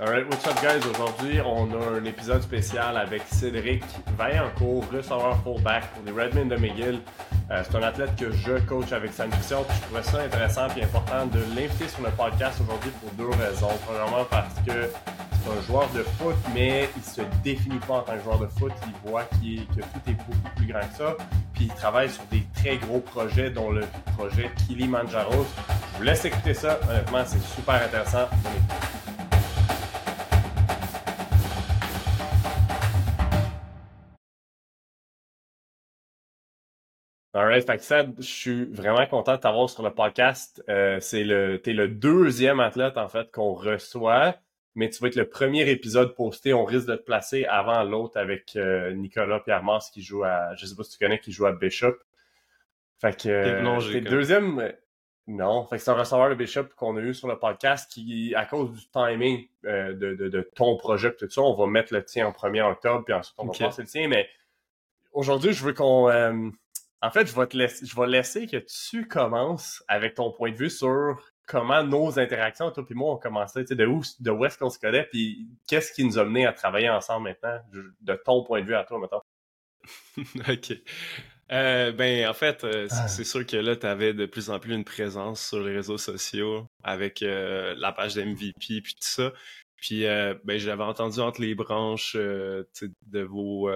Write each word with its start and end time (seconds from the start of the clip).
Alright, 0.00 0.28
what's 0.28 0.46
up 0.46 0.54
guys? 0.62 0.86
Aujourd'hui, 0.86 1.40
on 1.40 1.72
a 1.72 1.98
un 1.98 2.04
épisode 2.04 2.40
spécial 2.40 2.96
avec 2.96 3.22
Cédric 3.32 3.82
Vaillancourt, 4.16 4.84
receveur 4.92 5.42
fullback 5.42 5.88
pour 5.92 6.04
les 6.04 6.12
Redmen 6.12 6.48
de 6.48 6.54
McGill. 6.54 7.00
Euh, 7.50 7.64
c'est 7.64 7.76
un 7.76 7.82
athlète 7.82 8.14
que 8.14 8.30
je 8.30 8.60
coach 8.60 8.92
avec 8.92 9.12
sa 9.12 9.24
puis 9.24 9.40
je 9.42 9.82
trouvais 9.86 10.02
ça 10.04 10.20
intéressant 10.20 10.68
et 10.76 10.84
important 10.84 11.26
de 11.26 11.40
l'inviter 11.56 11.88
sur 11.88 12.04
le 12.04 12.10
podcast 12.10 12.60
aujourd'hui 12.60 12.92
pour 13.00 13.10
deux 13.14 13.30
raisons. 13.42 13.76
Premièrement, 13.86 14.24
parce 14.30 14.54
que 14.64 14.88
c'est 14.92 15.50
un 15.50 15.62
joueur 15.66 15.88
de 15.88 16.04
foot, 16.04 16.36
mais 16.54 16.88
il 16.96 17.02
se 17.02 17.22
définit 17.42 17.80
pas 17.80 17.94
en 17.94 18.02
tant 18.02 18.16
que 18.16 18.22
joueur 18.22 18.38
de 18.38 18.46
foot. 18.46 18.72
Il 18.86 19.10
voit 19.10 19.24
qu 19.24 19.66
que 19.66 19.80
tout 19.80 20.10
est 20.10 20.12
beaucoup 20.12 20.54
plus 20.54 20.66
grand 20.66 20.88
que 20.88 20.96
ça, 20.96 21.16
puis 21.54 21.64
il 21.64 21.74
travaille 21.74 22.08
sur 22.08 22.22
des 22.30 22.44
très 22.54 22.76
gros 22.76 23.00
projets, 23.00 23.50
dont 23.50 23.72
le 23.72 23.84
projet 24.16 24.48
Kilimanjaro. 24.68 25.44
Je 25.94 25.98
vous 25.98 26.04
laisse 26.04 26.24
écouter 26.24 26.54
ça. 26.54 26.78
Honnêtement, 26.88 27.24
c'est 27.26 27.42
super 27.42 27.82
intéressant. 27.82 28.28
Alright, 37.38 37.64
fait 37.64 37.76
que 37.76 37.84
ça, 37.84 38.04
je 38.18 38.22
suis 38.22 38.64
vraiment 38.64 39.06
content 39.06 39.36
de 39.36 39.40
t'avoir 39.40 39.70
sur 39.70 39.84
le 39.84 39.94
podcast. 39.94 40.60
Euh, 40.68 40.98
c'est 40.98 41.22
le, 41.22 41.62
t'es 41.62 41.72
le 41.72 41.86
deuxième 41.86 42.58
athlète 42.58 42.96
en 42.96 43.08
fait 43.08 43.30
qu'on 43.30 43.52
reçoit, 43.52 44.34
mais 44.74 44.90
tu 44.90 45.00
vas 45.00 45.06
être 45.06 45.14
le 45.14 45.28
premier 45.28 45.70
épisode 45.70 46.16
posté. 46.16 46.52
On 46.52 46.64
risque 46.64 46.88
de 46.88 46.96
te 46.96 47.02
placer 47.02 47.44
avant 47.44 47.84
l'autre 47.84 48.18
avec 48.18 48.56
euh, 48.56 48.92
Nicolas 48.92 49.38
Pierre 49.38 49.62
Mars 49.62 49.88
qui 49.90 50.02
joue 50.02 50.24
à, 50.24 50.56
je 50.56 50.66
sais 50.66 50.74
pas 50.74 50.82
si 50.82 50.90
tu 50.90 50.98
connais, 50.98 51.20
qui 51.20 51.30
joue 51.30 51.46
à 51.46 51.52
Bishop. 51.52 51.94
Fait 53.00 53.16
que 53.16 53.28
euh, 53.28 53.82
t'es 53.92 54.00
le 54.00 54.10
deuxième. 54.10 54.58
Euh, 54.58 54.72
non, 55.28 55.64
fait 55.66 55.76
que 55.76 55.82
c'est 55.82 55.92
un 55.92 55.94
receveur 55.94 56.30
de 56.30 56.34
Bishop 56.34 56.64
qu'on 56.76 56.96
a 56.96 57.00
eu 57.00 57.14
sur 57.14 57.28
le 57.28 57.38
podcast 57.38 57.88
qui, 57.88 58.34
à 58.34 58.46
cause 58.46 58.72
du 58.72 58.88
timing 58.90 59.46
euh, 59.64 59.92
de, 59.92 60.14
de, 60.14 60.28
de, 60.28 60.50
ton 60.56 60.76
projet 60.76 61.14
tout 61.14 61.30
ça, 61.30 61.42
on 61.42 61.54
va 61.54 61.66
mettre 61.68 61.94
le 61.94 62.04
tien 62.04 62.26
en 62.26 62.32
premier 62.32 62.62
octobre, 62.62 63.04
puis 63.04 63.14
ensuite 63.14 63.36
on 63.38 63.46
va 63.46 63.52
passer 63.52 63.82
le 63.82 63.88
tien. 63.88 64.08
Mais 64.08 64.28
aujourd'hui, 65.12 65.52
je 65.52 65.62
veux 65.62 65.72
qu'on 65.72 66.08
en 67.02 67.10
fait, 67.10 67.26
je 67.26 67.34
vais 67.34 67.46
te 67.46 67.56
laisser, 67.56 67.86
je 67.86 67.94
vais 67.94 68.06
laisser 68.06 68.46
que 68.46 68.56
tu 68.56 69.06
commences 69.06 69.82
avec 69.88 70.14
ton 70.14 70.32
point 70.32 70.50
de 70.50 70.56
vue 70.56 70.70
sur 70.70 71.20
comment 71.46 71.82
nos 71.82 72.18
interactions, 72.18 72.70
toi 72.70 72.84
et 72.88 72.94
moi, 72.94 73.14
ont 73.14 73.18
commencé, 73.18 73.62
tu 73.62 73.68
sais, 73.68 73.74
de 73.74 73.86
où, 73.86 74.02
de 74.20 74.30
où 74.30 74.44
est-ce 74.44 74.58
qu'on 74.58 74.70
se 74.70 74.78
connaît, 74.78 75.04
puis 75.04 75.48
qu'est-ce 75.66 75.92
qui 75.92 76.04
nous 76.04 76.18
a 76.18 76.24
mené 76.24 76.46
à 76.46 76.52
travailler 76.52 76.90
ensemble 76.90 77.28
maintenant, 77.28 77.58
de 77.72 78.14
ton 78.24 78.44
point 78.44 78.60
de 78.60 78.66
vue 78.66 78.74
à 78.74 78.84
toi, 78.84 78.98
maintenant. 78.98 79.22
OK. 80.48 80.72
Euh, 81.50 81.92
ben, 81.92 82.28
en 82.28 82.34
fait, 82.34 82.62
euh, 82.64 82.86
ah. 82.90 83.08
c'est 83.08 83.24
sûr 83.24 83.46
que 83.46 83.56
là, 83.56 83.74
tu 83.74 83.86
avais 83.86 84.12
de 84.12 84.26
plus 84.26 84.50
en 84.50 84.58
plus 84.58 84.74
une 84.74 84.84
présence 84.84 85.48
sur 85.48 85.60
les 85.60 85.74
réseaux 85.74 85.96
sociaux 85.96 86.66
avec 86.82 87.22
euh, 87.22 87.74
la 87.78 87.92
page 87.92 88.14
d'MVP 88.14 88.52
puis 88.82 88.94
tout 88.94 89.00
ça. 89.00 89.32
Puis, 89.76 90.04
euh, 90.06 90.34
ben, 90.44 90.58
j'avais 90.58 90.82
entendu 90.82 91.20
entre 91.20 91.40
les 91.40 91.54
branches 91.54 92.16
de 92.16 93.22
vos 93.22 93.70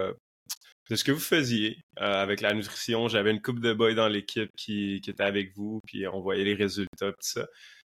de 0.93 0.97
ce 0.97 1.05
que 1.05 1.13
vous 1.13 1.21
faisiez 1.21 1.79
euh, 2.03 2.23
avec 2.23 2.43
la 2.43 2.53
nutrition. 2.53 3.09
J'avais 3.09 3.31
une 3.31 3.41
coupe 3.41 3.61
de 3.61 3.73
boys 3.73 3.95
dans 3.95 4.09
l'équipe 4.09 4.51
qui, 4.59 5.01
qui 5.01 5.09
était 5.09 5.23
avec 5.23 5.57
vous, 5.57 5.81
puis 5.87 6.07
on 6.07 6.21
voyait 6.21 6.45
les 6.45 6.55
résultats, 6.55 7.13
tout 7.13 7.17
ça. 7.23 7.47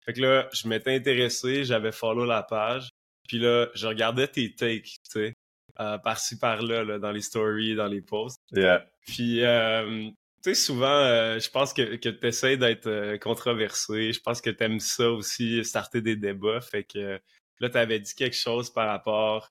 Fait 0.04 0.12
que 0.12 0.20
là, 0.20 0.50
je 0.52 0.68
m'étais 0.68 0.94
intéressé, 0.94 1.64
j'avais 1.64 1.92
follow 1.92 2.26
la 2.26 2.42
page, 2.42 2.90
puis 3.26 3.38
là, 3.38 3.68
je 3.74 3.86
regardais 3.86 4.28
tes 4.28 4.54
takes, 4.54 4.82
tu 4.84 4.98
sais, 5.12 5.34
euh, 5.80 5.96
par-ci 5.96 6.38
par-là, 6.38 6.84
là, 6.84 6.98
dans 6.98 7.10
les 7.10 7.22
stories, 7.22 7.74
dans 7.74 7.86
les 7.86 8.02
posts. 8.02 8.38
Yeah. 8.52 8.86
Puis, 9.06 9.46
euh, 9.46 10.10
tu 10.44 10.50
sais, 10.50 10.54
souvent, 10.54 11.38
je 11.38 11.48
pense 11.48 11.72
que, 11.72 11.96
que 11.96 12.10
tu 12.10 12.26
essaies 12.26 12.58
d'être 12.58 13.16
controversé. 13.16 14.12
Je 14.12 14.20
pense 14.20 14.42
que 14.42 14.50
tu 14.50 14.62
aimes 14.62 14.80
ça 14.80 15.10
aussi, 15.10 15.64
starter 15.64 16.02
des 16.02 16.16
débats. 16.16 16.60
Fait 16.60 16.84
que 16.84 17.18
là, 17.60 17.70
tu 17.70 17.78
avais 17.78 17.98
dit 17.98 18.14
quelque 18.14 18.36
chose 18.36 18.70
par 18.70 18.88
rapport 18.88 19.48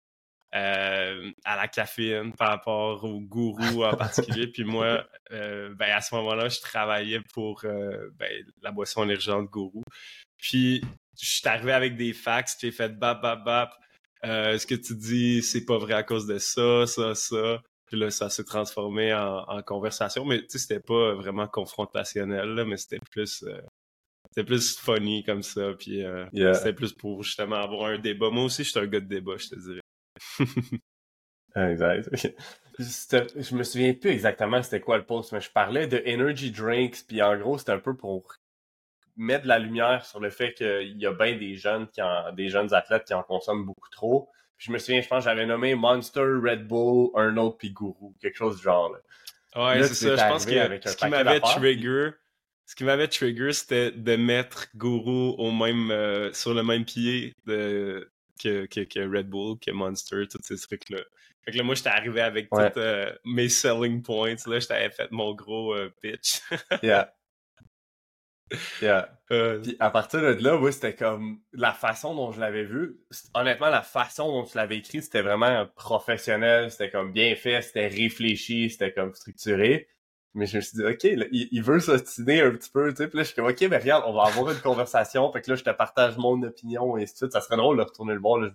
euh, 0.55 1.29
à 1.45 1.55
la 1.55 1.67
caféine 1.67 2.33
par 2.33 2.49
rapport 2.49 3.03
au 3.03 3.21
gourou 3.21 3.83
en 3.83 3.95
particulier. 3.97 4.47
Puis 4.47 4.63
moi, 4.63 5.05
euh, 5.31 5.75
ben, 5.75 5.91
à 5.91 6.01
ce 6.01 6.15
moment-là, 6.15 6.49
je 6.49 6.59
travaillais 6.59 7.21
pour 7.33 7.61
euh, 7.65 8.09
ben, 8.17 8.31
la 8.63 8.71
boisson 8.71 9.03
énergisante 9.03 9.47
gourou. 9.51 9.83
Puis 10.37 10.81
je 11.21 11.27
suis 11.27 11.47
arrivé 11.47 11.71
avec 11.71 11.97
des 11.97 12.13
facts, 12.13 12.57
j'ai 12.59 12.71
fait 12.71 12.97
bap, 12.97 13.21
bap, 13.21 13.43
bap. 13.45 13.75
ce 14.23 14.65
que 14.65 14.73
tu 14.73 14.95
dis, 14.95 15.43
c'est 15.43 15.65
pas 15.65 15.77
vrai 15.77 15.93
à 15.93 16.01
cause 16.01 16.25
de 16.25 16.39
ça, 16.39 16.87
ça, 16.87 17.13
ça. 17.13 17.61
Puis 17.85 17.99
là, 17.99 18.09
ça 18.09 18.31
s'est 18.31 18.43
transformé 18.43 19.13
en, 19.13 19.61
conversation. 19.61 20.25
Mais 20.25 20.39
tu 20.39 20.49
sais, 20.49 20.57
c'était 20.57 20.79
pas 20.79 21.13
vraiment 21.13 21.47
confrontationnel, 21.47 22.55
là, 22.55 22.65
mais 22.65 22.77
c'était 22.77 22.99
plus 23.11 23.45
c'était 24.31 24.45
plus 24.45 24.79
funny 24.79 25.23
comme 25.23 25.43
ça. 25.43 25.73
Puis 25.77 26.03
c'était 26.33 26.73
plus 26.73 26.93
pour 26.93 27.21
justement 27.21 27.57
avoir 27.57 27.91
un 27.91 27.99
débat. 27.99 28.31
Moi 28.31 28.45
aussi, 28.45 28.63
je 28.63 28.71
suis 28.71 28.79
un 28.79 28.87
gars 28.87 28.99
de 28.99 29.05
débat, 29.05 29.37
je 29.37 29.49
te 29.49 29.59
dirais. 29.59 29.81
Exact. 31.55 32.09
Je 32.79 33.55
me 33.55 33.63
souviens 33.63 33.93
plus 33.93 34.11
exactement 34.11 34.61
c'était 34.63 34.79
quoi 34.79 34.97
le 34.97 35.05
post, 35.05 35.31
mais 35.31 35.41
je 35.41 35.51
parlais 35.51 35.87
de 35.87 36.01
energy 36.07 36.51
drinks, 36.51 37.05
puis 37.07 37.21
en 37.21 37.37
gros, 37.37 37.57
c'était 37.57 37.73
un 37.73 37.79
peu 37.79 37.95
pour 37.95 38.35
mettre 39.17 39.43
de 39.43 39.49
la 39.49 39.59
lumière 39.59 40.05
sur 40.05 40.19
le 40.19 40.29
fait 40.29 40.53
qu'il 40.53 40.97
y 40.97 41.05
a 41.05 41.11
bien 41.11 41.35
des 41.35 41.55
jeunes 41.55 41.87
qui 41.89 42.01
en, 42.01 42.31
des 42.31 42.49
jeunes 42.49 42.73
athlètes 42.73 43.03
qui 43.03 43.13
en 43.13 43.21
consomment 43.21 43.65
beaucoup 43.65 43.89
trop. 43.89 44.29
je 44.57 44.71
me 44.71 44.77
souviens, 44.77 45.01
je 45.01 45.07
pense 45.07 45.25
j'avais 45.25 45.45
nommé 45.45 45.75
Monster, 45.75 46.21
Red 46.21 46.67
Bull, 46.67 47.09
un 47.15 47.35
autre 47.37 47.57
puis 47.57 47.71
Gourou, 47.71 48.15
quelque 48.21 48.37
chose 48.37 48.57
du 48.57 48.63
genre. 48.63 48.95
Ouais, 49.55 49.83
c'est 49.83 49.93
ça. 49.93 50.15
Je 50.15 50.31
pense 50.31 50.45
que 50.45 50.89
ce 50.89 50.95
qui 50.95 51.07
m'avait 51.09 51.41
trigger, 51.41 52.11
ce 52.65 52.75
qui 52.75 52.83
m'avait 52.85 53.07
trigger, 53.07 53.51
c'était 53.51 53.91
de 53.91 54.15
mettre 54.15 54.67
Gourou 54.75 55.35
au 55.37 55.51
même 55.51 55.91
euh, 55.91 56.31
sur 56.33 56.53
le 56.53 56.63
même 56.63 56.85
pied 56.85 57.33
de 57.45 58.09
que, 58.41 58.65
que, 58.65 58.99
Red 58.99 59.29
Bull, 59.29 59.57
que 59.59 59.71
Monster, 59.71 60.23
tous 60.29 60.41
ces 60.41 60.57
trucs-là. 60.57 60.99
Fait 61.43 61.51
que 61.51 61.57
là, 61.57 61.63
moi, 61.63 61.75
j'étais 61.75 61.89
arrivé 61.89 62.21
avec 62.21 62.49
tous 62.49 62.59
euh, 62.77 63.11
mes 63.25 63.49
selling 63.49 64.01
points. 64.01 64.35
Là, 64.45 64.59
j'avais 64.59 64.89
fait 64.89 65.11
mon 65.11 65.33
gros 65.33 65.73
euh, 65.73 65.93
pitch. 66.01 66.41
yeah. 66.83 67.13
Yeah. 68.81 69.09
Euh, 69.31 69.61
Puis 69.61 69.77
à 69.79 69.91
partir 69.91 70.21
de 70.21 70.43
là, 70.43 70.57
oui, 70.57 70.73
c'était 70.73 70.95
comme 70.95 71.39
la 71.53 71.71
façon 71.71 72.15
dont 72.15 72.31
je 72.31 72.39
l'avais 72.39 72.63
vu. 72.63 72.99
Honnêtement, 73.35 73.69
la 73.69 73.83
façon 73.83 74.27
dont 74.27 74.43
tu 74.43 74.57
l'avais 74.57 74.77
écrit, 74.77 75.03
c'était 75.03 75.21
vraiment 75.21 75.67
professionnel, 75.75 76.71
c'était 76.71 76.89
comme 76.89 77.13
bien 77.13 77.35
fait, 77.35 77.61
c'était 77.61 77.87
réfléchi, 77.87 78.69
c'était 78.71 78.91
comme 78.91 79.13
structuré. 79.13 79.87
Mais 80.35 80.45
je 80.45 80.57
me 80.57 80.61
suis 80.61 80.77
dit, 80.77 80.85
OK, 80.85 81.03
il, 81.31 81.63
veut 81.63 81.79
s'ostiner 81.79 82.41
un 82.41 82.51
petit 82.51 82.69
peu, 82.69 82.91
tu 82.91 82.97
sais. 82.97 83.07
Puis 83.07 83.17
là, 83.17 83.23
je 83.23 83.27
suis 83.29 83.35
comme, 83.35 83.47
OK, 83.47 83.61
mais 83.61 83.77
regarde, 83.77 84.03
on 84.05 84.13
va 84.13 84.23
avoir 84.23 84.51
une 84.51 84.59
conversation. 84.59 85.31
Fait 85.31 85.41
que 85.41 85.49
là, 85.49 85.55
je 85.55 85.63
te 85.63 85.71
partage 85.71 86.17
mon 86.17 86.41
opinion 86.43 86.97
et 86.97 87.03
ainsi 87.03 87.13
de 87.13 87.17
suite. 87.17 87.31
Ça 87.31 87.41
serait 87.41 87.57
drôle 87.57 87.77
de 87.77 87.81
retourner 87.81 88.13
le 88.13 88.19
voir. 88.19 88.43
Je, 88.43 88.49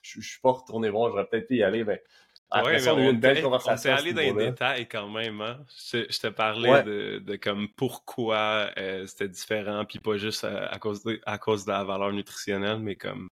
je, 0.00 0.26
suis 0.26 0.40
pas 0.40 0.52
retourné 0.52 0.88
voir, 0.88 1.10
j'aurais 1.10 1.26
peut-être 1.26 1.46
pu 1.46 1.56
y 1.56 1.62
aller, 1.62 1.84
mais 1.84 2.02
après 2.50 2.78
ça, 2.80 2.94
on 2.94 2.98
a 2.98 3.02
eu 3.02 3.10
une 3.10 3.20
belle 3.20 3.42
conversation. 3.42 3.92
On 3.92 3.96
allé 3.96 4.12
dans 4.12 4.22
les 4.22 4.50
détails 4.50 4.88
quand 4.88 5.08
même, 5.08 5.40
hein. 5.40 5.60
Je, 5.92 6.18
te 6.18 6.26
parlais 6.28 6.82
de, 6.82 7.18
de, 7.18 7.36
comme 7.36 7.68
pourquoi 7.76 8.70
euh, 8.76 9.06
c'était 9.06 9.28
différent, 9.28 9.84
puis 9.84 10.00
pas 10.00 10.16
juste 10.16 10.44
à, 10.44 10.78
cause 10.78 11.02
de, 11.04 11.20
à 11.26 11.38
cause 11.38 11.64
de 11.64 11.70
la 11.70 11.84
valeur 11.84 12.12
nutritionnelle, 12.12 12.80
mais 12.80 12.96
comme 12.96 13.28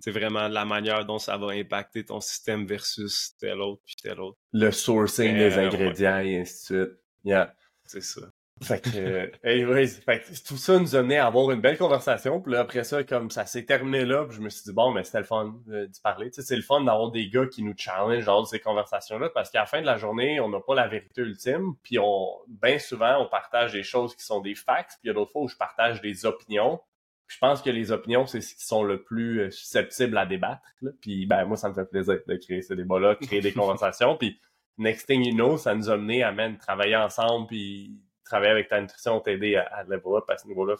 c'est 0.00 0.10
vraiment 0.10 0.48
la 0.48 0.64
manière 0.64 1.04
dont 1.04 1.18
ça 1.18 1.36
va 1.36 1.48
impacter 1.52 2.04
ton 2.04 2.20
système 2.20 2.66
versus 2.66 3.34
tel 3.38 3.60
autre 3.60 3.82
puis 3.84 3.94
tel 4.02 4.18
autre. 4.20 4.38
Le 4.52 4.70
sourcing 4.70 5.36
des 5.36 5.58
ingrédients 5.58 6.18
et 6.18 6.40
ainsi 6.40 6.72
de 6.72 6.84
suite. 6.84 7.03
Yeah. 7.24 7.54
C'est 7.84 8.02
ça. 8.02 8.22
Fait 8.62 8.80
que, 8.80 8.96
euh, 8.96 9.30
anyways, 9.42 9.88
fait 9.88 10.20
que 10.20 10.46
tout 10.46 10.56
ça 10.56 10.78
nous 10.78 10.94
a 10.94 11.02
mené 11.02 11.18
à 11.18 11.26
avoir 11.26 11.50
une 11.50 11.60
belle 11.60 11.76
conversation. 11.76 12.40
Puis 12.40 12.52
là, 12.52 12.60
après 12.60 12.84
ça, 12.84 13.02
comme 13.02 13.30
ça 13.30 13.46
s'est 13.46 13.64
terminé 13.64 14.04
là, 14.04 14.24
puis 14.26 14.36
je 14.36 14.40
me 14.40 14.48
suis 14.48 14.62
dit, 14.62 14.72
bon, 14.72 14.92
mais 14.92 15.02
c'était 15.02 15.18
le 15.18 15.24
fun 15.24 15.56
euh, 15.70 15.86
d'y 15.86 16.00
parler. 16.00 16.30
Tu 16.30 16.36
sais, 16.36 16.42
c'est 16.42 16.56
le 16.56 16.62
fun 16.62 16.80
d'avoir 16.82 17.10
des 17.10 17.28
gars 17.28 17.46
qui 17.46 17.64
nous 17.64 17.74
challenge 17.76 18.22
genre 18.22 18.42
de 18.42 18.46
ces 18.46 18.60
conversations-là, 18.60 19.30
parce 19.34 19.50
qu'à 19.50 19.60
la 19.60 19.66
fin 19.66 19.80
de 19.80 19.86
la 19.86 19.98
journée, 19.98 20.38
on 20.40 20.48
n'a 20.48 20.60
pas 20.60 20.76
la 20.76 20.86
vérité 20.86 21.22
ultime. 21.22 21.74
Puis 21.82 21.98
on, 21.98 22.28
bien 22.46 22.78
souvent, 22.78 23.20
on 23.20 23.28
partage 23.28 23.72
des 23.72 23.82
choses 23.82 24.14
qui 24.14 24.24
sont 24.24 24.40
des 24.40 24.54
facts. 24.54 24.92
Puis 25.00 25.00
il 25.04 25.06
y 25.08 25.10
a 25.10 25.14
d'autres 25.14 25.32
fois 25.32 25.42
où 25.42 25.48
je 25.48 25.56
partage 25.56 26.00
des 26.00 26.24
opinions. 26.24 26.80
Puis 27.26 27.36
je 27.36 27.40
pense 27.40 27.60
que 27.60 27.70
les 27.70 27.90
opinions, 27.90 28.26
c'est 28.26 28.40
ce 28.40 28.54
qui 28.54 28.64
sont 28.64 28.84
le 28.84 29.02
plus 29.02 29.40
euh, 29.40 29.50
susceptibles 29.50 30.16
à 30.16 30.26
débattre. 30.26 30.62
Là. 30.80 30.92
Puis 31.00 31.26
ben 31.26 31.44
moi, 31.44 31.56
ça 31.56 31.68
me 31.68 31.74
fait 31.74 31.86
plaisir 31.86 32.18
de 32.26 32.36
créer 32.36 32.62
ce 32.62 32.74
débat-là, 32.74 33.16
de 33.16 33.26
créer 33.26 33.40
des 33.40 33.52
conversations. 33.54 34.16
Puis 34.16 34.38
next 34.78 35.06
thing 35.06 35.24
you 35.24 35.34
know, 35.34 35.56
ça 35.56 35.74
nous 35.74 35.90
a 35.90 35.96
mené 35.96 36.22
à 36.22 36.32
même 36.32 36.58
travailler 36.58 36.96
ensemble 36.96 37.46
puis 37.46 38.00
travailler 38.24 38.52
avec 38.52 38.68
ta 38.68 38.80
nutrition, 38.80 39.20
t'aider 39.20 39.56
à, 39.56 39.62
à 39.64 39.82
level 39.84 40.16
up 40.16 40.24
à 40.28 40.36
ce 40.36 40.46
niveau-là. 40.46 40.76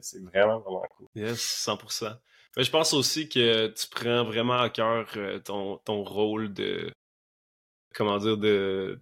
c'est 0.00 0.22
vraiment, 0.22 0.60
vraiment 0.60 0.84
cool. 0.96 1.06
Yes, 1.14 1.66
100%. 1.66 2.16
Mais 2.56 2.62
je 2.62 2.70
pense 2.70 2.92
aussi 2.92 3.28
que 3.28 3.66
tu 3.68 3.88
prends 3.88 4.24
vraiment 4.24 4.60
à 4.60 4.70
cœur 4.70 5.08
euh, 5.16 5.40
ton, 5.40 5.78
ton 5.78 6.04
rôle 6.04 6.52
de, 6.54 6.92
comment 7.94 8.18
dire, 8.18 8.36
de, 8.36 9.00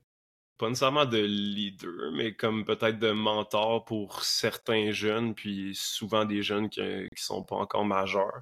pas 0.56 0.68
nécessairement 0.68 1.04
de 1.04 1.18
leader, 1.18 2.12
mais 2.12 2.34
comme 2.34 2.64
peut-être 2.64 2.98
de 2.98 3.10
mentor 3.10 3.84
pour 3.84 4.22
certains 4.24 4.92
jeunes, 4.92 5.34
puis 5.34 5.74
souvent 5.74 6.24
des 6.24 6.42
jeunes 6.42 6.70
qui, 6.70 6.80
qui 7.14 7.22
sont 7.22 7.42
pas 7.42 7.56
encore 7.56 7.84
majeurs. 7.84 8.40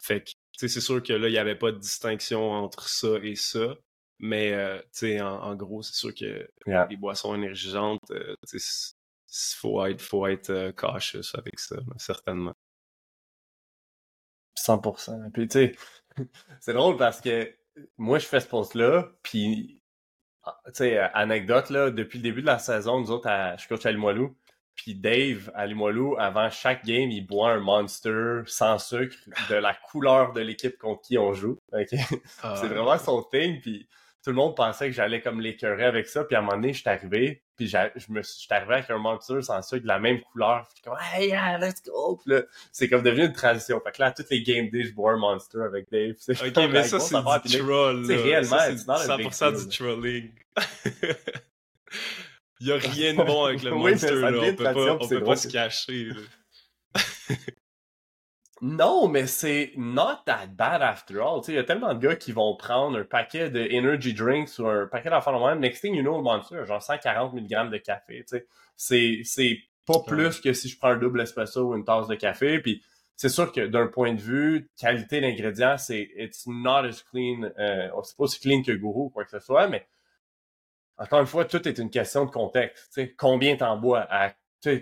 Fait 0.00 0.24
que, 0.24 0.30
c'est 0.56 0.80
sûr 0.80 1.02
que 1.02 1.12
là, 1.12 1.28
il 1.28 1.32
n'y 1.32 1.38
avait 1.38 1.56
pas 1.56 1.70
de 1.70 1.78
distinction 1.78 2.50
entre 2.50 2.88
ça 2.88 3.18
et 3.22 3.36
ça. 3.36 3.76
Mais, 4.20 4.52
euh, 4.52 4.78
tu 4.82 4.88
sais, 4.92 5.20
en, 5.20 5.54
gros, 5.54 5.82
c'est 5.82 5.94
sûr 5.94 6.12
que 6.14 6.48
les 6.66 6.96
boissons 6.96 7.34
énergisantes, 7.34 8.10
euh, 8.10 8.34
il 8.52 8.60
faut 9.56 9.84
être, 9.86 10.00
faut 10.00 10.26
être 10.26 10.50
euh, 10.50 10.72
cautious 10.72 11.34
avec 11.34 11.58
ça, 11.60 11.76
certainement. 11.98 12.54
100%. 14.56 15.30
Puis, 15.30 15.46
tu 15.46 15.52
sais, 15.52 15.76
c'est 16.60 16.72
drôle 16.72 16.96
parce 16.96 17.20
que 17.20 17.54
moi, 17.96 18.18
je 18.18 18.26
fais 18.26 18.40
ce 18.40 18.48
post-là, 18.48 19.08
puis, 19.22 19.80
ah, 20.42 20.60
tu 20.66 20.72
sais, 20.74 20.98
anecdote, 20.98 21.70
là, 21.70 21.90
depuis 21.92 22.18
le 22.18 22.24
début 22.24 22.40
de 22.40 22.46
la 22.46 22.58
saison, 22.58 22.98
nous 23.00 23.12
autres, 23.12 23.28
à, 23.28 23.56
je 23.56 23.68
coach 23.68 23.86
à 23.86 23.92
Limoilou, 23.92 24.36
puis 24.74 24.96
Dave, 24.96 25.52
à 25.54 25.66
Limoilou, 25.66 26.16
avant 26.18 26.50
chaque 26.50 26.84
game, 26.84 27.10
il 27.10 27.24
boit 27.24 27.52
un 27.52 27.60
Monster 27.60 28.42
sans 28.46 28.78
sucre 28.78 29.16
de 29.48 29.54
la 29.54 29.74
couleur 29.74 30.32
de 30.32 30.40
l'équipe 30.40 30.76
contre 30.76 31.02
qui 31.02 31.18
on 31.18 31.34
joue. 31.34 31.58
Ah, 32.42 32.56
c'est 32.56 32.68
vraiment 32.68 32.98
son 32.98 33.22
thing, 33.22 33.60
puis 33.60 33.88
tout 34.24 34.30
le 34.30 34.36
monde 34.36 34.56
pensait 34.56 34.86
que 34.86 34.92
j'allais 34.92 35.20
comme 35.20 35.40
l'écœurer 35.40 35.84
avec 35.84 36.06
ça, 36.06 36.24
puis 36.24 36.36
à 36.36 36.40
un 36.40 36.42
moment 36.42 36.56
donné, 36.56 36.72
je 36.72 36.80
suis 36.80 36.88
arrivé, 36.88 37.42
puis 37.56 37.68
je 37.68 38.12
me 38.12 38.22
suis 38.22 38.46
arrivé 38.50 38.74
avec 38.74 38.90
un 38.90 38.98
Monster 38.98 39.42
sans 39.42 39.62
sucre 39.62 39.82
de 39.82 39.88
la 39.88 39.98
même 39.98 40.20
couleur, 40.20 40.66
puis 40.74 40.82
comme 40.82 40.96
«Hey, 41.14 41.28
yeah, 41.28 41.58
let's 41.58 41.82
go!» 41.82 42.20
Puis 42.24 42.34
là, 42.34 42.42
c'est 42.72 42.88
comme 42.88 43.02
devenu 43.02 43.26
une 43.26 43.32
tradition. 43.32 43.80
Fait 43.80 43.92
que 43.92 44.02
là, 44.02 44.08
à 44.08 44.12
toutes 44.12 44.30
les 44.30 44.42
game 44.42 44.68
days, 44.70 44.84
je 44.84 44.94
bois 44.94 45.12
un 45.12 45.18
Monster 45.18 45.58
avec 45.62 45.90
Dave. 45.90 46.14
Ok, 46.28 46.70
mais 46.70 46.84
ça, 46.84 47.00
c'est 47.00 47.14
du 47.48 47.58
troll. 47.58 48.04
C'est 48.06 48.16
réellement, 48.16 48.58
c'est 48.58 49.08
100% 49.08 49.64
du 49.64 49.76
trolling. 49.76 50.32
Il 52.60 52.66
n'y 52.66 52.72
a 52.72 52.76
rien 52.76 53.14
de 53.14 53.22
bon 53.24 53.44
avec 53.44 53.62
le 53.62 53.70
monster, 53.70 54.14
là. 54.14 54.32
On 54.34 54.54
peut 54.54 54.64
pas, 54.64 54.98
on 55.00 55.08
peut 55.08 55.22
pas 55.22 55.36
se 55.36 55.48
cacher, 55.48 56.08
Non, 58.60 59.08
mais 59.08 59.26
c'est 59.26 59.72
not 59.76 60.24
that 60.26 60.48
bad 60.48 60.82
after 60.82 61.20
all. 61.20 61.40
Il 61.46 61.54
y 61.54 61.58
a 61.58 61.64
tellement 61.64 61.94
de 61.94 62.00
gars 62.00 62.16
qui 62.16 62.32
vont 62.32 62.56
prendre 62.56 62.98
un 62.98 63.04
paquet 63.04 63.50
de 63.50 63.60
energy 63.60 64.12
drinks 64.14 64.58
ou 64.58 64.66
un 64.66 64.86
paquet 64.86 65.10
d'affaires 65.10 65.38
même. 65.38 65.60
Next 65.60 65.80
thing 65.80 65.94
you 65.94 66.02
know, 66.02 66.16
le 66.16 66.22
monster, 66.22 66.64
genre 66.66 66.82
140 66.82 67.34
mg 67.34 67.70
de 67.70 67.78
café. 67.78 68.24
C'est, 68.76 69.20
c'est 69.24 69.58
pas 69.86 70.00
plus 70.06 70.40
que 70.40 70.52
si 70.52 70.68
je 70.68 70.76
prends 70.76 70.90
un 70.90 70.96
double 70.96 71.20
espresso 71.20 71.70
ou 71.70 71.76
une 71.76 71.84
tasse 71.84 72.08
de 72.08 72.16
café. 72.16 72.58
Puis 72.58 72.82
c'est 73.16 73.28
sûr 73.28 73.52
que 73.52 73.66
d'un 73.66 73.86
point 73.86 74.12
de 74.12 74.20
vue 74.20 74.68
qualité 74.76 75.20
d'ingrédients, 75.20 75.78
c'est 75.78 76.10
it's 76.16 76.46
not 76.46 76.84
as 76.84 77.02
clean. 77.02 77.50
Euh, 77.58 77.88
c'est 78.02 78.16
pas 78.16 78.24
aussi 78.24 78.40
clean 78.40 78.62
que 78.62 78.72
Guru 78.72 79.02
ou 79.02 79.10
quoi 79.10 79.24
que 79.24 79.30
ce 79.30 79.40
soit, 79.40 79.68
mais 79.68 79.86
encore 80.98 81.20
une 81.20 81.26
fois, 81.26 81.44
tout 81.44 81.66
est 81.68 81.78
une 81.78 81.90
question 81.90 82.24
de 82.24 82.30
contexte. 82.30 82.88
sais, 82.92 83.14
Combien 83.16 83.56
t'en 83.56 83.76
bois? 83.76 84.06
À, 84.10 84.32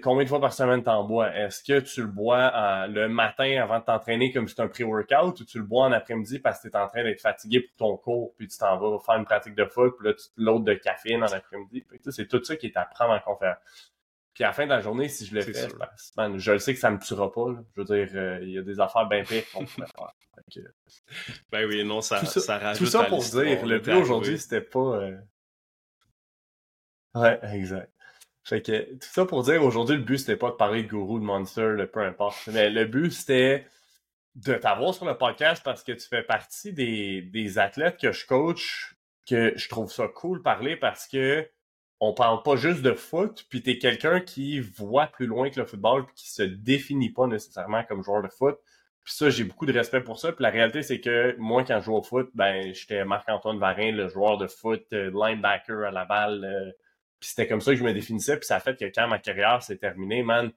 combien 0.03 0.25
de 0.25 0.29
fois 0.29 0.41
par 0.41 0.53
semaine 0.53 0.83
t'en 0.83 1.05
bois? 1.05 1.35
Est-ce 1.35 1.63
que 1.63 1.81
tu 1.81 2.01
le 2.03 2.07
bois 2.07 2.53
euh, 2.55 2.87
le 2.87 3.09
matin 3.09 3.61
avant 3.63 3.79
de 3.79 3.85
t'entraîner 3.85 4.33
comme 4.33 4.49
c'était 4.49 4.63
un 4.63 4.69
pré-workout 4.69 5.41
ou 5.41 5.45
tu 5.45 5.59
le 5.59 5.65
bois 5.65 5.87
en 5.87 5.93
après-midi 5.93 6.39
parce 6.39 6.61
que 6.61 6.69
tu 6.69 6.75
es 6.75 6.79
en 6.79 6.89
train 6.89 7.05
d'être 7.05 7.21
fatigué 7.21 7.61
pour 7.61 7.77
ton 7.77 7.97
cours 7.97 8.35
puis 8.37 8.49
tu 8.49 8.57
t'en 8.59 8.79
vas 8.79 8.99
faire 9.01 9.17
une 9.17 9.25
pratique 9.25 9.55
de 9.55 9.65
foot 9.67 9.95
puis 9.99 10.09
là 10.09 10.15
tu 10.15 10.25
l'autre 10.37 10.65
de 10.65 10.75
caféine 10.75 11.23
en 11.23 11.33
après-midi? 11.33 11.85
C'est 12.11 12.29
tout 12.29 12.43
ça 12.43 12.57
qui 12.57 12.67
est 12.67 12.77
à 12.77 12.85
prendre 12.85 13.13
en 13.13 13.21
conférence. 13.21 13.59
Puis 14.33 14.45
à 14.45 14.49
la 14.49 14.53
fin 14.53 14.65
de 14.65 14.71
la 14.71 14.81
journée, 14.81 15.09
si 15.09 15.25
je 15.25 15.35
le 15.35 15.41
fais, 15.41 15.69
ben, 16.17 16.37
je 16.37 16.53
le 16.53 16.59
sais 16.59 16.75
que 16.75 16.81
ça 16.81 16.91
me 16.91 16.99
tuera 16.99 17.33
pas. 17.33 17.47
Je 17.75 17.81
veux 17.81 17.85
dire, 17.87 18.09
euh, 18.15 18.39
il 18.43 18.51
y 18.51 18.59
a 18.59 18.63
des 18.63 18.81
affaires 18.81 19.07
bien 19.07 19.25
pires 19.25 19.45
qu'on 19.53 19.65
pourrait 19.65 19.87
faire. 19.87 20.13
Ben 21.51 21.67
oui, 21.67 21.83
non, 21.83 22.03
ça, 22.03 22.23
ça, 22.25 22.59
rajoute 22.59 22.79
Tout 22.79 22.91
ça 22.91 23.05
pour 23.05 23.21
dire, 23.21 23.65
le 23.65 23.79
but 23.79 23.95
aujourd'hui, 23.95 24.39
c'était 24.39 24.61
pas... 24.61 24.79
Euh, 24.79 25.17
Ouais, 27.17 27.41
exact. 27.55 27.91
Fait 28.47 28.63
que 28.63 28.95
tout 28.95 29.09
ça 29.11 29.27
pour 29.27 29.43
dire 29.43 29.65
aujourd'hui, 29.65 29.97
le 29.97 30.03
but 30.03 30.19
c'était 30.19 30.37
pas 30.37 30.51
de 30.51 30.57
parler 30.57 30.85
de 30.85 30.89
gourou, 30.89 31.19
de 31.19 31.25
monster, 31.25 31.75
de 31.77 31.85
peu 31.85 32.01
importe. 32.01 32.47
Mais 32.53 32.71
le 32.71 32.85
but 32.85 33.11
c'était 33.11 33.67
de 34.37 34.55
t'avoir 34.55 34.95
sur 34.95 35.05
le 35.05 35.19
podcast 35.19 35.63
parce 35.65 35.83
que 35.83 35.91
tu 35.91 36.07
fais 36.07 36.23
partie 36.23 36.73
des, 36.73 37.23
des 37.23 37.59
athlètes 37.59 37.99
que 38.01 38.13
je 38.13 38.25
coach, 38.25 38.95
que 39.29 39.53
je 39.57 39.69
trouve 39.69 39.91
ça 39.91 40.07
cool 40.07 40.43
parler 40.43 40.77
parce 40.77 41.09
que 41.09 41.49
on 41.99 42.13
parle 42.13 42.43
pas 42.45 42.55
juste 42.55 42.83
de 42.83 42.93
foot, 42.93 43.47
puis 43.49 43.63
t'es 43.63 43.79
quelqu'un 43.79 44.21
qui 44.21 44.61
voit 44.61 45.07
plus 45.09 45.27
loin 45.27 45.51
que 45.51 45.59
le 45.59 45.67
football, 45.67 46.07
puis 46.07 46.15
qui 46.15 46.31
se 46.31 46.43
définit 46.43 47.11
pas 47.11 47.27
nécessairement 47.27 47.83
comme 47.83 48.05
joueur 48.05 48.23
de 48.23 48.29
foot. 48.29 48.59
Puis 49.03 49.15
ça, 49.15 49.29
j'ai 49.31 49.43
beaucoup 49.43 49.67
de 49.67 49.73
respect 49.73 50.03
pour 50.03 50.21
ça. 50.21 50.31
Puis 50.33 50.43
la 50.43 50.51
réalité, 50.51 50.83
c'est 50.83 51.01
que 51.01 51.35
moi, 51.39 51.65
quand 51.65 51.81
je 51.81 51.87
joue 51.87 51.97
au 51.97 52.03
foot, 52.03 52.31
ben, 52.35 52.73
j'étais 52.75 53.05
Marc-Antoine 53.05 53.59
Varin, 53.59 53.93
le 53.93 54.09
joueur 54.09 54.37
de 54.37 54.47
foot, 54.47 54.85
euh, 54.93 55.11
linebacker 55.15 55.85
à 55.85 55.91
la 55.91 56.05
balle, 56.05 56.45
euh, 56.45 56.71
puis 57.21 57.31
c'était 57.31 57.47
comme 57.47 57.61
ça 57.61 57.73
que 57.73 57.79
je 57.79 57.85
me 57.85 57.93
définissais. 57.93 58.37
Puis 58.37 58.47
ça 58.47 58.57
a 58.57 58.61
fait 58.61 58.77
que 58.79 58.85
quand 58.87 59.09
ma 59.09 59.19
carrière 59.19 59.63
s'est 59.63 59.79
terminée, 59.79 60.23
man, 60.23 60.53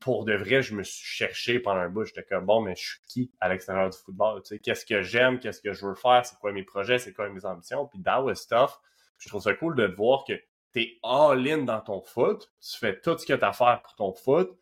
pour 0.00 0.24
de 0.24 0.34
vrai, 0.34 0.62
je 0.62 0.74
me 0.74 0.82
suis 0.82 1.06
cherché 1.06 1.60
pendant 1.60 1.80
un 1.80 1.88
bout. 1.88 2.04
J'étais 2.04 2.24
comme, 2.24 2.44
bon, 2.44 2.60
mais 2.60 2.74
je 2.76 2.82
suis 2.82 3.00
qui 3.08 3.32
à 3.40 3.48
l'extérieur 3.48 3.88
du 3.88 3.96
football? 3.96 4.42
Tu 4.42 4.48
sais, 4.48 4.58
qu'est-ce 4.58 4.84
que 4.84 5.02
j'aime? 5.02 5.38
Qu'est-ce 5.38 5.62
que 5.62 5.72
je 5.72 5.86
veux 5.86 5.94
faire? 5.94 6.26
C'est 6.26 6.38
quoi 6.38 6.52
mes 6.52 6.62
projets? 6.62 6.98
C'est 6.98 7.14
quoi 7.14 7.28
mes 7.30 7.44
ambitions? 7.46 7.86
Puis 7.86 8.02
that 8.02 8.22
was 8.22 8.34
stuff. 8.34 8.78
je 9.18 9.28
trouve 9.28 9.42
ça 9.42 9.54
cool 9.54 9.76
de 9.76 9.86
te 9.86 9.96
voir 9.96 10.24
que 10.26 10.34
t'es 10.72 10.98
all-in 11.02 11.62
dans 11.62 11.80
ton 11.80 12.02
foot. 12.02 12.52
Tu 12.60 12.78
fais 12.78 13.00
tout 13.00 13.16
ce 13.16 13.24
que 13.24 13.32
tu 13.32 13.44
as 13.44 13.48
à 13.48 13.52
faire 13.52 13.80
pour 13.82 13.94
ton 13.94 14.12
foot. 14.12 14.58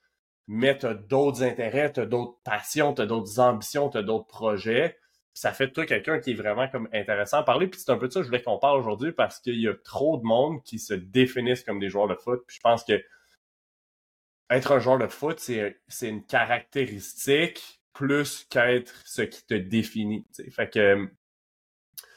Mais 0.47 0.79
tu 0.79 0.87
as 0.87 0.95
d'autres 0.95 1.43
intérêts, 1.43 1.93
tu 1.93 2.01
as 2.01 2.07
d'autres 2.07 2.39
passions, 2.45 2.95
tu 2.95 3.03
as 3.03 3.07
d'autres 3.07 3.41
ambitions, 3.41 3.89
tu 3.89 3.99
as 3.99 4.03
d'autres 4.03 4.27
projets 4.27 4.97
ça 5.35 5.53
fait 5.53 5.69
de 5.69 5.73
toi 5.73 5.87
quelqu'un 5.87 6.19
qui 6.21 6.33
est 6.33 6.35
vraiment 6.35 6.69
comme 6.69 6.89
intéressant 6.93 7.39
à 7.39 7.43
parler. 7.43 7.67
Puis 7.67 7.81
c'est 7.81 7.91
un 7.91 7.97
peu 7.97 8.09
de 8.09 8.13
ça 8.13 8.21
que 8.21 8.25
je 8.25 8.29
voulais 8.29 8.43
qu'on 8.43 8.59
parle 8.59 8.79
aujourd'hui 8.79 9.13
parce 9.13 9.41
qu'il 9.41 9.61
y 9.61 9.69
a 9.69 9.75
trop 9.75 10.19
de 10.19 10.25
monde 10.25 10.63
qui 10.63 10.79
se 10.79 10.95
définissent 10.95 11.65
comme 11.65 11.81
des 11.81 11.89
joueurs 11.89 12.09
de 12.09 12.15
foot. 12.15 12.43
Puis 12.47 12.57
je 12.57 12.61
pense 12.61 12.85
que 12.85 13.03
être 14.51 14.73
un 14.73 14.79
joueur 14.79 14.99
de 14.99 15.07
foot, 15.07 15.41
c'est, 15.41 15.81
une 16.03 16.25
caractéristique 16.27 17.81
plus 17.93 18.47
qu'être 18.51 18.95
ce 19.05 19.23
qui 19.23 19.45
te 19.45 19.55
définit. 19.55 20.27
Fait 20.51 20.69
que. 20.69 21.09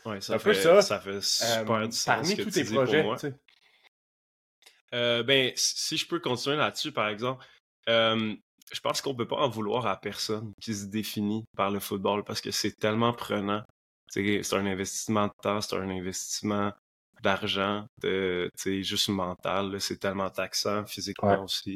Ouais, 0.05 0.21
ça, 0.21 0.37
fait, 0.37 0.53
ça. 0.53 0.81
ça 0.81 0.99
fait 0.99 1.21
super 1.21 1.71
euh, 1.71 1.89
sens 1.89 2.05
Parmi 2.05 2.35
tous 2.35 2.51
tes 2.51 2.63
projets, 2.63 3.03
euh, 4.93 5.23
ben, 5.23 5.51
si 5.55 5.97
je 5.97 6.07
peux 6.07 6.19
continuer 6.19 6.57
là-dessus, 6.57 6.91
par 6.91 7.09
exemple, 7.09 7.43
euh, 7.89 8.35
je 8.71 8.79
pense 8.79 9.01
qu'on 9.01 9.15
peut 9.15 9.27
pas 9.27 9.37
en 9.37 9.49
vouloir 9.49 9.85
à 9.85 9.99
personne 9.99 10.53
qui 10.61 10.73
se 10.73 10.85
définit 10.85 11.45
par 11.55 11.71
le 11.71 11.79
football 11.79 12.23
parce 12.23 12.41
que 12.41 12.51
c'est 12.51 12.77
tellement 12.77 13.13
prenant. 13.13 13.63
C'est 14.09 14.53
un 14.53 14.65
investissement 14.65 15.27
de 15.27 15.33
temps, 15.41 15.61
c'est 15.61 15.75
un 15.75 15.89
investissement 15.89 16.71
d'argent, 17.21 17.85
de 18.01 18.49
juste 18.55 19.09
mental. 19.09 19.79
C'est 19.81 19.97
tellement 19.97 20.29
taxant 20.29 20.85
physiquement 20.85 21.43
aussi. 21.43 21.75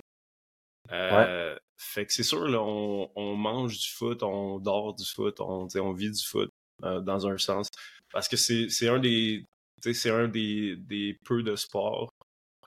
Euh, 0.91 1.55
fait 1.77 2.05
que 2.05 2.13
c'est 2.13 2.23
sûr, 2.23 2.47
là, 2.47 2.61
on, 2.61 3.11
on, 3.15 3.35
mange 3.35 3.77
du 3.77 3.89
foot, 3.89 4.23
on 4.23 4.59
dort 4.59 4.95
du 4.95 5.05
foot, 5.05 5.39
on, 5.39 5.67
on 5.75 5.93
vit 5.93 6.11
du 6.11 6.23
foot 6.23 6.49
euh, 6.83 6.99
dans 6.99 7.27
un 7.27 7.37
sens. 7.37 7.67
Parce 8.11 8.27
que 8.27 8.37
c'est 8.37 8.87
un 8.87 8.99
des 8.99 9.45
c'est 9.81 10.09
un 10.09 10.27
des, 10.27 10.75
des 10.75 11.17
peu 11.23 11.41
de 11.41 11.55
sports 11.55 12.09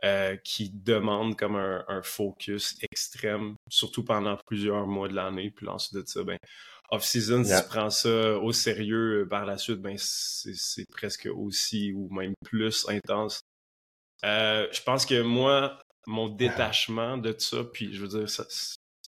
euh, 0.05 0.37
qui 0.37 0.71
demande 0.71 1.37
comme 1.37 1.55
un, 1.55 2.03
focus 2.03 2.77
extrême, 2.83 3.55
surtout 3.71 4.03
pendant 4.05 4.37
plusieurs 4.47 4.85
mois 4.87 5.07
de 5.07 5.15
l'année. 5.15 5.53
Puis 5.53 5.69
ensuite 5.69 5.95
de 5.95 6.03
ça, 6.05 6.25
ben, 6.25 6.39
off-season, 6.91 7.45
si 7.45 7.55
tu 7.55 7.69
prends 7.69 7.91
ça 7.91 8.37
au 8.39 8.51
sérieux 8.53 9.23
euh, 9.23 9.29
par 9.29 9.47
la 9.47 9.59
suite, 9.59 9.81
ben, 9.81 9.95
c'est 9.99 10.91
presque 10.91 11.29
aussi 11.33 11.93
ou 11.93 12.09
même 12.13 12.35
plus 12.45 12.85
intense. 12.89 13.43
Euh, 14.25 14.67
je 14.73 14.83
pense 14.83 15.07
que 15.07 15.23
moi, 15.23 15.79
mon 16.09 16.29
détachement 16.29 17.17
de 17.17 17.33
ça, 17.39 17.63
puis 17.73 17.95
je 17.95 18.03
veux 18.03 18.09
dire, 18.09 18.29
c'est 18.29 18.45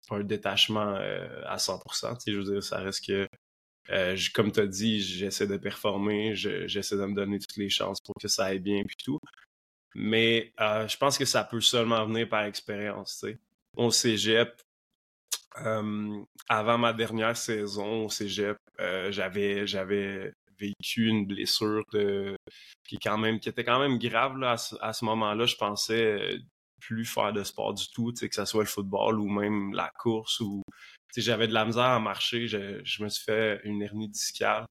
pas 0.08 0.16
un 0.16 0.25
détachement 0.25 0.94
à 1.46 1.56
100%, 1.56 2.18
je 2.26 2.37
veux 2.37 2.52
dire, 2.52 2.62
ça 2.62 2.80
reste 2.80 3.06
que 3.06 3.26
comme 4.34 4.52
tu 4.52 4.61
as 4.61 4.66
dit, 4.66 5.00
j'essaie 5.00 5.46
de 5.46 5.56
performer, 5.56 6.34
j'essaie 6.34 6.96
de 6.96 7.06
me 7.06 7.14
donner 7.14 7.38
toutes 7.38 7.56
les 7.56 7.70
chances 7.70 8.00
pour 8.00 8.14
que 8.20 8.28
ça 8.28 8.44
aille 8.44 8.61
bien 8.61 8.82
puis 8.87 8.96
tout. 9.02 9.18
Mais 9.94 10.52
euh, 10.61 10.88
je 10.88 10.96
pense 10.96 11.18
que 11.18 11.25
ça 11.25 11.44
peut 11.44 11.61
seulement 11.61 12.04
venir 12.06 12.28
par 12.28 12.44
expérience. 12.44 13.25
Au 13.76 13.90
cégep, 13.90 14.61
euh, 15.61 16.22
avant 16.49 16.78
ma 16.78 16.92
dernière 16.92 17.37
saison 17.37 18.06
au 18.06 18.08
cégep, 18.08 18.56
euh, 18.80 19.12
j'avais 19.12 19.66
j'avais 19.66 20.32
vécu 20.58 21.08
une 21.08 21.26
blessure 21.26 21.84
de, 21.92 22.37
qui, 22.88 22.99
quand 22.99 23.18
même, 23.18 23.40
qui 23.40 23.49
était 23.49 23.64
quand 23.64 23.80
même 23.80 23.99
grave 23.99 24.38
là, 24.38 24.56
à, 24.80 24.92
ce, 24.92 25.04
moment-là. 25.04 25.44
Je 25.46 25.56
pensais 25.56 26.38
plus 26.80 27.04
faire 27.04 27.32
de 27.32 27.42
sport 27.42 27.75
du 27.75 27.88
tout, 27.92 28.12
que 28.12 28.34
ce 28.34 28.44
soit 28.44 28.62
le 28.62 28.68
football 28.68 29.20
ou 29.20 29.28
même 29.28 29.72
la 29.75 29.90
course. 29.99 30.40
ou 30.40 30.62
J'avais 31.16 31.49
de 31.49 31.54
la 31.54 31.64
misère 31.64 31.84
à 31.84 32.00
marcher. 32.00 32.46
Je, 32.46 32.80
je 32.84 33.02
me 33.02 33.08
suis 33.08 33.25
fait 33.25 33.61
une 33.64 33.82
hernie 33.82 34.08
discale. 34.08 34.66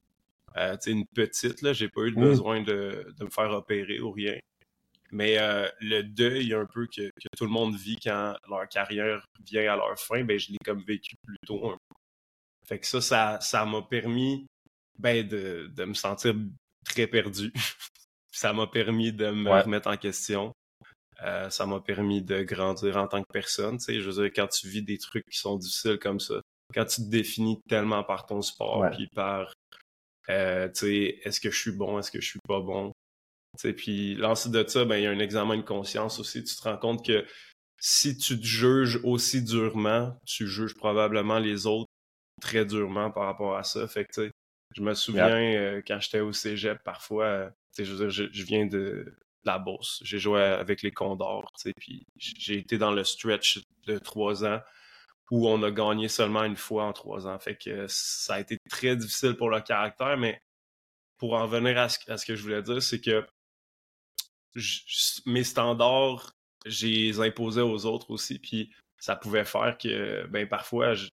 une 0.86 1.06
petite, 1.14 1.62
là, 1.62 1.72
j'ai 1.72 1.88
pas 1.88 2.02
eu 2.02 2.12
mmh. 2.12 2.20
besoin 2.20 2.62
de, 2.62 3.12
de 3.18 3.24
me 3.24 3.30
faire 3.30 3.50
opérer 3.50 4.00
ou 4.00 4.12
rien. 4.12 4.38
Mais 5.12 5.38
euh, 5.38 5.68
le 5.80 6.02
deuil 6.02 6.54
un 6.54 6.66
peu 6.66 6.86
que, 6.86 7.10
tout 7.36 7.44
le 7.44 7.50
monde 7.50 7.76
vit 7.76 7.98
quand 8.02 8.34
leur 8.48 8.66
carrière 8.68 9.24
vient 9.44 9.72
à 9.72 9.76
leur 9.76 9.98
fin, 9.98 10.24
ben, 10.24 10.38
je 10.38 10.50
l'ai 10.50 10.58
comme 10.64 10.82
vécu 10.82 11.14
plus 11.22 11.36
tôt 11.46 11.70
un 11.70 11.74
peu. 11.74 11.94
Fait 12.66 12.78
que 12.78 12.86
ça, 12.86 13.38
ça, 13.40 13.64
m'a 13.66 13.82
permis 13.82 14.46
ben, 14.98 15.26
de, 15.26 15.70
de, 15.74 15.84
me 15.84 15.94
sentir 15.94 16.34
très 16.84 17.06
perdu. 17.06 17.52
ça 18.32 18.54
m'a 18.54 18.66
permis 18.66 19.12
de 19.12 19.30
me 19.30 19.50
remettre 19.50 19.88
en 19.88 19.96
question. 19.98 20.52
Euh, 21.22 21.50
ça 21.50 21.66
m'a 21.66 21.80
permis 21.80 22.22
de 22.22 22.42
grandir 22.42 22.96
en 22.96 23.06
tant 23.06 23.22
que 23.22 23.32
personne. 23.32 23.76
Tu 23.78 23.84
sais, 23.84 24.00
je 24.00 24.08
veux 24.08 24.22
dire, 24.22 24.32
quand 24.34 24.48
tu 24.48 24.68
vis 24.68 24.82
des 24.82 24.98
trucs 24.98 25.24
qui 25.30 25.38
sont 25.38 25.56
difficiles 25.56 25.98
comme 25.98 26.20
ça, 26.20 26.40
quand 26.74 26.86
tu 26.86 27.02
te 27.02 27.08
définis 27.08 27.60
tellement 27.68 28.02
par 28.02 28.24
ton 28.26 28.40
sport, 28.40 28.88
puis 28.92 29.08
par, 29.14 29.52
euh, 30.30 30.68
tu 30.68 30.80
sais, 30.80 31.20
est-ce 31.22 31.40
que 31.40 31.50
je 31.50 31.58
suis 31.58 31.72
bon, 31.72 31.98
est-ce 31.98 32.10
que 32.10 32.20
je 32.20 32.26
suis 32.26 32.40
pas 32.48 32.60
bon, 32.60 32.92
puis 33.56 34.14
l'ensuite 34.14 34.52
de 34.52 34.66
ça, 34.66 34.84
ben, 34.84 34.96
il 34.96 35.04
y 35.04 35.06
a 35.06 35.10
un 35.10 35.18
examen 35.18 35.56
de 35.56 35.62
conscience 35.62 36.18
aussi. 36.18 36.42
Tu 36.44 36.54
te 36.56 36.62
rends 36.62 36.76
compte 36.76 37.04
que 37.04 37.24
si 37.78 38.16
tu 38.16 38.38
te 38.38 38.44
juges 38.44 39.00
aussi 39.04 39.42
durement, 39.42 40.16
tu 40.26 40.46
juges 40.46 40.74
probablement 40.74 41.38
les 41.38 41.66
autres 41.66 41.90
très 42.40 42.64
durement 42.64 43.10
par 43.10 43.26
rapport 43.26 43.56
à 43.56 43.64
ça. 43.64 43.86
Fait 43.88 44.04
que, 44.04 44.30
je 44.74 44.82
me 44.82 44.94
souviens 44.94 45.36
euh, 45.36 45.82
quand 45.86 46.00
j'étais 46.00 46.20
au 46.20 46.32
cégep, 46.32 46.82
parfois, 46.82 47.24
euh, 47.24 47.50
je, 47.78 48.08
je, 48.08 48.42
viens 48.42 48.66
de 48.66 49.14
la 49.44 49.58
Beauce. 49.58 50.00
J'ai 50.04 50.18
joué 50.18 50.40
avec 50.40 50.82
les 50.82 50.92
Condors, 50.92 51.52
puis 51.78 52.06
j'ai 52.16 52.58
été 52.58 52.78
dans 52.78 52.92
le 52.92 53.04
stretch 53.04 53.60
de 53.86 53.98
trois 53.98 54.44
ans 54.44 54.60
où 55.30 55.48
on 55.48 55.62
a 55.62 55.70
gagné 55.70 56.08
seulement 56.08 56.44
une 56.44 56.56
fois 56.56 56.84
en 56.84 56.92
trois 56.92 57.26
ans. 57.26 57.38
Fait 57.38 57.56
que 57.56 57.86
ça 57.88 58.34
a 58.34 58.40
été 58.40 58.58
très 58.68 58.96
difficile 58.96 59.34
pour 59.34 59.50
le 59.50 59.60
caractère, 59.60 60.16
mais 60.18 60.40
pour 61.16 61.34
en 61.34 61.46
venir 61.46 61.78
à 61.78 61.88
ce, 61.88 62.26
que 62.26 62.36
je 62.36 62.42
voulais 62.42 62.62
dire, 62.62 62.82
c'est 62.82 63.00
que 63.00 63.26
mes 65.26 65.44
standards, 65.44 66.32
j'ai 66.66 66.88
les 66.88 67.20
imposais 67.20 67.60
aux 67.60 67.86
autres 67.86 68.10
aussi, 68.10 68.38
puis 68.38 68.70
ça 68.98 69.16
pouvait 69.16 69.44
faire 69.44 69.76
que, 69.78 70.26
ben 70.28 70.48
parfois, 70.48 70.94
je, 70.94 71.08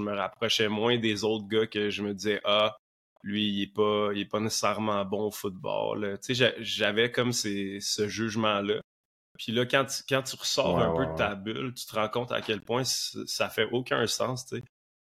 me 0.00 0.12
rapprochais 0.12 0.68
moins 0.68 0.98
des 0.98 1.24
autres 1.24 1.46
gars 1.46 1.66
que 1.66 1.90
je 1.90 2.02
me 2.02 2.14
disais, 2.14 2.40
ah, 2.44 2.76
lui, 3.22 3.46
il 3.48 3.62
est 3.62 3.74
pas, 3.74 4.10
il 4.14 4.20
est 4.20 4.30
pas 4.30 4.40
nécessairement 4.40 5.04
bon 5.04 5.28
au 5.28 5.30
football. 5.30 6.18
Tu 6.22 6.34
sais, 6.34 6.54
j'avais 6.60 7.10
comme 7.10 7.32
ce 7.32 8.08
jugement-là. 8.08 8.80
Puis 9.38 9.52
là, 9.52 9.66
quand 9.66 9.84
tu, 9.86 10.02
quand 10.08 10.22
tu 10.22 10.36
ressors 10.36 10.78
un 10.78 10.94
peu 10.94 11.06
de 11.06 11.16
ta 11.16 11.34
bulle, 11.34 11.74
tu 11.74 11.86
te 11.86 11.94
rends 11.94 12.08
compte 12.08 12.32
à 12.32 12.40
quel 12.40 12.60
point 12.60 12.84
ça 12.84 13.48
fait 13.48 13.68
aucun 13.72 14.06
sens, 14.06 14.46
tu 14.46 14.56
sais 14.56 14.64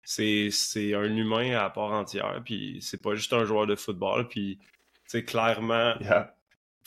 c'est 0.06 0.94
un 0.94 1.16
humain 1.16 1.56
à 1.56 1.68
part 1.68 1.92
entière, 1.92 2.40
puis 2.44 2.78
c'est 2.80 3.02
pas 3.02 3.14
juste 3.14 3.32
un 3.32 3.44
joueur 3.44 3.66
de 3.66 3.74
football, 3.74 4.28
puis 4.28 4.58
c'est 5.04 5.24
clairement, 5.24 5.94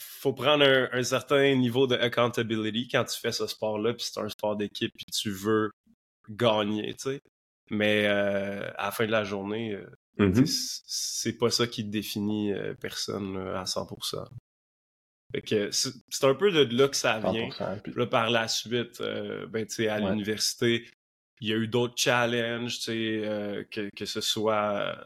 faut 0.00 0.32
prendre 0.32 0.64
un, 0.64 1.02
certain 1.02 1.54
niveau 1.54 1.86
de 1.86 1.96
accountability 1.96 2.88
quand 2.88 3.04
tu 3.04 3.18
fais 3.18 3.32
ce 3.32 3.46
sport-là, 3.46 3.94
puis 3.94 4.06
c'est 4.10 4.20
un 4.20 4.28
sport 4.28 4.56
d'équipe, 4.56 4.92
puis 4.96 5.06
tu 5.06 5.30
veux 5.30 5.70
gagner, 6.28 6.94
tu 6.94 7.10
sais. 7.10 7.22
Mais 7.70 8.06
euh, 8.06 8.68
à 8.76 8.86
la 8.86 8.90
fin 8.90 9.06
de 9.06 9.12
la 9.12 9.24
journée, 9.24 9.74
euh, 9.74 9.86
mm-hmm. 10.18 10.82
c'est 10.86 11.38
pas 11.38 11.50
ça 11.50 11.66
qui 11.66 11.84
définit 11.84 12.52
euh, 12.52 12.74
personne 12.74 13.36
à 13.36 13.64
100%. 13.64 14.24
Fait 15.32 15.42
que 15.42 15.70
c'est 15.70 16.24
un 16.24 16.34
peu 16.34 16.50
de 16.50 16.76
là 16.76 16.88
que 16.88 16.96
ça 16.96 17.20
vient. 17.20 17.48
Là, 17.94 18.06
par 18.06 18.30
la 18.30 18.48
suite, 18.48 19.00
ben, 19.00 19.64
tu 19.64 19.74
sais, 19.74 19.88
à 19.88 20.00
l'université, 20.00 20.88
il 21.40 21.48
y 21.48 21.52
a 21.52 21.56
eu 21.56 21.68
d'autres 21.68 21.94
challenges, 21.96 22.78
euh, 22.88 23.64
que, 23.70 23.88
que 23.96 24.04
ce 24.04 24.20
soit 24.20 24.96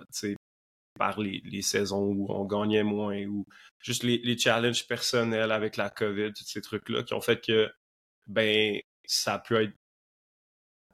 par 0.98 1.20
les, 1.20 1.40
les, 1.44 1.62
saisons 1.62 2.04
où 2.04 2.26
on 2.30 2.44
gagnait 2.44 2.82
moins 2.82 3.24
ou 3.26 3.46
juste 3.80 4.02
les, 4.02 4.18
les 4.18 4.38
challenges 4.38 4.86
personnels 4.86 5.52
avec 5.52 5.76
la 5.76 5.90
COVID, 5.90 6.32
tous 6.32 6.44
ces 6.44 6.60
trucs-là 6.60 7.02
qui 7.02 7.14
ont 7.14 7.20
fait 7.20 7.44
que 7.44 7.70
ben 8.26 8.78
ça 9.06 9.34
a 9.34 9.38
pu 9.38 9.56
être 9.56 9.74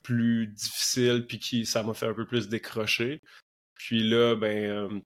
plus 0.03 0.47
difficile 0.49 1.27
puis 1.29 1.39
qui 1.39 1.67
ça 1.67 1.83
m'a 1.83 1.95
fait 1.95 2.07
un 2.07 2.15
peu 2.15 2.27
plus 2.27 2.49
décrocher. 2.49 3.21
Puis 3.75 4.03
là, 4.09 4.35
ben 4.37 4.71
euh, 4.71 5.01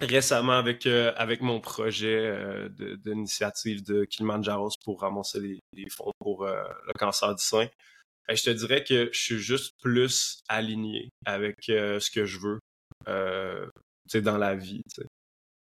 récemment 0.00 0.58
avec 0.58 0.86
euh, 0.86 1.12
avec 1.16 1.40
mon 1.40 1.60
projet 1.60 2.68
d'initiative 3.04 3.84
de, 3.84 4.04
Kilimanjaro 4.04 4.70
pour 4.84 5.00
ramasser 5.00 5.40
les, 5.40 5.60
les 5.72 5.88
fonds 5.90 6.12
pour 6.18 6.44
le 6.44 6.92
cancer 6.98 7.34
du 7.34 7.42
sein, 7.42 7.68
je 8.34 8.42
te 8.42 8.50
dirais 8.50 8.82
que 8.82 9.10
je 9.12 9.20
suis 9.20 9.38
juste 9.38 9.74
plus 9.80 10.40
aligné 10.48 11.10
avec 11.24 11.68
euh, 11.68 12.00
ce 12.00 12.10
que 12.10 12.24
je 12.24 12.38
veux 12.38 12.58
euh, 13.08 13.66
dans 14.14 14.38
la 14.38 14.54
vie. 14.54 14.82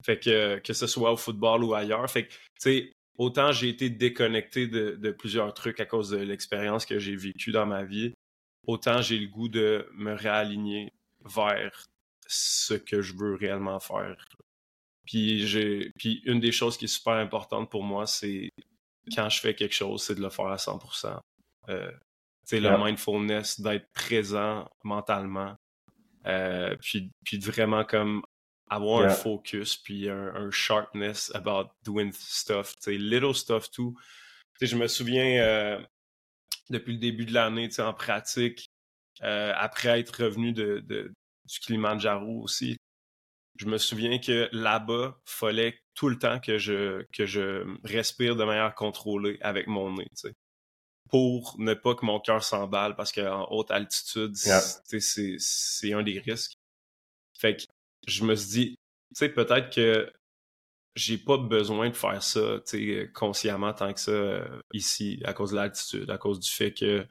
Fait 0.04 0.20
que 0.20 0.60
que 0.60 0.74
ce 0.74 0.88
soit 0.88 1.12
au 1.12 1.18
football 1.18 1.64
ou 1.64 1.74
ailleurs. 1.74 2.10
Fait 2.10 2.28
que, 2.28 2.92
autant 3.18 3.52
j'ai 3.52 3.70
été 3.70 3.90
déconnecté 3.90 4.68
de, 4.68 5.12
plusieurs 5.12 5.54
trucs 5.54 5.80
à 5.80 5.86
cause 5.86 6.10
de 6.10 6.18
l'expérience 6.18 6.86
que 6.86 7.00
j'ai 7.00 7.16
vécue 7.16 7.52
dans 7.52 7.66
ma 7.66 7.84
vie, 7.84 8.14
autant 8.68 9.02
j'ai 9.02 9.18
le 9.18 9.28
goût 9.28 9.50
de 9.50 9.88
me 9.94 10.14
réaligner 10.14 10.90
vers 11.24 11.86
ce 12.28 12.74
que 12.74 13.02
je 13.02 13.14
veux 13.16 13.36
réellement 13.36 13.80
faire. 13.80 14.26
Puis 15.06 15.46
j'ai 15.48 15.92
puis 15.98 16.22
une 16.26 16.40
des 16.40 16.52
choses 16.52 16.78
qui 16.78 16.86
est 16.86 16.90
super 16.90 17.14
importante 17.14 17.70
pour 17.70 17.84
moi, 17.84 18.06
c'est 18.06 18.50
quand 19.16 19.30
je 19.30 19.40
fais 19.40 19.54
quelque 19.54 19.76
chose, 19.76 20.04
c'est 20.04 20.16
de 20.16 20.22
le 20.22 20.30
faire 20.30 20.48
à 20.48 20.58
100% 20.58 21.20
c'est 22.46 22.60
le 22.60 22.78
mindfulness, 22.78 23.60
d'être 23.60 23.92
présent 23.94 24.70
mentalement, 24.84 25.56
euh, 26.28 26.76
puis, 26.82 27.12
puis 27.26 27.40
vraiment 27.40 27.84
comme 27.84 28.22
avoir 28.70 29.04
un 29.04 29.10
focus, 29.10 29.78
puis 29.78 30.10
un, 30.10 30.50
sharpness 30.52 31.32
about 31.36 31.70
doing 31.84 32.12
stuff, 32.14 32.76
tu 32.80 32.98
little 32.98 33.34
stuff 33.34 33.70
too. 33.72 33.96
Tu 34.60 34.68
je 34.68 34.76
me 34.76 34.88
souviens, 34.88 35.42
euh, 35.44 35.80
depuis 36.70 36.94
le 36.94 37.00
début 37.00 37.26
de 37.26 37.34
l'année, 37.34 37.70
en 37.80 37.94
pratique, 37.94 38.70
euh, 39.24 39.54
après 39.56 40.00
être 40.00 40.24
revenu 40.24 40.54
de, 40.54 40.80
de, 40.80 41.12
du 41.46 41.60
Kilimanjaro 41.60 42.42
aussi, 42.42 42.78
je 43.58 43.68
me 43.68 43.78
souviens 43.78 44.20
que 44.20 44.50
là-bas, 44.52 45.18
fallait 45.26 45.80
tout 45.94 46.10
le 46.10 46.18
temps 46.18 46.40
que 46.40 46.58
je, 46.58 47.06
que 47.14 47.26
je 47.26 47.66
respire 47.84 48.36
de 48.36 48.44
manière 48.44 48.76
contrôlée 48.76 49.38
avec 49.42 49.68
mon 49.68 49.94
nez, 49.94 50.08
pour 51.10 51.56
ne 51.60 51.74
pas 51.74 51.96
que 51.96 52.06
mon 52.06 52.20
cœur 52.20 52.44
s'emballe 52.44 52.96
parce 52.96 53.12
qu'en 53.12 53.48
haute 53.52 53.72
altitude, 53.72 54.36
c'est 54.36 55.94
un 55.94 56.04
des 56.04 56.20
risques. 56.20 56.58
Fait 57.38 57.56
que 57.56 57.64
je 58.08 58.24
me 58.24 58.36
suis 58.36 58.50
dit, 58.50 58.70
tu 58.70 59.20
sais, 59.20 59.30
peut-être 59.30 59.74
que 59.74 60.12
j'ai 60.96 61.18
pas 61.18 61.38
besoin 61.38 61.90
de 61.90 61.96
faire 61.96 62.24
ça, 62.24 62.60
tu 62.66 63.12
consciemment 63.14 63.74
tant 63.74 63.94
que 63.94 64.00
ça 64.00 64.12
euh, 64.12 64.62
ici, 64.74 65.22
à 65.26 65.34
cause 65.34 65.52
de 65.52 65.58
l'altitude, 65.58 66.10
à 66.10 66.18
cause 66.18 66.40
du 66.40 66.50
fait 66.50 66.74
que, 66.74 67.06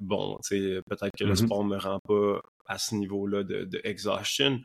bon, 0.00 0.36
tu 0.44 0.58
sais, 0.58 0.80
peut-être 0.88 1.16
que 1.16 1.24
le 1.24 1.34
mm-hmm. 1.34 1.44
sport 1.44 1.64
me 1.64 1.76
rend 1.76 2.00
pas 2.00 2.40
à 2.66 2.78
ce 2.78 2.94
niveau-là 2.94 3.44
de, 3.44 3.64
de 3.64 3.80
exhaustion. 3.84 4.60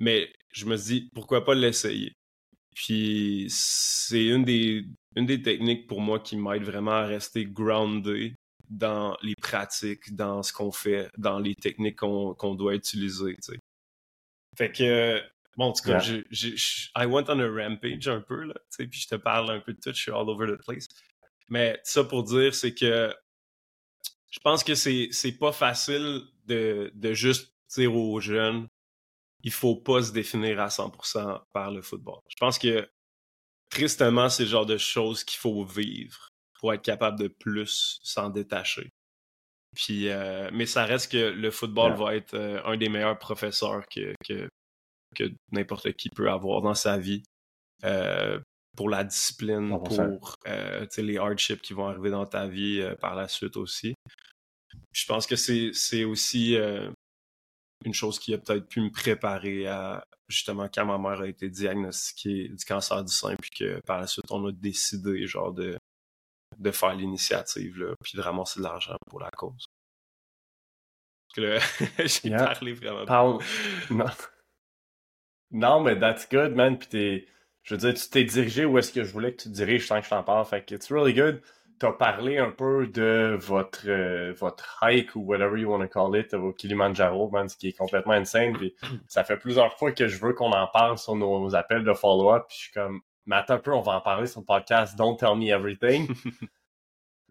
Mais 0.00 0.32
je 0.52 0.66
me 0.66 0.76
suis 0.76 1.00
dit, 1.00 1.10
pourquoi 1.14 1.44
pas 1.44 1.54
l'essayer? 1.54 2.12
Puis 2.74 3.46
c'est 3.50 4.24
une 4.24 4.44
des, 4.44 4.84
une 5.14 5.26
des 5.26 5.42
techniques 5.42 5.86
pour 5.86 6.00
moi 6.00 6.18
qui 6.20 6.36
m'aide 6.36 6.64
vraiment 6.64 6.92
à 6.92 7.06
rester 7.06 7.44
grounded 7.44 8.34
dans 8.70 9.16
les 9.22 9.34
pratiques, 9.34 10.16
dans 10.16 10.42
ce 10.42 10.52
qu'on 10.52 10.72
fait, 10.72 11.10
dans 11.18 11.38
les 11.38 11.54
techniques 11.54 11.96
qu'on 11.96 12.54
doit 12.54 12.74
utiliser. 12.74 13.36
sais. 13.40 13.58
Fait 14.56 14.70
que, 14.70 15.22
bon, 15.56 15.66
en 15.66 15.72
tout 15.72 15.82
cas, 15.84 15.98
j'ai 15.98 16.54
I 16.96 17.06
went 17.06 17.24
on 17.28 17.38
a 17.40 17.48
rampage 17.48 18.08
un 18.08 18.20
peu, 18.20 18.44
là, 18.44 18.54
puis 18.76 18.88
je 18.92 19.08
te 19.08 19.14
parle 19.14 19.50
un 19.50 19.60
peu 19.60 19.72
de 19.72 19.80
tout, 19.80 19.92
je 19.94 20.00
suis 20.00 20.10
all 20.10 20.28
over 20.28 20.46
the 20.46 20.62
place. 20.64 20.88
Mais 21.48 21.80
ça 21.84 22.04
pour 22.04 22.24
dire, 22.24 22.54
c'est 22.54 22.74
que 22.74 23.14
je 24.30 24.38
pense 24.40 24.64
que 24.64 24.74
c'est 24.74 25.38
pas 25.38 25.52
facile 25.52 26.22
de, 26.46 26.90
de 26.94 27.12
juste 27.12 27.54
dire 27.68 27.94
aux 27.94 28.20
jeunes 28.20 28.68
il 29.42 29.52
faut 29.52 29.76
pas 29.76 30.02
se 30.02 30.12
définir 30.12 30.60
à 30.60 30.68
100% 30.68 31.42
par 31.52 31.70
le 31.70 31.82
football. 31.82 32.20
Je 32.28 32.36
pense 32.38 32.58
que 32.58 32.88
tristement, 33.70 34.28
c'est 34.28 34.44
le 34.44 34.48
genre 34.48 34.66
de 34.66 34.78
choses 34.78 35.24
qu'il 35.24 35.38
faut 35.38 35.64
vivre 35.64 36.32
pour 36.54 36.72
être 36.72 36.82
capable 36.82 37.18
de 37.18 37.28
plus 37.28 38.00
s'en 38.02 38.30
détacher. 38.30 38.92
Puis, 39.74 40.08
euh, 40.08 40.50
mais 40.52 40.66
ça 40.66 40.84
reste 40.84 41.12
que 41.12 41.30
le 41.30 41.50
football 41.50 41.94
va 41.94 42.14
être 42.14 42.34
euh, 42.34 42.62
un 42.64 42.76
des 42.76 42.88
meilleurs 42.88 43.18
professeurs 43.18 43.86
que, 43.88 44.14
que, 44.24 44.48
que 45.16 45.24
n'importe 45.50 45.92
qui 45.92 46.10
peut 46.10 46.30
avoir 46.30 46.60
dans 46.60 46.74
sa 46.74 46.98
vie. 46.98 47.22
Euh, 47.84 48.38
pour 48.74 48.88
la 48.88 49.04
discipline, 49.04 49.68
pour 49.68 50.38
les 50.96 51.18
hardships 51.18 51.60
qui 51.60 51.74
vont 51.74 51.88
arriver 51.88 52.08
dans 52.08 52.24
ta 52.24 52.46
vie 52.48 52.82
par 53.02 53.14
la 53.14 53.28
suite 53.28 53.58
aussi. 53.58 53.94
Je 54.92 55.04
pense 55.04 55.26
que 55.26 55.36
c'est 55.36 56.04
aussi 56.04 56.56
une 57.84 57.92
chose 57.92 58.18
qui 58.18 58.32
a 58.32 58.38
peut-être 58.38 58.66
pu 58.68 58.80
me 58.80 58.90
préparer 58.90 59.66
à 59.66 60.02
justement 60.26 60.70
quand 60.72 60.86
ma 60.86 60.96
mère 60.96 61.20
a 61.20 61.28
été 61.28 61.50
diagnostiquée 61.50 62.48
du 62.48 62.64
cancer 62.64 63.04
du 63.04 63.12
sein, 63.12 63.36
puis 63.36 63.50
que 63.50 63.80
par 63.80 64.00
la 64.00 64.06
suite 64.06 64.30
on 64.30 64.46
a 64.46 64.52
décidé 64.52 65.26
genre 65.26 65.52
de, 65.52 65.76
de 66.62 66.70
faire 66.70 66.94
l'initiative, 66.94 67.96
puis 68.02 68.16
de 68.16 68.22
ramasser 68.22 68.60
de 68.60 68.64
l'argent 68.64 68.96
pour 69.08 69.20
la 69.20 69.30
cause. 69.30 69.66
J'ai 71.36 72.30
parlé 72.30 72.72
vraiment. 72.74 73.38
Non. 73.90 74.04
non, 75.50 75.80
mais 75.80 75.98
that's 75.98 76.28
good, 76.30 76.54
man. 76.54 76.78
Puis 76.78 76.88
t'es. 76.88 77.26
Je 77.62 77.74
veux 77.74 77.78
dire, 77.78 77.94
tu 77.94 78.10
t'es 78.10 78.24
dirigé 78.24 78.64
où 78.64 78.76
est-ce 78.78 78.92
que 78.92 79.04
je 79.04 79.12
voulais 79.12 79.34
que 79.34 79.42
tu 79.42 79.48
te 79.48 79.54
diriges 79.54 79.86
sans 79.86 80.00
que 80.00 80.04
je 80.04 80.10
t'en 80.10 80.24
parle. 80.24 80.44
Fait 80.44 80.64
que 80.64 80.74
it's 80.74 80.90
really 80.90 81.14
good 81.14 81.40
tu 81.82 81.86
as 81.86 81.92
parlé 81.92 82.38
un 82.38 82.50
peu 82.50 82.86
de 82.86 83.36
votre, 83.40 83.88
euh, 83.88 84.32
votre 84.38 84.78
hike 84.82 85.16
ou 85.16 85.20
whatever 85.22 85.58
you 85.58 85.68
want 85.68 85.80
to 85.80 85.88
call 85.88 86.16
it 86.16 86.32
au 86.32 86.52
Kilimanjaro, 86.52 87.28
man, 87.30 87.48
ce 87.48 87.56
qui 87.56 87.68
est 87.68 87.72
complètement 87.72 88.12
insane. 88.12 88.52
Puis 88.52 88.74
ça 89.08 89.24
fait 89.24 89.36
plusieurs 89.36 89.76
fois 89.76 89.90
que 89.90 90.06
je 90.06 90.16
veux 90.18 90.32
qu'on 90.32 90.52
en 90.52 90.68
parle 90.68 90.96
sur 90.96 91.16
nos, 91.16 91.54
appels 91.56 91.82
de 91.82 91.92
follow-up. 91.92 92.44
Puis 92.48 92.56
je 92.56 92.62
suis 92.64 92.72
comme, 92.72 93.00
mais 93.26 93.36
attends 93.36 93.54
un 93.54 93.58
peu, 93.58 93.72
on 93.72 93.80
va 93.80 93.92
en 93.92 94.00
parler 94.00 94.26
sur 94.26 94.40
le 94.40 94.46
podcast 94.46 94.96
Don't 94.96 95.16
Tell 95.16 95.36
Me 95.36 95.48
Everything. 95.48 96.08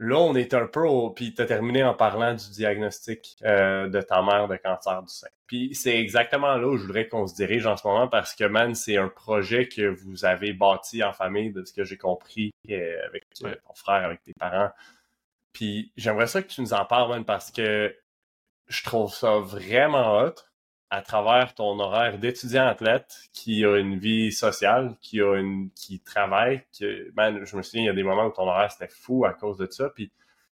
Là, 0.03 0.17
on 0.17 0.33
est 0.33 0.55
un 0.55 0.65
peu 0.65 0.88
au... 0.88 1.12
Puis 1.12 1.36
tu 1.36 1.43
as 1.43 1.45
terminé 1.45 1.83
en 1.83 1.93
parlant 1.93 2.33
du 2.33 2.50
diagnostic 2.50 3.38
euh, 3.43 3.88
de 3.88 4.01
ta 4.01 4.24
mère 4.24 4.48
de 4.48 4.55
cancer 4.55 5.03
du 5.03 5.13
sein. 5.13 5.27
Puis 5.45 5.75
c'est 5.75 6.00
exactement 6.00 6.55
là 6.55 6.67
où 6.67 6.75
je 6.75 6.88
voudrais 6.88 7.07
qu'on 7.07 7.27
se 7.27 7.36
dirige 7.36 7.67
en 7.67 7.77
ce 7.77 7.86
moment 7.86 8.07
parce 8.07 8.33
que, 8.33 8.45
man, 8.45 8.74
c'est 8.74 8.98
un 8.98 9.10
projet 9.10 9.67
que 9.67 9.89
vous 9.89 10.25
avez 10.25 10.53
bâti 10.53 11.03
en 11.03 11.13
famille, 11.13 11.51
de 11.51 11.63
ce 11.63 11.71
que 11.71 11.83
j'ai 11.83 11.98
compris, 11.98 12.51
euh, 12.71 13.05
avec 13.05 13.25
ton 13.36 13.74
frère, 13.75 14.05
avec 14.05 14.24
tes 14.24 14.33
parents. 14.33 14.71
Puis 15.53 15.91
j'aimerais 15.98 16.25
ça 16.25 16.41
que 16.41 16.48
tu 16.48 16.62
nous 16.62 16.74
en 16.74 16.86
parles, 16.86 17.10
man, 17.10 17.24
parce 17.24 17.51
que 17.51 17.95
je 18.67 18.83
trouve 18.83 19.13
ça 19.13 19.38
vraiment 19.38 20.17
hot. 20.17 20.33
À 20.91 21.01
travers 21.01 21.55
ton 21.55 21.79
horaire 21.79 22.19
d'étudiant 22.19 22.67
athlète 22.67 23.15
qui 23.33 23.65
a 23.65 23.77
une 23.77 23.98
vie 23.98 24.31
sociale, 24.31 24.95
qui 25.01 25.21
a 25.21 25.36
une 25.36 25.71
qui 25.71 26.01
travaille, 26.01 26.63
que 26.77 27.12
man, 27.15 27.43
je 27.45 27.57
me 27.57 27.63
souviens 27.63 27.83
il 27.83 27.86
y 27.86 27.89
a 27.89 27.93
des 27.93 28.03
moments 28.03 28.25
où 28.25 28.31
ton 28.31 28.48
horaire 28.48 28.71
c'était 28.71 28.93
fou 28.93 29.25
à 29.25 29.33
cause 29.33 29.57
de 29.57 29.67
ça 29.71 29.89
puis 29.89 30.12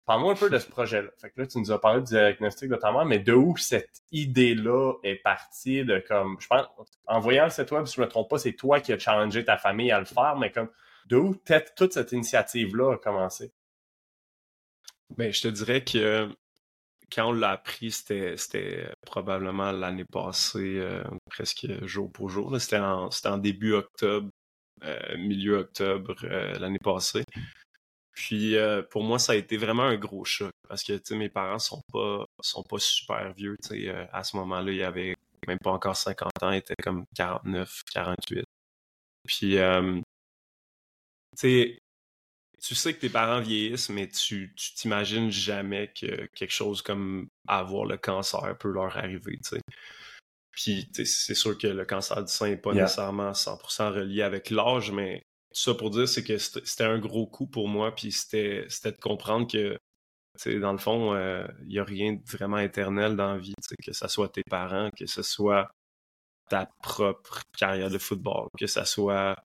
Parle-moi 0.06 0.34
un 0.34 0.36
peu 0.36 0.50
de 0.50 0.58
ce 0.58 0.68
projet-là. 0.68 1.10
Fait 1.20 1.30
que 1.30 1.40
là, 1.40 1.48
tu 1.48 1.60
nous 1.60 1.72
as 1.72 1.80
parlé 1.80 2.02
du 2.02 2.08
diagnostic 2.08 2.70
notamment, 2.70 3.06
mais 3.06 3.20
de 3.20 3.34
où 3.34 3.56
cette 3.56 4.02
idée-là 4.12 4.96
est 5.04 5.16
partie 5.16 5.86
de 5.86 6.00
comme, 6.00 6.38
je 6.40 6.48
pense, 6.48 6.66
en 7.06 7.20
voyant 7.20 7.46
le 7.46 7.52
site 7.52 7.72
web, 7.72 7.86
si 7.86 7.96
je 7.96 8.02
me 8.02 8.08
trompe 8.08 8.30
pas, 8.30 8.40
c'est 8.40 8.54
toi 8.54 8.80
qui 8.82 8.92
as 8.94 9.00
challengé 9.00 9.46
ta 9.46 9.58
famille 9.58 9.92
à 9.92 10.00
le 10.00 10.06
faire, 10.06 10.36
mais 10.38 10.52
comme, 10.52 10.70
de 11.06 11.18
où 11.18 11.36
toute 11.76 11.94
cette 11.94 12.12
initiative-là 12.12 12.96
a 12.96 12.98
commencé? 12.98 13.54
Ben, 15.18 15.32
je 15.32 15.42
te 15.42 15.48
dirais 15.48 15.84
que 15.84 16.30
quand 17.12 17.30
on 17.30 17.32
l'a 17.34 17.52
appris, 17.52 17.92
c'était 17.92 18.36
probablement 19.06 19.72
l'année 19.72 20.06
passée, 20.06 20.78
euh, 20.78 21.04
presque 21.30 21.68
jour 21.86 22.12
pour 22.12 22.30
jour. 22.30 22.60
C'était 22.60 22.78
en, 22.78 23.38
début 23.38 23.74
octobre, 23.74 24.30
euh, 24.84 25.18
milieu 25.18 25.58
octobre 25.60 26.16
euh, 26.24 26.58
l'année 26.60 26.80
passée. 26.80 27.24
Puis 28.14 28.56
pour 28.92 29.04
moi, 29.04 29.20
ça 29.20 29.34
a 29.34 29.36
été 29.36 29.58
vraiment 29.58 29.84
un 29.84 29.98
gros 29.98 30.26
choc 30.26 30.52
parce 30.68 30.84
que 30.84 31.14
mes 31.14 31.30
parents 31.30 31.60
sont 31.60 31.82
pas 31.92 32.26
sont 32.42 32.64
pas 32.64 32.78
super 32.80 33.34
vieux. 33.34 33.56
à 34.12 34.24
ce 34.24 34.38
moment-là, 34.38 34.72
ils 34.72 34.84
avaient 34.84 35.16
même 35.48 35.60
pas 35.60 35.72
encore 35.72 35.96
50 35.96 36.32
ans, 36.44 36.52
ils 36.52 36.58
étaient 36.58 36.76
comme 36.76 37.06
49, 37.16 37.82
48. 37.94 38.44
Puis 39.26 39.58
tu 41.38 41.82
tu 42.62 42.76
sais 42.76 42.94
que 42.94 43.00
tes 43.00 43.10
parents 43.10 43.42
vieillissent, 43.42 43.90
mais 43.90 44.08
tu 44.08 44.54
t'imagines 44.76 45.32
jamais 45.32 45.92
que 46.00 46.28
quelque 46.36 46.52
chose 46.54 46.82
comme 46.82 47.28
avoir 47.48 47.86
le 47.86 47.98
cancer 47.98 48.56
peut 48.60 48.72
leur 48.72 48.96
arriver, 48.98 49.38
tu 49.38 49.50
sais. 49.56 49.62
Puis 50.52 50.92
c'est 50.94 51.34
sûr 51.34 51.58
que 51.58 51.68
le 51.68 51.86
cancer 51.86 52.24
du 52.24 52.32
sein 52.32 52.50
n'est 52.50 52.58
pas 52.58 52.74
nécessairement 52.74 53.32
100% 53.32 53.94
relié 53.94 54.22
avec 54.22 54.50
l'âge, 54.50 54.92
mais 54.92 55.24
ça 55.52 55.74
pour 55.74 55.90
dire, 55.90 56.08
c'est 56.08 56.24
que 56.24 56.38
c'était 56.38 56.84
un 56.84 57.00
gros 57.00 57.26
coup 57.26 57.48
pour 57.48 57.68
moi, 57.68 57.96
puis 57.96 58.12
c'était 58.12 58.68
de 58.68 59.02
comprendre 59.02 59.48
que, 59.52 59.78
dans 60.60 60.72
le 60.72 60.78
fond, 60.78 61.16
il 61.16 61.20
euh, 61.20 61.48
n'y 61.66 61.80
a 61.80 61.84
rien 61.84 62.14
de 62.14 62.22
vraiment 62.26 62.60
éternel 62.60 63.16
dans 63.16 63.34
la 63.34 63.38
vie, 63.40 63.56
que 63.84 63.94
ce 63.94 64.08
soit 64.08 64.30
tes 64.30 64.44
parents, 64.44 64.90
que 64.92 65.08
ce 65.08 65.24
soit 65.24 65.72
ta 66.50 66.70
propre 66.84 67.42
carrière 67.58 67.90
de 67.90 67.98
football, 67.98 68.50
que 68.60 68.68
ce 68.68 68.84
soit 68.84 69.36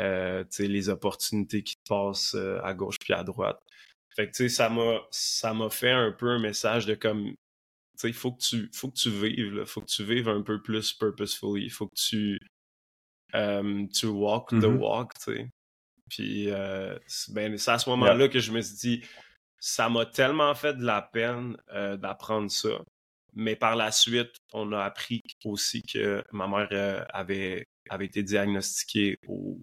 euh, 0.00 0.44
les 0.58 0.88
opportunités 0.88 1.62
qui 1.62 1.76
passent 1.86 2.34
euh, 2.34 2.58
à 2.62 2.72
gauche 2.72 2.96
puis 2.98 3.12
à 3.12 3.22
droite. 3.22 3.60
Fait 4.16 4.30
que, 4.30 4.48
ça 4.48 4.70
m'a, 4.70 5.00
ça 5.10 5.52
m'a 5.52 5.68
fait 5.68 5.90
un 5.90 6.10
peu 6.10 6.30
un 6.30 6.38
message 6.38 6.86
de 6.86 6.94
comme, 6.94 7.34
il 8.02 8.14
faut 8.14 8.32
que 8.32 8.40
tu, 8.40 8.70
faut 8.74 8.88
que 8.88 8.96
tu 8.96 9.10
vives, 9.10 9.58
il 9.60 9.66
faut 9.66 9.82
que 9.82 9.90
tu 9.90 10.04
vives 10.04 10.28
un 10.28 10.42
peu 10.42 10.62
plus 10.62 10.92
purposefully, 10.94 11.64
il 11.64 11.70
faut 11.70 11.86
que 11.86 11.94
tu, 11.94 12.38
euh, 13.34 13.86
tu 13.92 14.06
walk 14.06 14.48
the 14.48 14.54
mm-hmm. 14.54 14.78
walk, 14.78 15.12
tu 15.14 15.36
sais. 15.36 15.48
Puis, 16.08 16.46
ben, 16.46 17.56
c'est 17.56 17.70
à 17.70 17.78
ce 17.78 17.88
moment-là 17.90 18.28
que 18.28 18.40
je 18.40 18.50
me 18.50 18.60
suis 18.62 18.76
dit, 18.76 19.04
ça 19.60 19.88
m'a 19.88 20.06
tellement 20.06 20.54
fait 20.56 20.74
de 20.74 20.84
la 20.84 21.02
peine 21.02 21.56
d'apprendre 21.68 22.50
ça. 22.50 22.82
Mais 23.34 23.54
par 23.54 23.76
la 23.76 23.92
suite, 23.92 24.34
on 24.52 24.72
a 24.72 24.82
appris 24.82 25.22
aussi 25.44 25.82
que 25.82 26.24
ma 26.32 26.48
mère 26.48 27.06
avait, 27.10 27.64
avait 27.90 28.06
été 28.06 28.24
diagnostiquée 28.24 29.18
au, 29.28 29.60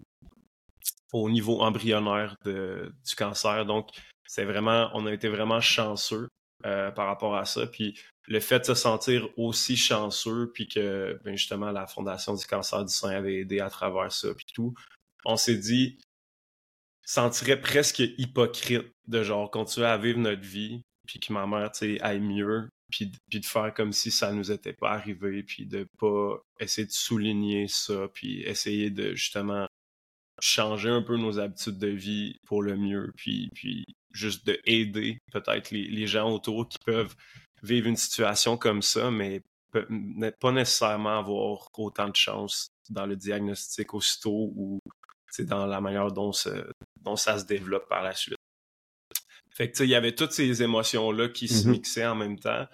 au 1.12 1.30
niveau 1.30 1.60
embryonnaire 1.60 2.36
du 2.44 3.14
cancer. 3.16 3.64
Donc, 3.66 3.88
c'est 4.26 4.44
vraiment, 4.44 4.90
on 4.94 5.06
a 5.06 5.12
été 5.12 5.28
vraiment 5.28 5.60
chanceux 5.60 6.28
euh, 6.66 6.90
par 6.90 7.06
rapport 7.06 7.36
à 7.36 7.44
ça. 7.44 7.66
Puis 7.66 7.98
le 8.26 8.40
fait 8.40 8.58
de 8.58 8.64
se 8.64 8.74
sentir 8.74 9.28
aussi 9.36 9.76
chanceux, 9.76 10.50
puis 10.52 10.68
que 10.68 11.18
ben, 11.24 11.36
justement 11.36 11.70
la 11.70 11.86
Fondation 11.86 12.34
du 12.34 12.44
cancer 12.44 12.84
du 12.84 12.92
sein 12.92 13.10
avait 13.10 13.36
aidé 13.36 13.60
à 13.60 13.70
travers 13.70 14.12
ça, 14.12 14.34
puis 14.34 14.46
tout, 14.52 14.74
on 15.24 15.36
s'est 15.36 15.56
dit, 15.56 15.98
sentirait 17.04 17.60
presque 17.60 18.00
hypocrite 18.00 18.92
de 19.06 19.22
genre 19.22 19.50
continuer 19.50 19.86
à 19.86 19.96
vivre 19.96 20.18
notre 20.18 20.42
vie, 20.42 20.82
puis 21.06 21.20
que 21.20 21.32
ma 21.32 21.46
mère, 21.46 21.70
tu 21.72 21.98
aille 22.00 22.20
mieux, 22.20 22.68
puis, 22.90 23.12
puis 23.30 23.40
de 23.40 23.46
faire 23.46 23.72
comme 23.72 23.92
si 23.92 24.10
ça 24.10 24.32
nous 24.32 24.50
était 24.50 24.74
pas 24.74 24.90
arrivé, 24.90 25.42
puis 25.42 25.64
de 25.64 25.86
pas 25.98 26.38
essayer 26.60 26.86
de 26.86 26.92
souligner 26.92 27.66
ça, 27.68 28.08
puis 28.12 28.42
essayer 28.42 28.90
de 28.90 29.14
justement 29.14 29.66
changer 30.40 30.90
un 30.90 31.02
peu 31.02 31.16
nos 31.16 31.38
habitudes 31.38 31.78
de 31.78 31.88
vie 31.88 32.38
pour 32.46 32.62
le 32.62 32.76
mieux, 32.76 33.12
puis, 33.16 33.48
puis 33.54 33.84
juste 34.12 34.46
de 34.46 34.58
aider 34.64 35.18
peut-être 35.32 35.70
les, 35.70 36.06
gens 36.06 36.30
autour 36.30 36.68
qui 36.68 36.78
peuvent 36.84 37.14
vivre 37.62 37.86
une 37.86 37.96
situation 37.96 38.56
comme 38.56 38.82
ça, 38.82 39.10
mais 39.10 39.42
pas 40.40 40.52
nécessairement 40.52 41.18
avoir 41.18 41.68
autant 41.76 42.08
de 42.08 42.16
chance 42.16 42.68
dans 42.88 43.06
le 43.06 43.16
diagnostic 43.16 43.92
aussitôt 43.94 44.52
ou 44.56 44.80
dans 45.40 45.66
la 45.66 45.80
manière 45.80 46.10
dont, 46.10 46.32
dont 47.02 47.16
ça 47.16 47.38
se 47.38 47.44
développe 47.44 47.88
par 47.88 48.02
la 48.02 48.14
suite. 48.14 48.36
Fait 49.50 49.70
que 49.70 49.82
il 49.82 49.90
y 49.90 49.94
avait 49.94 50.14
toutes 50.14 50.32
ces 50.32 50.62
émotions-là 50.62 51.28
qui 51.28 51.48
se 51.48 51.66
mm-hmm. 51.66 51.70
mixaient 51.70 52.06
en 52.06 52.14
même 52.14 52.38
temps. 52.38 52.66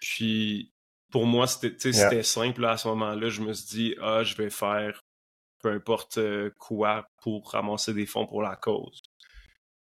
Puis 0.00 0.72
pour 1.10 1.26
moi, 1.26 1.46
c'était 1.46 2.22
simple 2.22 2.64
à 2.64 2.76
ce 2.76 2.88
moment-là. 2.88 3.28
Je 3.28 3.40
me 3.42 3.52
suis 3.52 3.66
dit, 3.66 3.94
ah, 4.00 4.22
je 4.24 4.34
vais 4.36 4.50
faire 4.50 5.03
peu 5.64 5.70
importe 5.70 6.18
euh, 6.18 6.50
quoi 6.58 7.08
pour 7.22 7.50
ramasser 7.50 7.94
des 7.94 8.04
fonds 8.04 8.26
pour 8.26 8.42
la 8.42 8.54
cause. 8.54 9.00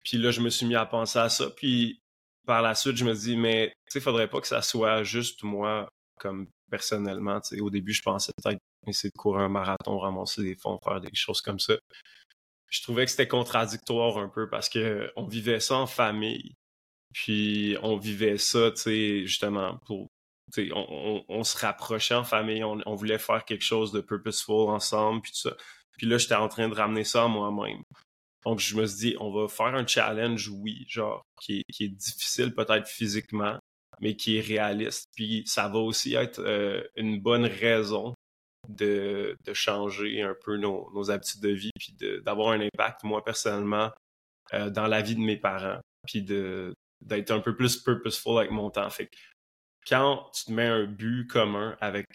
Puis 0.03 0.17
là, 0.17 0.31
je 0.31 0.41
me 0.41 0.49
suis 0.49 0.65
mis 0.65 0.73
à 0.73 0.87
penser 0.87 1.19
à 1.19 1.29
ça. 1.29 1.51
Puis 1.51 2.01
par 2.47 2.63
la 2.63 2.73
suite, 2.73 2.97
je 2.97 3.05
me 3.05 3.13
dis, 3.13 3.37
mais 3.37 3.73
tu 3.85 3.91
sais, 3.91 3.99
faudrait 3.99 4.27
pas 4.27 4.41
que 4.41 4.47
ça 4.47 4.63
soit 4.63 5.03
juste 5.03 5.43
moi, 5.43 5.87
comme 6.19 6.47
personnellement. 6.71 7.39
Tu 7.41 7.57
sais, 7.57 7.61
au 7.61 7.69
début, 7.69 7.93
je 7.93 8.01
pensais 8.01 8.31
peut-être 8.41 8.57
essayer 8.87 9.11
de 9.11 9.17
courir 9.19 9.41
un 9.41 9.49
marathon, 9.49 9.99
ramasser 9.99 10.41
des 10.41 10.55
fonds, 10.55 10.79
faire 10.83 10.99
des 10.99 11.13
choses 11.13 11.41
comme 11.41 11.59
ça. 11.59 11.75
Je 12.69 12.81
trouvais 12.81 13.05
que 13.05 13.11
c'était 13.11 13.27
contradictoire 13.27 14.17
un 14.17 14.29
peu 14.29 14.49
parce 14.49 14.69
que 14.69 15.11
on 15.15 15.27
vivait 15.27 15.59
ça 15.59 15.75
en 15.75 15.85
famille. 15.85 16.55
Puis 17.13 17.77
on 17.83 17.97
vivait 17.97 18.39
ça, 18.39 18.71
tu 18.71 18.81
sais, 18.81 19.27
justement, 19.27 19.77
pour 19.85 20.07
on, 20.73 21.43
se 21.43 21.57
rapprochait 21.57 22.15
en 22.15 22.23
famille, 22.23 22.63
on, 22.63 22.95
voulait 22.95 23.19
faire 23.19 23.45
quelque 23.45 23.63
chose 23.63 23.91
de 23.91 24.01
purposeful 24.01 24.69
ensemble, 24.69 25.21
puis 25.21 25.31
tout 25.31 25.49
ça. 25.49 25.55
Puis 25.97 26.07
là, 26.07 26.17
j'étais 26.17 26.35
en 26.35 26.47
train 26.47 26.69
de 26.69 26.75
ramener 26.75 27.03
ça 27.03 27.23
à 27.23 27.27
moi-même. 27.27 27.81
Donc, 28.45 28.59
je 28.59 28.75
me 28.77 28.85
suis 28.85 28.97
dit, 28.97 29.15
on 29.19 29.31
va 29.31 29.47
faire 29.47 29.75
un 29.75 29.85
challenge, 29.85 30.47
oui, 30.49 30.85
genre, 30.87 31.21
qui 31.41 31.63
est, 31.79 31.87
difficile 31.87 32.53
peut-être 32.53 32.87
physiquement, 32.87 33.59
mais 33.99 34.15
qui 34.15 34.37
est 34.37 34.41
réaliste. 34.41 35.05
Puis 35.15 35.43
ça 35.45 35.67
va 35.67 35.79
aussi 35.79 36.15
être 36.15 36.39
euh, 36.39 36.81
une 36.95 37.19
bonne 37.19 37.45
raison 37.45 38.13
de, 38.69 39.35
changer 39.53 40.21
un 40.21 40.35
peu 40.45 40.57
nos, 40.57 41.09
habitudes 41.09 41.41
de 41.41 41.49
vie, 41.49 41.71
puis 41.77 41.95
d'avoir 42.23 42.49
un 42.51 42.61
impact, 42.61 43.03
moi, 43.03 43.23
personnellement, 43.23 43.91
euh, 44.53 44.69
dans 44.69 44.87
la 44.87 45.01
vie 45.01 45.15
de 45.15 45.21
mes 45.21 45.37
parents, 45.37 45.81
puis 46.05 46.21
d'être 46.21 47.31
un 47.31 47.39
peu 47.39 47.55
plus 47.55 47.77
purposeful 47.77 48.37
avec 48.37 48.51
mon 48.51 48.69
temps. 48.69 48.89
Quand 49.87 50.29
tu 50.33 50.45
te 50.45 50.51
mets 50.51 50.67
un 50.67 50.85
but 50.85 51.27
commun 51.27 51.77
avec 51.79 52.05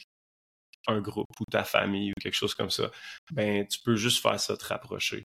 un 0.88 1.00
groupe 1.00 1.28
ou 1.40 1.44
ta 1.50 1.64
famille 1.64 2.10
ou 2.10 2.20
quelque 2.20 2.34
chose 2.34 2.54
comme 2.54 2.70
ça, 2.70 2.90
ben 3.32 3.66
tu 3.66 3.80
peux 3.80 3.96
juste 3.96 4.20
faire 4.20 4.38
ça 4.38 4.56
te 4.56 4.64
rapprocher. 4.64 5.24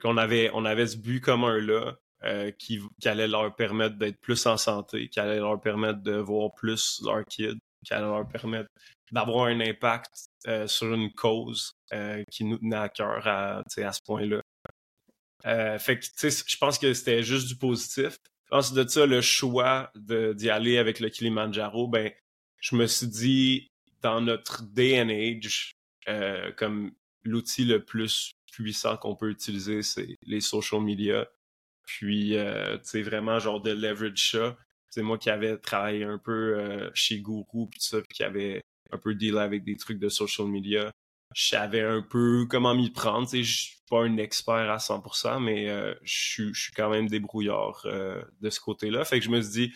Qu'on 0.00 0.16
avait, 0.16 0.50
on 0.52 0.64
avait 0.64 0.86
ce 0.86 0.96
but 0.96 1.20
commun-là 1.20 1.96
euh, 2.24 2.50
qui, 2.52 2.80
allait 3.04 3.28
leur 3.28 3.54
permettre 3.54 3.96
d'être 3.96 4.18
plus 4.20 4.46
en 4.46 4.56
santé, 4.56 5.08
qui 5.08 5.20
allait 5.20 5.38
leur 5.38 5.60
permettre 5.60 6.00
de 6.00 6.16
voir 6.16 6.52
plus 6.54 7.00
leurs 7.04 7.24
kids, 7.26 7.58
qui 7.84 7.94
allait 7.94 8.06
leur 8.06 8.26
permettre 8.26 8.68
d'avoir 9.12 9.46
un 9.46 9.60
impact 9.60 10.26
euh, 10.48 10.66
sur 10.66 10.92
une 10.92 11.12
cause 11.12 11.72
euh, 11.92 12.22
qui 12.32 12.44
nous 12.44 12.58
tenait 12.58 12.76
à 12.76 12.88
cœur 12.88 13.26
à, 13.28 13.58
à 13.58 13.92
ce 13.92 14.00
point-là. 14.04 14.40
fait 15.78 15.98
que, 15.98 16.06
je 16.28 16.56
pense 16.56 16.78
que 16.78 16.92
c'était 16.94 17.22
juste 17.22 17.46
du 17.48 17.56
positif. 17.56 18.16
Ensuite 18.50 18.76
de 18.76 18.88
ça, 18.88 19.06
le 19.06 19.20
choix 19.20 19.90
d'y 19.96 20.50
aller 20.50 20.78
avec 20.78 21.00
le 21.00 21.08
Kilimanjaro, 21.08 21.88
ben, 21.88 22.12
je 22.60 22.76
me 22.76 22.86
suis 22.86 23.08
dit, 23.08 23.70
dans 24.02 24.20
notre 24.20 24.62
day 24.62 25.00
and 25.00 25.08
age, 25.08 25.72
euh, 26.08 26.52
comme 26.52 26.92
l'outil 27.24 27.64
le 27.64 27.84
plus 27.84 28.32
puissant 28.52 28.96
qu'on 28.96 29.16
peut 29.16 29.30
utiliser, 29.30 29.82
c'est 29.82 30.16
les 30.22 30.40
social 30.40 30.80
media. 30.80 31.28
Puis, 31.86 32.36
euh, 32.36 32.78
tu 32.78 32.84
sais, 32.84 33.02
vraiment, 33.02 33.38
genre 33.38 33.60
de 33.60 33.72
leverage 33.72 34.30
ça. 34.30 34.56
C'est 34.90 35.02
moi 35.02 35.18
qui 35.18 35.28
avais 35.28 35.58
travaillé 35.58 36.04
un 36.04 36.18
peu 36.18 36.58
euh, 36.58 36.90
chez 36.94 37.20
Guru, 37.20 37.68
puis 37.70 37.80
ça, 37.80 38.00
puis 38.00 38.16
qui 38.16 38.22
avait 38.22 38.62
un 38.92 38.98
peu 38.98 39.14
deal 39.14 39.38
avec 39.38 39.64
des 39.64 39.76
trucs 39.76 39.98
de 39.98 40.08
social 40.08 40.46
media 40.46 40.92
je 41.34 41.48
savais 41.48 41.82
un 41.82 42.02
peu 42.02 42.46
comment 42.48 42.74
m'y 42.74 42.90
prendre. 42.90 43.28
Je 43.30 43.42
suis 43.42 43.76
pas 43.88 44.02
un 44.02 44.16
expert 44.16 44.70
à 44.70 44.76
100%, 44.76 45.42
mais 45.42 45.68
euh, 45.68 45.94
je, 46.02 46.52
suis 46.52 46.72
quand 46.74 46.90
même 46.90 47.08
débrouillard 47.08 47.82
euh, 47.86 48.22
de 48.40 48.50
ce 48.50 48.60
côté-là. 48.60 49.04
Fait 49.04 49.18
que 49.18 49.24
je 49.24 49.30
me 49.30 49.40
suis 49.40 49.68
dit, 49.68 49.74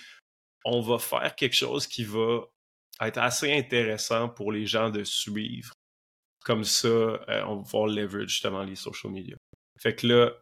on 0.64 0.80
va 0.80 0.98
faire 0.98 1.34
quelque 1.34 1.56
chose 1.56 1.86
qui 1.86 2.04
va 2.04 2.42
être 3.00 3.18
assez 3.18 3.52
intéressant 3.52 4.28
pour 4.28 4.52
les 4.52 4.66
gens 4.66 4.90
de 4.90 5.04
suivre. 5.04 5.72
Comme 6.44 6.64
ça, 6.64 6.88
euh, 6.88 7.44
on 7.46 7.56
va 7.56 7.62
pouvoir 7.62 7.86
leverage 7.86 8.28
justement 8.28 8.62
les 8.62 8.76
social 8.76 9.12
media. 9.12 9.36
Fait 9.78 9.94
que 9.94 10.06
là, 10.06 10.32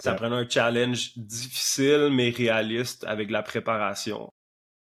ça 0.00 0.14
prenait 0.14 0.36
un 0.36 0.48
challenge 0.48 1.16
difficile 1.16 2.08
mais 2.10 2.30
réaliste 2.30 3.04
avec 3.04 3.30
la 3.30 3.42
préparation. 3.42 4.28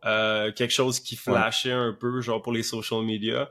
quelque 0.03 0.71
chose 0.71 1.01
qui 1.01 1.17
flashait 1.17 1.73
un 1.73 1.93
peu, 1.93 2.23
genre 2.23 2.41
pour 2.41 2.53
les 2.53 2.63
social 2.63 3.03
media, 3.03 3.51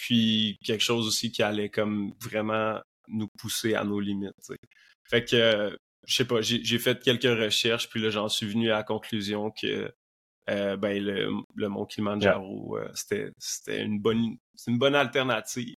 puis 0.00 0.58
quelque 0.64 0.82
chose 0.82 1.06
aussi 1.06 1.30
qui 1.30 1.42
allait 1.42 1.68
comme 1.68 2.14
vraiment 2.20 2.80
nous 3.08 3.28
pousser 3.38 3.74
à 3.74 3.84
nos 3.84 4.00
limites. 4.00 4.32
Fait 5.08 5.24
que, 5.24 5.76
je 6.06 6.14
sais 6.14 6.24
pas, 6.24 6.40
j'ai 6.40 6.78
fait 6.78 7.02
quelques 7.02 7.24
recherches, 7.24 7.88
puis 7.90 8.00
là, 8.00 8.10
j'en 8.10 8.28
suis 8.28 8.46
venu 8.46 8.70
à 8.70 8.76
la 8.76 8.82
conclusion 8.82 9.50
que 9.50 9.92
euh, 10.48 10.76
ben, 10.76 11.02
le, 11.02 11.30
le 11.54 11.68
mont 11.68 11.84
Kilimanjaro, 11.84 12.78
euh, 12.78 12.88
c'était 12.94 13.82
une 13.82 14.00
bonne, 14.00 14.36
une 14.66 14.78
bonne 14.78 14.94
alternative. 14.94 15.74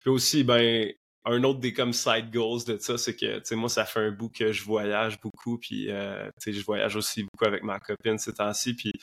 Puis 0.00 0.10
aussi, 0.10 0.44
ben, 0.44 0.92
un 1.24 1.42
autre 1.44 1.60
des 1.60 1.72
comme 1.72 1.94
side 1.94 2.30
goals 2.30 2.64
de 2.66 2.76
ça, 2.78 2.98
c'est 2.98 3.16
que, 3.16 3.38
tu 3.38 3.44
sais, 3.44 3.56
moi, 3.56 3.70
ça 3.70 3.86
fait 3.86 4.00
un 4.00 4.10
bout 4.10 4.28
que 4.28 4.52
je 4.52 4.62
voyage 4.62 5.18
beaucoup, 5.20 5.58
puis, 5.58 5.90
euh, 5.90 6.26
tu 6.40 6.52
sais, 6.52 6.52
je 6.52 6.64
voyage 6.64 6.96
aussi 6.96 7.22
beaucoup 7.22 7.46
avec 7.46 7.62
ma 7.62 7.80
copine 7.80 8.18
ces 8.18 8.34
temps-ci, 8.34 8.74
puis, 8.74 8.92
tu 8.92 9.00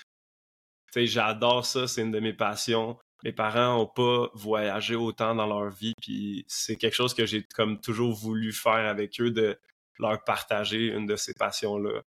sais, 0.93 1.08
j'adore 1.08 1.65
ça, 1.65 1.88
c'est 1.88 2.02
une 2.04 2.12
de 2.12 2.19
mes 2.19 2.34
passions. 2.34 2.97
Mes 3.23 3.31
parents 3.31 3.81
ont 3.81 3.88
pas 3.88 4.29
voyagé 4.34 4.95
autant 4.95 5.36
dans 5.36 5.47
leur 5.47 5.69
vie, 5.69 5.93
puis 6.01 6.45
c'est 6.47 6.75
quelque 6.75 6.95
chose 6.95 7.13
que 7.13 7.25
j'ai 7.25 7.43
comme 7.43 7.79
toujours 7.79 8.13
voulu 8.13 8.51
faire 8.51 8.88
avec 8.88 9.19
eux, 9.21 9.31
de 9.31 9.57
leur 9.99 10.23
partager 10.23 10.88
une 10.88 11.05
de 11.05 11.15
ces 11.15 11.34
passions-là. 11.34 12.01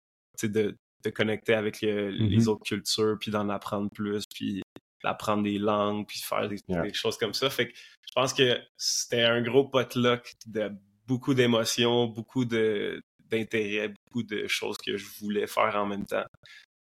De, 0.43 0.77
de 1.05 1.11
connecter 1.11 1.55
avec 1.55 1.81
les, 1.81 2.11
mm-hmm. 2.11 2.49
autres 2.49 2.65
cultures, 2.65 3.17
puis 3.21 3.31
d'en 3.31 3.49
apprendre 3.49 3.91
plus, 3.91 4.25
puis 4.33 4.63
d'apprendre 5.03 5.43
des 5.43 5.59
langues, 5.59 6.07
puis 6.07 6.21
faire 6.21 6.49
des, 6.49 6.59
choses 6.93 7.19
comme 7.19 7.35
ça. 7.35 7.51
Fait 7.51 7.69
que 7.69 7.75
je 7.75 8.13
pense 8.15 8.33
que 8.33 8.59
c'était 8.77 9.23
un 9.23 9.43
gros 9.43 9.65
potluck 9.65 10.33
de 10.47 10.71
beaucoup 11.07 11.35
d'émotions, 11.35 12.07
beaucoup 12.07 12.45
d'intérêt, 12.45 13.89
beaucoup 13.89 14.23
de 14.23 14.47
choses 14.47 14.79
que 14.79 14.97
je 14.97 15.07
voulais 15.21 15.47
faire 15.47 15.75
en 15.77 15.87
même 15.87 16.07
temps. 16.07 16.25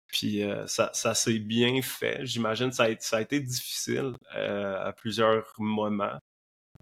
Puis 0.08 0.44
euh, 0.44 0.66
ça, 0.68 0.92
s'est 1.14 1.40
bien 1.40 1.82
fait. 1.82 2.26
J'imagine 2.26 2.70
que 2.70 2.76
ça 2.76 2.86
a, 2.86 3.22
été 3.22 3.40
difficile 3.40 4.14
euh, 4.36 4.88
à 4.88 4.94
plusieurs 4.94 5.54
moments, 5.58 6.18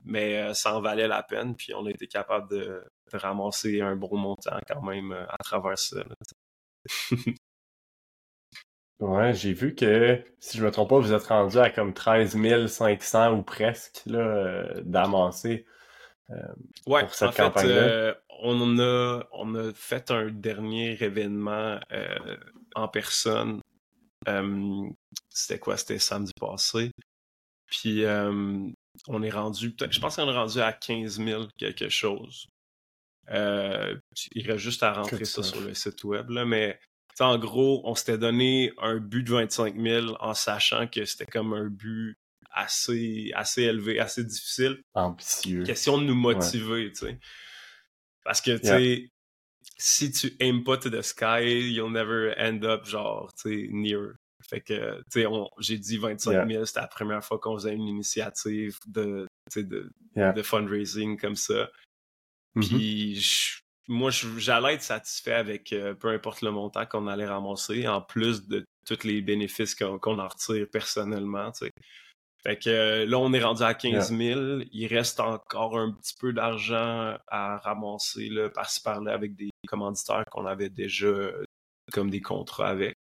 mais 0.04 0.38
euh, 0.42 0.54
ça 0.54 0.78
en 0.78 0.82
valait 0.82 1.08
la 1.08 1.24
peine. 1.24 1.56
Puis 1.56 1.74
on 1.74 1.86
a 1.86 1.92
été 1.92 2.08
capable 2.08 2.50
de, 2.50 2.84
ramasser 3.14 3.82
un 3.82 3.96
bon 3.96 4.18
montant 4.18 4.60
quand 4.68 4.82
même 4.82 5.12
à 5.14 5.38
travers 5.44 5.78
ça. 5.78 6.04
Ouais, 9.00 9.34
j'ai 9.34 9.52
vu 9.54 9.76
que, 9.76 10.24
si 10.40 10.58
je 10.58 10.64
me 10.64 10.72
trompe 10.72 10.90
pas, 10.90 11.00
vous 11.00 11.12
êtes 11.12 11.24
rendu 11.26 11.58
à 11.58 11.70
comme 11.70 11.94
13 11.94 12.38
500 12.68 13.34
ou 13.34 13.44
presque 13.44 14.02
là, 14.06 14.64
euh, 16.32 16.54
ouais, 16.88 17.04
pour 17.04 17.14
cette 17.14 17.36
campagne-là. 17.36 17.74
Euh, 17.74 18.14
on, 18.42 18.80
a, 18.80 19.24
on 19.32 19.56
a 19.56 19.74
fait 19.74 20.12
un 20.12 20.30
dernier 20.30 21.02
événement 21.02 21.80
en 22.76 22.88
personne. 22.88 23.62
C'était 25.30 25.60
quoi? 25.60 25.78
C'était 25.78 26.00
samedi 26.00 26.32
passé. 26.40 26.92
Puis 27.68 28.04
on 28.06 29.24
est 29.24 29.30
rendu, 29.30 29.76
je 29.90 30.00
pense 30.00 30.16
qu'on 30.16 30.30
est 30.30 30.36
rendu 30.36 30.60
à 30.60 30.74
15 30.74 31.18
000 31.18 31.44
quelque 31.58 31.90
chose. 31.90 32.48
il 33.30 34.48
reste 34.48 34.58
juste 34.58 34.84
à 34.84 34.94
rentrer 34.94 35.26
ça 35.26 35.44
sur 35.44 35.62
le 35.62 35.74
site 35.74 36.04
web, 36.04 36.30
là, 36.30 36.46
mais 36.46 36.80
en 37.20 37.38
gros, 37.38 37.82
on 37.86 37.96
s'était 37.96 38.18
donné 38.18 38.74
un 38.78 38.98
but 38.98 39.24
de 39.24 39.32
25 39.32 39.80
000 39.80 40.18
en 40.20 40.34
sachant 40.34 40.88
que 40.88 41.06
c'était 41.06 41.26
comme 41.26 41.54
un 41.54 41.68
but 41.68 42.18
assez, 42.56 43.32
assez 43.36 43.64
élevé, 43.64 44.00
assez 44.00 44.24
difficile. 44.24 44.82
Ambitieux. 44.94 45.64
Question 45.64 45.98
de 45.98 46.06
nous 46.06 46.16
motiver, 46.16 46.92
tu 46.92 47.08
sais. 47.08 47.20
Parce 48.24 48.42
que, 48.42 48.58
tu 48.58 48.68
sais, 48.68 49.10
si 49.78 50.12
tu 50.12 50.36
aimes 50.40 50.64
pas 50.64 50.78
to 50.78 50.90
the 50.90 51.02
sky, 51.02 51.44
you'll 51.44 51.92
never 51.92 52.34
end 52.40 52.64
up, 52.64 52.86
genre, 52.86 53.32
tu 53.34 53.50
sais, 53.50 53.68
near. 53.72 54.16
Fait 54.50 54.62
que, 54.62 55.02
tu 55.12 55.22
sais, 55.22 55.28
j'ai 55.60 55.78
dit 55.78 55.98
25 55.98 56.48
000, 56.48 56.66
c'était 56.66 56.82
la 56.82 56.88
première 56.88 57.24
fois 57.24 57.40
qu'on 57.40 57.56
faisait 57.58 57.74
une 57.74 57.88
initiative 57.88 58.78
de, 58.88 59.28
de, 59.56 59.90
de 60.16 60.42
fundraising 60.42 61.20
comme 61.20 61.36
ça. 61.36 61.70
Mm-hmm. 62.56 62.68
Puis, 62.68 63.22
moi, 63.88 64.12
j'allais 64.12 64.76
être 64.76 64.82
satisfait 64.82 65.34
avec 65.34 65.74
euh, 65.74 65.94
peu 65.94 66.10
importe 66.10 66.42
le 66.42 66.52
montant 66.52 66.86
qu'on 66.86 67.08
allait 67.08 67.28
ramasser, 67.28 67.88
en 67.88 68.02
plus 68.02 68.48
de 68.48 68.64
tous 68.86 69.04
les 69.04 69.22
bénéfices 69.22 69.76
qu'on 69.76 70.20
en 70.20 70.28
retire 70.28 70.68
personnellement. 70.72 71.52
sais. 71.54 71.72
Fait 72.46 72.60
que 72.60 72.70
euh, 72.70 73.06
là, 73.08 73.18
on 73.18 73.34
est 73.34 73.44
rendu 73.44 73.64
à 73.64 73.74
15 73.74 74.16
000. 74.16 74.42
Il 74.72 74.88
reste 74.88 75.20
encore 75.20 75.80
un 75.80 75.92
petit 75.92 76.14
peu 76.20 76.32
d'argent 76.32 77.18
à 77.28 77.58
ramasser 77.58 78.30
là, 78.30 78.50
par-ci 78.50 78.82
par-là 78.82 79.14
avec 79.14 79.36
des 79.36 79.50
commanditaires 79.68 80.26
qu'on 80.32 80.46
avait 80.46 80.70
déjà 80.70 81.32
comme 81.92 82.12
des 82.12 82.22
contrats 82.22 82.70
avec. 82.70 82.96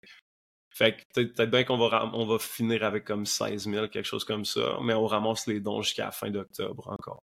Fait 0.72 0.98
que 0.98 1.04
peut-être 1.14 1.52
bien 1.52 1.64
qu'on 1.64 1.78
va, 1.78 2.10
on 2.14 2.26
va 2.26 2.40
finir 2.40 2.84
avec 2.84 3.06
comme 3.06 3.26
16 3.26 3.70
000, 3.70 3.88
quelque 3.88 4.06
chose 4.06 4.26
comme 4.26 4.46
ça, 4.46 4.80
mais 4.82 4.94
on 4.94 5.06
ramasse 5.06 5.46
les 5.48 5.60
dons 5.60 5.82
jusqu'à 5.82 6.06
la 6.06 6.12
fin 6.12 6.32
d'octobre 6.32 6.90
encore. 6.90 7.22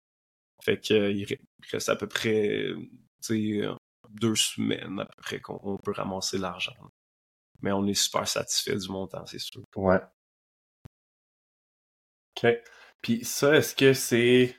Fait 0.62 0.78
que 0.80 0.94
euh, 0.94 1.12
il 1.12 1.26
reste 1.72 1.88
à 1.88 1.96
peu 1.96 2.08
près 2.08 2.66
euh, 3.30 3.76
deux 4.10 4.36
semaines 4.36 5.00
à 5.00 5.06
peu 5.06 5.22
près 5.22 5.40
qu'on 5.40 5.78
peut 5.78 5.94
ramasser 5.94 6.38
l'argent. 6.38 6.76
Mais 7.62 7.72
on 7.72 7.88
est 7.88 7.94
super 7.94 8.28
satisfait 8.28 8.76
du 8.76 8.90
montant, 8.90 9.26
c'est 9.26 9.40
sûr. 9.40 9.64
Ouais. 9.76 10.00
OK. 12.38 12.48
Puis 13.02 13.24
ça, 13.24 13.56
est-ce 13.56 13.76
que 13.76 13.94
c'est. 13.94 14.56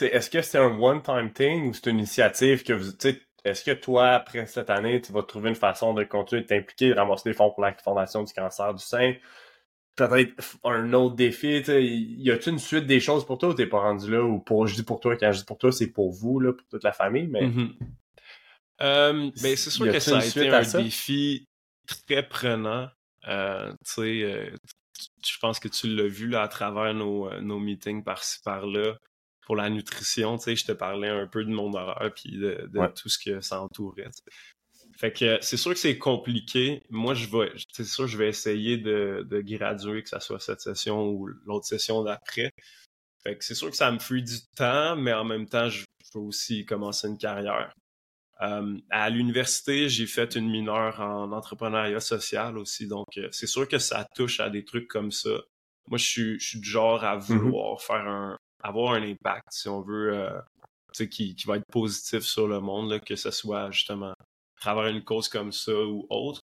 Est-ce 0.00 0.30
que 0.30 0.40
c'est 0.40 0.58
un 0.58 0.78
one-time 0.78 1.32
thing 1.32 1.68
ou 1.68 1.74
c'est 1.74 1.90
une 1.90 1.98
initiative 1.98 2.62
que 2.62 2.72
vous. 2.72 2.92
Est-ce 3.44 3.64
que 3.64 3.72
toi, 3.72 4.10
après 4.10 4.46
cette 4.46 4.70
année, 4.70 5.00
tu 5.00 5.12
vas 5.12 5.22
trouver 5.22 5.50
une 5.50 5.54
façon 5.54 5.94
de 5.94 6.04
continuer 6.04 6.42
de 6.42 6.46
t'impliquer, 6.46 6.90
de 6.90 6.94
ramasser 6.94 7.30
des 7.30 7.34
fonds 7.34 7.50
pour 7.50 7.62
la 7.62 7.74
Fondation 7.74 8.22
du 8.22 8.32
cancer 8.32 8.74
du 8.74 8.82
sein? 8.82 9.14
Peut-être 9.96 10.58
un 10.64 10.92
autre 10.92 11.16
défi, 11.16 11.60
y 11.60 12.30
a-t-il 12.30 12.52
une 12.52 12.58
suite 12.58 12.86
des 12.86 13.00
choses 13.00 13.26
pour 13.26 13.38
toi 13.38 13.50
ou 13.50 13.54
t'es 13.54 13.66
pas 13.66 13.80
rendu 13.80 14.10
là? 14.10 14.22
Ou 14.22 14.38
pour, 14.40 14.66
je 14.66 14.74
dis 14.74 14.82
pour 14.82 15.00
toi, 15.00 15.16
quand 15.16 15.32
je 15.32 15.40
dis 15.40 15.44
pour 15.44 15.58
toi, 15.58 15.72
c'est 15.72 15.88
pour 15.88 16.10
vous, 16.12 16.40
là, 16.40 16.52
pour 16.52 16.66
toute 16.68 16.84
la 16.84 16.92
famille, 16.92 17.28
mais. 17.28 17.46
Mm-hmm. 17.46 17.76
Euh, 18.82 19.30
ben, 19.42 19.56
c'est 19.56 19.70
sûr 19.70 19.92
que 19.92 19.98
ça 19.98 20.18
a 20.18 20.24
été 20.24 20.48
un 20.48 20.82
défi 20.82 21.46
très 21.86 22.26
prenant. 22.26 22.88
Euh, 23.28 23.70
tu 23.84 23.92
sais, 23.92 24.22
euh, 24.22 24.50
je 25.24 25.38
pense 25.38 25.58
que 25.58 25.68
tu 25.68 25.88
l'as 25.88 26.08
vu 26.08 26.28
là, 26.28 26.42
à 26.42 26.48
travers 26.48 26.94
nos, 26.94 27.30
nos 27.40 27.58
meetings 27.58 28.02
par-ci 28.04 28.40
par-là. 28.42 28.96
Pour 29.46 29.56
la 29.56 29.68
nutrition, 29.68 30.36
tu 30.36 30.44
sais, 30.44 30.56
je 30.56 30.64
te 30.64 30.72
parlais 30.72 31.08
un 31.08 31.26
peu 31.26 31.44
de 31.44 31.50
mon 31.50 31.72
horaire 31.74 32.12
puis 32.14 32.36
de, 32.36 32.68
tout 32.94 33.08
ce 33.08 33.18
que 33.18 33.40
ça 33.40 33.60
entourait. 33.60 34.08
Fait 34.96 35.12
que 35.12 35.38
c'est 35.40 35.56
sûr 35.56 35.72
que 35.72 35.78
c'est 35.78 35.98
compliqué. 35.98 36.82
Moi, 36.90 37.14
je 37.14 37.26
vais, 37.26 37.52
c'est 37.72 37.84
sûr, 37.84 38.06
je 38.06 38.18
vais 38.18 38.28
essayer 38.28 38.76
de, 38.76 39.26
de 39.28 39.40
graduer, 39.40 40.02
que 40.02 40.08
ce 40.08 40.20
soit 40.20 40.38
cette 40.38 40.60
session 40.60 41.08
ou 41.08 41.26
l'autre 41.46 41.66
session 41.66 42.04
d'après. 42.04 42.50
Fait 43.22 43.36
que 43.36 43.44
c'est 43.44 43.54
sûr 43.54 43.70
que 43.70 43.76
ça 43.76 43.90
me 43.90 43.98
fuit 43.98 44.22
du 44.22 44.36
temps, 44.56 44.96
mais 44.96 45.12
en 45.12 45.24
même 45.24 45.48
temps, 45.48 45.68
je 45.68 45.84
veux 46.14 46.20
aussi 46.20 46.64
commencer 46.64 47.08
une 47.08 47.18
carrière. 47.18 47.72
Euh, 48.42 48.78
à 48.88 49.10
l'université, 49.10 49.88
j'ai 49.88 50.06
fait 50.06 50.34
une 50.34 50.50
mineure 50.50 51.00
en 51.00 51.30
entrepreneuriat 51.32 52.00
social 52.00 52.56
aussi, 52.56 52.86
donc 52.86 53.18
euh, 53.18 53.28
c'est 53.32 53.46
sûr 53.46 53.68
que 53.68 53.78
ça 53.78 54.06
touche 54.14 54.40
à 54.40 54.48
des 54.48 54.64
trucs 54.64 54.88
comme 54.88 55.10
ça. 55.10 55.30
Moi, 55.88 55.98
je 55.98 56.04
suis, 56.04 56.40
je 56.40 56.48
suis 56.48 56.60
du 56.60 56.68
genre 56.68 57.04
à 57.04 57.18
mm-hmm. 57.18 57.20
vouloir 57.20 57.82
faire 57.82 58.08
un, 58.08 58.38
avoir 58.62 58.94
un 58.94 59.02
impact, 59.02 59.48
si 59.50 59.68
on 59.68 59.82
veut, 59.82 60.14
euh, 60.14 60.40
qui, 60.92 61.34
qui 61.34 61.46
va 61.46 61.56
être 61.56 61.70
positif 61.70 62.20
sur 62.20 62.48
le 62.48 62.60
monde, 62.60 62.90
là, 62.90 62.98
que 62.98 63.16
ce 63.16 63.30
soit 63.30 63.70
justement 63.70 64.10
à 64.12 64.60
travers 64.60 64.86
une 64.86 65.04
cause 65.04 65.28
comme 65.28 65.52
ça 65.52 65.74
ou 65.74 66.06
autre. 66.08 66.40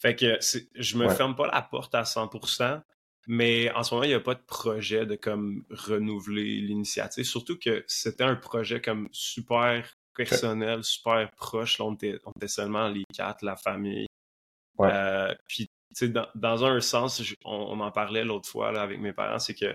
Fait 0.00 0.16
que 0.16 0.38
je 0.74 0.96
me 0.96 1.08
ferme 1.10 1.36
pas 1.36 1.46
la 1.48 1.60
porte 1.60 1.94
à 1.94 2.04
100%, 2.04 2.80
mais 3.26 3.70
en 3.72 3.82
ce 3.82 3.94
moment, 3.94 4.04
il 4.04 4.08
n'y 4.08 4.14
a 4.14 4.20
pas 4.20 4.34
de 4.34 4.42
projet 4.46 5.04
de 5.04 5.14
comme 5.14 5.64
renouveler 5.70 6.62
l'initiative. 6.62 7.24
Surtout 7.24 7.58
que 7.58 7.84
c'était 7.86 8.24
un 8.24 8.36
projet 8.36 8.80
comme 8.80 9.10
super 9.12 9.94
personnel, 10.14 10.84
super 10.84 11.30
proche. 11.32 11.78
Là, 11.78 11.86
on, 11.86 11.94
était, 11.94 12.18
seulement 12.46 12.88
les 12.88 13.04
quatre, 13.14 13.44
la 13.44 13.56
famille. 13.56 14.06
Euh, 14.80 15.34
puis, 15.46 15.68
dans, 16.02 16.28
dans 16.34 16.64
un 16.64 16.80
sens, 16.80 17.22
on, 17.44 17.80
en 17.80 17.90
parlait 17.90 18.24
l'autre 18.24 18.48
fois 18.48 18.72
là, 18.72 18.82
avec 18.82 18.98
mes 19.00 19.12
parents, 19.12 19.38
c'est 19.38 19.54
que 19.54 19.74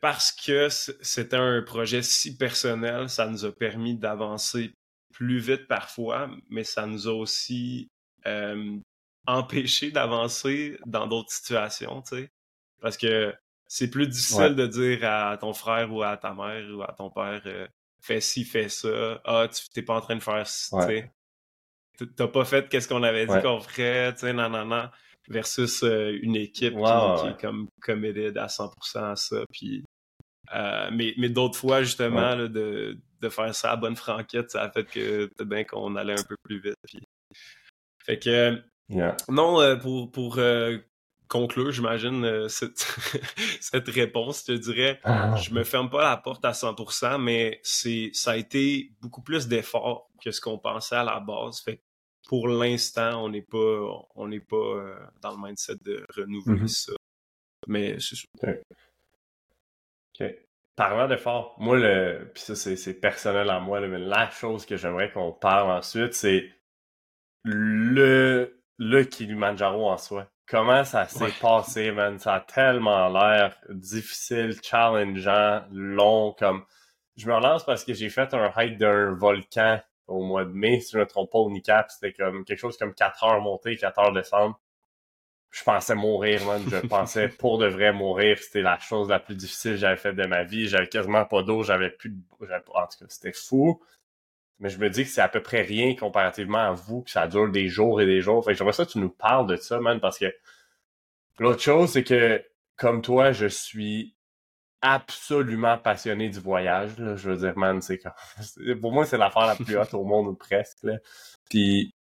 parce 0.00 0.32
que 0.32 0.68
c'était 0.68 1.36
un 1.36 1.62
projet 1.62 2.02
si 2.02 2.36
personnel, 2.36 3.08
ça 3.08 3.26
nous 3.26 3.46
a 3.46 3.52
permis 3.52 3.96
d'avancer 3.96 4.74
plus 5.14 5.38
vite 5.38 5.66
parfois, 5.66 6.28
mais 6.50 6.64
ça 6.64 6.86
nous 6.86 7.08
a 7.08 7.12
aussi 7.12 7.88
euh, 8.26 8.76
empêché 9.26 9.90
d'avancer 9.90 10.78
dans 10.84 11.06
d'autres 11.06 11.32
situations, 11.32 12.02
tu 12.02 12.16
sais. 12.16 12.28
Parce 12.82 12.98
que 12.98 13.34
c'est 13.66 13.88
plus 13.88 14.06
difficile 14.06 14.54
de 14.54 14.66
dire 14.66 15.04
à 15.04 15.38
ton 15.38 15.54
frère 15.54 15.92
ou 15.92 16.02
à 16.02 16.16
ta 16.16 16.34
mère 16.34 16.64
ou 16.76 16.82
à 16.82 16.92
ton 16.92 17.10
père 17.10 17.40
euh, 17.46 17.66
fais 18.04 18.20
ci, 18.20 18.44
fais 18.44 18.68
ça. 18.68 19.20
Ah, 19.24 19.48
tu 19.52 19.68
t'es 19.70 19.82
pas 19.82 19.96
en 19.96 20.00
train 20.00 20.16
de 20.16 20.22
faire 20.22 20.46
ça, 20.46 20.86
tu 20.86 22.06
T'as 22.16 22.26
pas 22.26 22.44
fait 22.44 22.68
qu'est-ce 22.68 22.88
qu'on 22.88 23.04
avait 23.04 23.24
dit 23.26 23.40
qu'on 23.40 23.60
ferait, 23.60 24.12
tu 24.14 24.20
sais, 24.20 24.32
non, 24.32 24.48
non, 24.50 24.64
non. 24.64 24.90
Versus 25.28 25.84
euh, 25.84 26.18
une 26.22 26.34
équipe 26.34 26.74
qui, 26.74 27.28
est 27.28 27.40
comme 27.40 27.68
committed 27.80 28.36
à 28.36 28.46
100% 28.46 29.12
à 29.12 29.16
ça. 29.16 29.44
Puis, 29.52 29.84
euh, 30.54 30.90
mais 30.92 31.14
mais 31.16 31.28
d'autres 31.28 31.56
fois, 31.56 31.82
justement, 31.82 32.36
de, 32.36 32.98
de 33.20 33.28
faire 33.28 33.54
ça 33.54 33.70
à 33.70 33.76
bonne 33.76 33.94
franquette, 33.94 34.50
ça 34.50 34.64
a 34.64 34.70
fait 34.70 34.84
que 34.84 35.30
bien 35.44 35.62
qu'on 35.62 35.94
allait 35.94 36.18
un 36.18 36.24
peu 36.24 36.36
plus 36.42 36.60
vite. 36.60 36.74
Puis... 36.84 37.00
Fait 38.04 38.18
que, 38.18 38.60
non, 39.28 39.60
euh, 39.60 39.76
pour, 39.76 40.10
pour 40.10 40.40
conclure, 41.28 41.70
j'imagine, 41.70 42.24
euh, 42.24 42.48
cette, 42.48 42.78
cette 43.60 43.88
réponse, 43.88 44.44
je 44.46 44.52
te 44.54 44.58
dirais, 44.58 45.00
ah. 45.04 45.36
je 45.36 45.52
me 45.52 45.64
ferme 45.64 45.90
pas 45.90 46.02
la 46.02 46.16
porte 46.16 46.44
à 46.44 46.52
100%, 46.52 47.20
mais 47.20 47.60
c'est, 47.62 48.10
ça 48.12 48.32
a 48.32 48.36
été 48.36 48.92
beaucoup 49.00 49.22
plus 49.22 49.48
d'efforts 49.48 50.10
que 50.22 50.30
ce 50.30 50.40
qu'on 50.40 50.58
pensait 50.58 50.96
à 50.96 51.04
la 51.04 51.20
base. 51.20 51.60
Fait 51.60 51.80
pour 52.26 52.48
l'instant, 52.48 53.24
on 53.24 53.28
n'est 53.28 53.42
pas, 53.42 54.06
on 54.14 54.28
n'est 54.28 54.40
pas 54.40 54.56
euh, 54.56 54.98
dans 55.20 55.32
le 55.32 55.46
mindset 55.46 55.76
de 55.82 56.04
renouveler 56.16 56.62
mm-hmm. 56.62 56.86
ça. 56.86 56.92
Mais 57.66 57.96
c'est 58.00 58.16
OK. 60.20 60.34
Parlant 60.76 61.06
d'efforts, 61.06 61.54
moi, 61.58 61.78
le, 61.78 62.30
puis 62.34 62.42
ça, 62.42 62.56
c'est 62.56 62.94
personnel 62.94 63.48
à 63.48 63.60
moi, 63.60 63.80
mais 63.80 63.98
la 63.98 64.28
chose 64.30 64.66
que 64.66 64.76
j'aimerais 64.76 65.12
qu'on 65.12 65.32
parle 65.32 65.70
ensuite, 65.70 66.14
c'est 66.14 66.50
le, 67.44 68.60
le 68.78 69.04
Kilimanjaro 69.04 69.88
en 69.88 69.98
soi. 69.98 70.28
Comment 70.46 70.84
ça 70.84 71.06
s'est 71.06 71.32
passé, 71.40 71.90
man? 71.90 72.18
Ça 72.18 72.34
a 72.34 72.40
tellement 72.40 73.08
l'air 73.08 73.56
difficile, 73.70 74.54
challengeant, 74.62 75.64
long, 75.72 76.34
comme... 76.38 76.64
Je 77.16 77.26
me 77.28 77.34
relance 77.34 77.64
parce 77.64 77.84
que 77.84 77.94
j'ai 77.94 78.10
fait 78.10 78.34
un 78.34 78.52
hike 78.56 78.76
d'un 78.76 79.14
volcan 79.14 79.80
au 80.06 80.22
mois 80.22 80.44
de 80.44 80.50
mai, 80.50 80.80
si 80.80 80.92
je 80.92 80.98
ne 80.98 81.02
me 81.02 81.08
trompe 81.08 81.30
pas, 81.30 81.38
au 81.38 81.50
NICAP. 81.50 81.90
C'était 81.90 82.12
comme 82.12 82.44
quelque 82.44 82.58
chose 82.58 82.76
comme 82.76 82.92
4 82.92 83.24
heures 83.24 83.40
montée, 83.40 83.76
4 83.76 83.98
heures 83.98 84.12
descendre. 84.12 84.60
Je 85.50 85.62
pensais 85.62 85.94
mourir, 85.94 86.44
man. 86.44 86.62
Je 86.68 86.76
pensais 86.88 87.28
pour 87.28 87.58
de 87.58 87.66
vrai 87.66 87.92
mourir. 87.92 88.38
C'était 88.38 88.62
la 88.62 88.78
chose 88.78 89.08
la 89.08 89.20
plus 89.20 89.36
difficile 89.36 89.72
que 89.72 89.76
j'avais 89.78 89.96
faite 89.96 90.16
de 90.16 90.26
ma 90.26 90.42
vie. 90.42 90.68
J'avais 90.68 90.88
quasiment 90.88 91.24
pas 91.24 91.42
d'eau, 91.42 91.62
j'avais 91.62 91.90
plus 91.90 92.10
de... 92.10 92.20
En 92.40 92.86
tout 92.86 92.98
cas, 92.98 93.06
c'était 93.08 93.32
fou. 93.32 93.80
Mais 94.60 94.68
je 94.68 94.78
me 94.78 94.88
dis 94.88 95.04
que 95.04 95.10
c'est 95.10 95.20
à 95.20 95.28
peu 95.28 95.42
près 95.42 95.62
rien 95.62 95.94
comparativement 95.94 96.58
à 96.58 96.72
vous, 96.72 97.02
que 97.02 97.10
ça 97.10 97.26
dure 97.26 97.50
des 97.50 97.68
jours 97.68 98.00
et 98.00 98.06
des 98.06 98.20
jours. 98.20 98.44
Fait 98.44 98.52
que 98.52 98.58
j'aimerais 98.58 98.72
ça 98.72 98.84
que 98.84 98.90
tu 98.90 98.98
nous 98.98 99.10
parles 99.10 99.46
de 99.46 99.56
ça, 99.56 99.80
man, 99.80 100.00
parce 100.00 100.18
que 100.18 100.32
l'autre 101.38 101.60
chose, 101.60 101.90
c'est 101.90 102.04
que, 102.04 102.42
comme 102.76 103.02
toi, 103.02 103.32
je 103.32 103.46
suis 103.46 104.14
absolument 104.80 105.78
passionné 105.78 106.28
du 106.28 106.40
voyage. 106.40 106.98
Là. 106.98 107.16
Je 107.16 107.30
veux 107.30 107.36
dire, 107.36 107.56
man, 107.58 107.80
c'est 107.82 107.98
comme... 107.98 108.12
Pour 108.80 108.92
moi, 108.92 109.06
c'est 109.06 109.18
l'affaire 109.18 109.46
la 109.46 109.56
plus 109.56 109.76
haute 109.78 109.94
au 109.94 110.04
monde, 110.04 110.28
ou 110.28 110.34
presque. 110.34 110.82
Là. 110.84 110.98
Puis, 111.50 111.94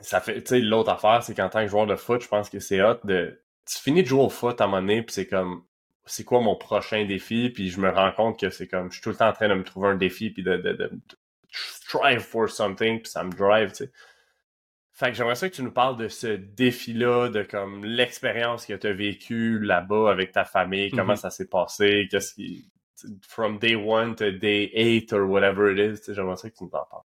ça 0.00 0.20
fait... 0.20 0.42
Tu 0.42 0.48
sais, 0.48 0.60
l'autre 0.60 0.90
affaire, 0.90 1.22
c'est 1.22 1.34
qu'en 1.34 1.48
tant 1.48 1.62
que 1.62 1.68
joueur 1.68 1.86
de 1.86 1.96
foot, 1.96 2.22
je 2.22 2.28
pense 2.28 2.50
que 2.50 2.60
c'est 2.60 2.82
hot 2.82 2.98
de... 3.04 3.42
Tu 3.66 3.78
finis 3.78 4.02
de 4.02 4.08
jouer 4.08 4.22
au 4.22 4.28
foot 4.28 4.60
à 4.60 4.64
un 4.64 4.66
moment 4.66 4.82
donné, 4.82 5.02
puis 5.02 5.14
c'est 5.14 5.28
comme 5.28 5.64
c'est 6.04 6.24
quoi 6.24 6.40
mon 6.40 6.56
prochain 6.56 7.04
défi, 7.04 7.50
puis 7.50 7.70
je 7.70 7.80
me 7.80 7.90
rends 7.90 8.12
compte 8.12 8.38
que 8.38 8.50
c'est 8.50 8.66
comme 8.66 8.90
je 8.90 8.94
suis 8.94 9.02
tout 9.02 9.10
le 9.10 9.16
temps 9.16 9.28
en 9.28 9.32
train 9.32 9.48
de 9.48 9.54
me 9.54 9.62
trouver 9.62 9.88
un 9.88 9.96
défi 9.96 10.30
puis 10.30 10.42
de, 10.42 10.56
de, 10.56 10.90
strive 11.52 12.20
for 12.20 12.48
something, 12.48 13.00
puis 13.00 13.10
ça 13.10 13.24
me 13.24 13.32
drive, 13.32 13.70
tu 13.70 13.84
sais. 13.84 13.92
Fait 14.94 15.08
que 15.08 15.14
j'aimerais 15.14 15.34
ça 15.34 15.48
que 15.48 15.54
tu 15.54 15.62
nous 15.62 15.72
parles 15.72 15.96
de 15.96 16.08
ce 16.08 16.26
défi-là, 16.26 17.28
de 17.28 17.42
comme 17.42 17.84
l'expérience 17.84 18.66
que 18.66 18.74
tu 18.74 18.86
as 18.86 18.92
vécue 18.92 19.58
là-bas 19.58 20.10
avec 20.10 20.32
ta 20.32 20.44
famille, 20.44 20.90
comment 20.90 21.14
mm-hmm. 21.14 21.16
ça 21.16 21.30
s'est 21.30 21.48
passé, 21.48 22.06
qu'est-ce 22.10 22.34
qui. 22.34 22.70
From 23.26 23.58
day 23.58 23.74
one 23.74 24.14
to 24.14 24.30
day 24.30 24.70
eight 24.74 25.12
or 25.12 25.28
whatever 25.28 25.72
it 25.72 25.78
is, 25.78 26.12
j'aimerais 26.14 26.36
ça 26.36 26.50
que 26.50 26.56
tu 26.56 26.64
nous 26.64 26.70
en 26.70 26.84
parles. 26.84 27.02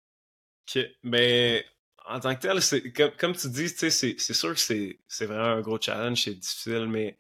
Ok, 0.67 0.85
mais 1.05 1.65
en 2.07 2.19
tant 2.21 2.35
que 2.35 2.41
tel, 2.41 2.61
c'est, 2.63 2.93
comme, 2.93 3.13
comme 3.13 3.37
tu 3.37 3.49
dis, 3.49 3.69
c'est, 3.69 3.91
c'est 3.91 4.19
sûr 4.19 4.55
que 4.55 4.61
c'est, 4.61 4.99
c'est 5.07 5.27
vraiment 5.27 5.59
un 5.59 5.61
gros 5.61 5.81
challenge, 5.81 6.23
c'est 6.25 6.35
difficile, 6.35 6.87
mais 6.89 7.19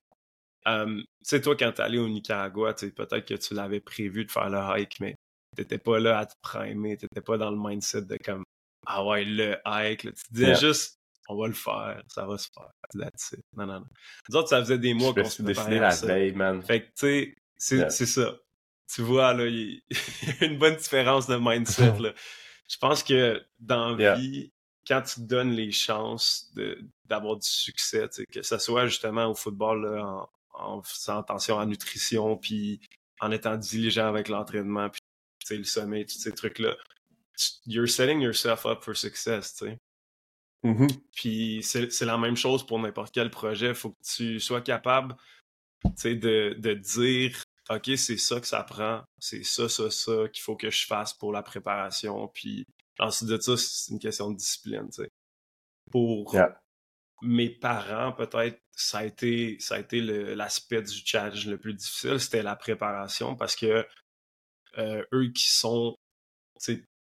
euh, 0.66 0.86
tu 0.86 1.06
sais, 1.22 1.40
toi, 1.40 1.54
quand 1.56 1.72
t'es 1.72 1.82
allé 1.82 1.98
au 1.98 2.08
Nicaragua, 2.08 2.74
peut-être 2.74 3.26
que 3.26 3.34
tu 3.34 3.54
l'avais 3.54 3.80
prévu 3.80 4.24
de 4.24 4.30
faire 4.30 4.48
le 4.48 4.58
hike, 4.58 4.98
mais 5.00 5.16
t'étais 5.54 5.78
pas 5.78 5.98
là 5.98 6.18
à 6.18 6.26
te 6.26 6.34
primer, 6.42 6.96
t'étais 6.96 7.20
pas 7.20 7.38
dans 7.38 7.50
le 7.50 7.58
mindset 7.58 8.02
de 8.02 8.16
comme 8.16 8.44
ah 8.86 9.04
ouais, 9.04 9.24
le 9.24 9.56
hike, 9.64 10.02
tu 10.02 10.32
disais 10.32 10.54
juste 10.56 10.98
on 11.28 11.36
va 11.36 11.46
le 11.46 11.54
faire, 11.54 12.02
ça 12.08 12.26
va 12.26 12.36
se 12.36 12.48
faire. 12.52 12.70
That's 12.92 13.32
it. 13.32 13.44
Non, 13.56 13.66
non, 13.66 13.80
non. 13.80 13.86
Nous 14.28 14.36
autres, 14.36 14.48
ça 14.48 14.60
faisait 14.60 14.78
des 14.78 14.94
mois 14.94 15.14
qu'on 15.14 15.24
se 15.24 15.42
préparait 15.42 15.78
la 15.78 15.94
veille, 15.94 16.32
man. 16.32 16.62
Fait 16.62 16.82
que, 16.82 16.86
tu 16.98 17.36
sais, 17.56 17.90
c'est 17.90 18.06
ça. 18.06 18.36
Tu 18.92 19.02
vois, 19.02 19.32
là, 19.32 19.46
il 19.48 19.80
y 19.80 20.44
a 20.44 20.44
une 20.44 20.58
bonne 20.58 20.76
différence 20.76 21.26
de 21.26 21.36
mindset, 21.36 21.98
là. 22.00 22.12
Je 22.68 22.76
pense 22.78 23.02
que 23.02 23.42
dans 23.58 23.96
la 23.96 24.14
vie, 24.14 24.52
quand 24.86 25.02
tu 25.02 25.16
te 25.16 25.20
donnes 25.20 25.52
les 25.52 25.70
chances 25.70 26.52
d'avoir 27.06 27.36
du 27.36 27.48
succès, 27.48 28.08
que 28.30 28.42
ce 28.42 28.58
soit 28.58 28.86
justement 28.86 29.26
au 29.26 29.34
football, 29.34 29.82
là, 29.82 30.04
en, 30.04 30.28
en 30.54 30.82
faisant 30.82 31.20
attention 31.20 31.58
à 31.58 31.60
la 31.60 31.66
nutrition, 31.66 32.36
puis 32.36 32.80
en 33.20 33.30
étant 33.30 33.56
diligent 33.56 34.06
avec 34.06 34.28
l'entraînement, 34.28 34.90
puis 34.90 35.00
le 35.50 35.64
sommeil, 35.64 36.06
tous 36.06 36.18
ces 36.18 36.32
trucs-là. 36.32 36.76
You're 37.66 37.88
setting 37.88 38.20
yourself 38.20 38.64
up 38.66 38.82
for 38.82 38.96
success, 38.96 39.54
tu 39.54 39.66
sais. 39.66 39.78
Mm-hmm. 40.64 40.88
Puis 41.12 41.60
c'est 41.62 42.04
la 42.06 42.16
même 42.16 42.36
chose 42.36 42.64
pour 42.66 42.78
n'importe 42.78 43.12
quel 43.12 43.30
projet. 43.30 43.68
Il 43.68 43.74
faut 43.74 43.90
que 43.90 44.04
tu 44.04 44.40
sois 44.40 44.62
capable 44.62 45.14
de, 46.04 46.54
de 46.58 46.74
dire 46.74 47.42
OK, 47.70 47.90
c'est 47.96 48.16
ça 48.16 48.40
que 48.40 48.46
ça 48.46 48.62
prend, 48.62 49.02
c'est 49.18 49.42
ça, 49.42 49.68
ça, 49.68 49.90
ça 49.90 50.28
qu'il 50.32 50.42
faut 50.42 50.56
que 50.56 50.70
je 50.70 50.86
fasse 50.86 51.14
pour 51.14 51.32
la 51.32 51.42
préparation. 51.42 52.28
Puis 52.28 52.66
ensuite 52.98 53.28
de 53.28 53.38
ça, 53.38 53.56
c'est 53.56 53.92
une 53.92 53.98
question 53.98 54.30
de 54.30 54.36
discipline. 54.36 54.90
sais. 54.90 55.08
Pour 55.90 56.34
mes 57.22 57.50
parents, 57.50 58.12
peut-être, 58.12 58.60
ça 58.72 58.98
a 58.98 59.04
été, 59.04 59.58
ça 59.60 59.76
a 59.76 59.78
été 59.80 60.00
l'aspect 60.00 60.82
du 60.82 61.02
challenge 61.04 61.46
le 61.46 61.58
plus 61.58 61.74
difficile, 61.74 62.20
c'était 62.20 62.42
la 62.42 62.56
préparation 62.56 63.36
parce 63.36 63.56
que 63.56 63.86
eux 64.78 65.28
qui 65.34 65.48
sont 65.48 65.96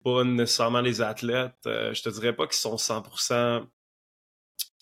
pas 0.04 0.22
nécessairement 0.22 0.82
les 0.82 1.00
athlètes, 1.00 1.66
euh, 1.66 1.94
je 1.94 2.02
te 2.02 2.10
dirais 2.10 2.36
pas 2.36 2.46
qu'ils 2.46 2.56
sont 2.56 2.76
100% 2.76 3.66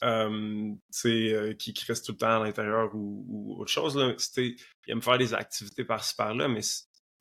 euh, 0.02 0.74
euh, 1.04 1.54
qui, 1.54 1.72
qui 1.72 1.84
restent 1.86 2.06
tout 2.06 2.12
le 2.12 2.18
temps 2.18 2.40
à 2.42 2.44
l'intérieur 2.44 2.90
ou, 2.94 3.56
autre 3.58 3.70
chose. 3.70 3.96
Là. 3.96 4.14
Ils 4.36 4.56
aiment 4.88 5.00
faire 5.00 5.18
des 5.18 5.32
activités 5.32 5.84
par-ci 5.84 6.16
par-là, 6.16 6.48
mais 6.48 6.60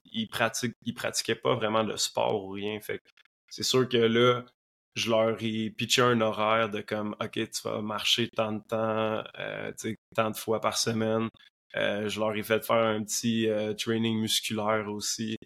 ils 0.06 0.28
pratiquent, 0.28 0.76
ils 0.84 0.95
pratiquaient 0.95 1.36
pas 1.36 1.56
vraiment 1.56 1.84
de 1.84 1.95
sport 1.95 2.43
ou 2.43 2.50
rien. 2.50 2.80
Fait 2.82 3.02
c'est 3.50 3.63
sûr 3.63 3.88
que 3.88 3.97
là, 3.97 4.43
je 4.95 5.12
leur 5.12 5.38
ai 5.41 5.69
pitché 5.69 6.02
un 6.02 6.21
horaire 6.21 6.69
de 6.69 6.82
comme 6.82 7.15
OK, 7.21 7.34
tu 7.34 7.62
vas 7.63 7.82
marcher 7.82 8.30
tant 8.30 8.54
de 8.54 8.63
temps, 8.67 9.24
euh, 9.39 9.71
tant 10.15 10.32
de 10.32 10.38
fois 10.38 10.60
par 10.60 10.78
semaine. 10.78 11.30
Euh, 11.75 12.10
je 12.10 12.19
leur 12.19 12.36
ai 12.36 12.43
fait 12.43 12.65
faire 12.65 12.75
un 12.75 13.03
petit 13.03 13.47
euh, 13.47 13.73
training 13.73 14.19
musculaire 14.19 14.88
aussi. 14.89 15.38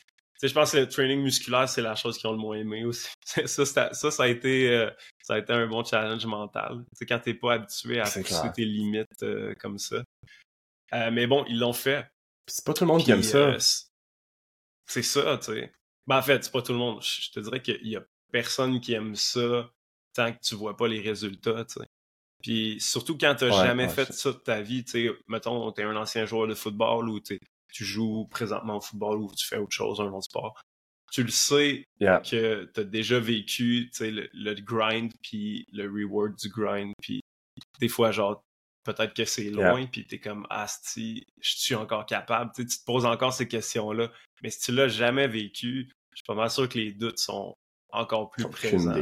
je 0.41 0.51
pense 0.53 0.71
que 0.71 0.77
le 0.77 0.88
training 0.88 1.21
musculaire, 1.21 1.69
c'est 1.69 1.81
la 1.81 1.95
chose 1.95 2.17
qu'ils 2.17 2.29
ont 2.29 2.33
le 2.33 2.39
moins 2.39 2.57
aimé 2.57 2.83
aussi. 2.85 3.07
ça, 3.45 3.65
ça, 3.65 3.93
ça, 3.93 4.23
a 4.23 4.27
été, 4.27 4.89
ça 5.21 5.35
a 5.35 5.39
été 5.39 5.53
un 5.53 5.67
bon 5.67 5.83
challenge 5.83 6.25
mental. 6.25 6.83
sais 6.93 7.05
quand 7.05 7.19
t'es 7.19 7.33
pas 7.33 7.53
habitué 7.53 7.99
à 7.99 8.05
pousser 8.05 8.51
tes 8.53 8.65
limites 8.65 9.25
comme 9.59 9.77
ça. 9.77 10.03
mais 10.91 11.27
bon, 11.27 11.45
ils 11.47 11.59
l'ont 11.59 11.73
fait. 11.73 12.07
C'est 12.47 12.65
pas 12.65 12.73
tout 12.73 12.83
le 12.83 12.88
monde 12.89 13.03
qui 13.03 13.11
aime 13.11 13.23
ça. 13.23 13.57
c'est 14.85 15.03
ça, 15.03 15.38
tu 15.38 15.53
sais. 15.53 15.71
Ben, 16.07 16.17
en 16.17 16.21
fait, 16.21 16.43
c'est 16.43 16.51
pas 16.51 16.61
tout 16.61 16.73
le 16.73 16.77
monde. 16.77 17.01
Je 17.01 17.31
te 17.31 17.39
dirais 17.39 17.61
qu'il 17.61 17.88
y 17.88 17.95
a 17.95 18.05
personne 18.31 18.79
qui 18.79 18.93
aime 18.93 19.15
ça 19.15 19.69
tant 20.13 20.31
que 20.31 20.39
tu 20.39 20.55
vois 20.55 20.77
pas 20.77 20.88
les 20.88 21.01
résultats, 21.01 21.65
tu 21.65 21.79
sais. 21.79 21.88
Puis 22.41 22.78
surtout 22.80 23.17
quand 23.17 23.36
tu 23.36 23.45
n'as 23.45 23.65
jamais 23.65 23.89
fait 23.89 24.12
ça 24.13 24.32
de 24.32 24.38
ta 24.38 24.62
vie, 24.62 24.84
tu 24.84 24.91
sais, 24.91 25.12
mettons, 25.28 25.71
tu 25.71 25.82
es 25.82 25.84
un 25.84 25.95
ancien 25.95 26.26
joueur 26.26 26.48
de 26.48 26.54
football 26.54 27.10
ou 27.10 27.19
tu 27.19 27.39
joues 27.84 28.28
présentement 28.30 28.78
au 28.78 28.82
football 28.82 29.17
ou 29.21 29.32
tu 29.36 29.45
fais 29.48 29.58
autre 29.58 29.71
chose, 29.74 30.00
un 30.00 30.06
autre 30.12 30.26
sport. 30.26 30.62
Tu 31.12 31.24
le 31.24 31.32
sais 31.32 31.86
que 32.19 32.65
tu 32.74 32.80
as 32.80 32.84
déjà 32.84 33.19
vécu 33.19 33.89
le, 34.00 34.28
le 34.34 34.54
grind 34.62 35.12
puis 35.21 35.65
le 35.71 35.86
reward 35.89 36.36
du 36.36 36.50
grind. 36.50 36.93
Puis 37.02 37.21
des 37.80 37.88
fois, 37.88 38.12
genre, 38.12 38.43
peut-être 38.84 39.13
que 39.13 39.26
c'est 39.26 39.50
loin, 39.50 39.86
puis 39.88 40.06
tu 40.06 40.15
es 40.15 40.19
comme 40.19 40.45
Asti, 40.50 41.26
je 41.41 41.56
suis 41.56 41.76
encore 41.76 42.06
capable? 42.06 42.52
tu 42.56 42.65
te 42.65 42.86
poses 42.86 43.06
encore 43.06 43.34
ces 43.34 43.48
questions-là. 43.48 44.12
Mais 44.43 44.50
si 44.50 44.60
tu 44.60 44.71
l'as 44.74 44.88
jamais 44.89 45.28
vécu, 45.28 45.89
je 46.12 46.17
suis 46.17 46.26
pas 46.28 46.36
mal 46.36 46.50
sûr 46.50 46.67
que 46.69 46.78
les 46.78 46.91
doutes 46.93 47.17
sont 47.19 47.56
encore 47.91 48.30
plus 48.30 48.43
présent. 48.50 48.93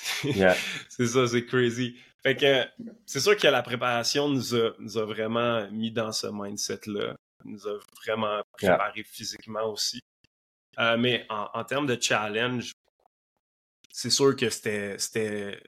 C'est 0.88 1.06
ça, 1.06 1.26
c'est 1.26 1.44
crazy. 1.44 1.96
Fait 2.22 2.36
que 2.36 2.64
c'est 3.04 3.18
sûr 3.18 3.36
que 3.36 3.48
la 3.48 3.62
préparation 3.62 4.28
nous 4.28 4.54
a, 4.54 4.70
nous 4.78 4.96
a 4.96 5.04
vraiment 5.04 5.68
mis 5.72 5.90
dans 5.90 6.12
ce 6.12 6.28
mindset-là. 6.28 7.16
Nous 7.44 7.66
a 7.66 7.78
vraiment 8.04 8.42
préparé 8.52 9.02
physiquement 9.02 9.64
aussi. 9.64 10.00
Euh, 10.78 10.96
mais 10.96 11.26
en, 11.28 11.64
termes 11.64 11.86
de 11.86 12.00
challenge, 12.00 12.72
c'est 13.90 14.10
sûr 14.10 14.36
que 14.36 14.48
c'était 14.50 15.60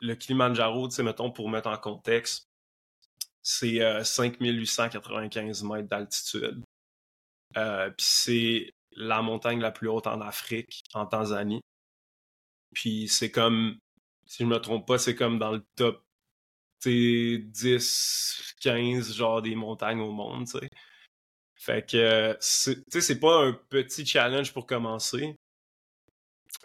le 0.00 0.14
Kilimanjaro, 0.14 0.88
tu 0.88 0.94
sais, 0.94 1.02
mettons, 1.02 1.30
pour 1.30 1.50
mettre 1.50 1.68
en 1.68 1.76
contexte, 1.76 2.48
c'est 3.42 3.80
5895 4.04 5.62
euh, 5.62 5.68
mètres 5.68 5.88
d'altitude. 5.88 6.62
Euh, 7.56 7.90
Puis 7.90 8.06
c'est 8.06 8.74
la 8.92 9.22
montagne 9.22 9.60
la 9.60 9.70
plus 9.72 9.88
haute 9.88 10.06
en 10.06 10.20
Afrique, 10.20 10.82
en 10.94 11.06
Tanzanie. 11.06 11.60
Puis 12.74 13.08
c'est 13.08 13.30
comme, 13.30 13.78
si 14.26 14.44
je 14.44 14.48
me 14.48 14.58
trompe 14.58 14.86
pas, 14.86 14.98
c'est 14.98 15.14
comme 15.14 15.38
dans 15.38 15.52
le 15.52 15.64
top 15.76 16.02
10, 16.84 18.54
15 18.60 19.14
genre 19.14 19.42
des 19.42 19.54
montagnes 19.54 20.00
au 20.00 20.12
monde, 20.12 20.46
tu 20.46 20.58
sais. 20.58 20.68
Fait 21.56 21.86
que, 21.86 22.36
c'est 22.40 23.20
pas 23.20 23.44
un 23.44 23.52
petit 23.52 24.06
challenge 24.06 24.52
pour 24.54 24.66
commencer. 24.66 25.36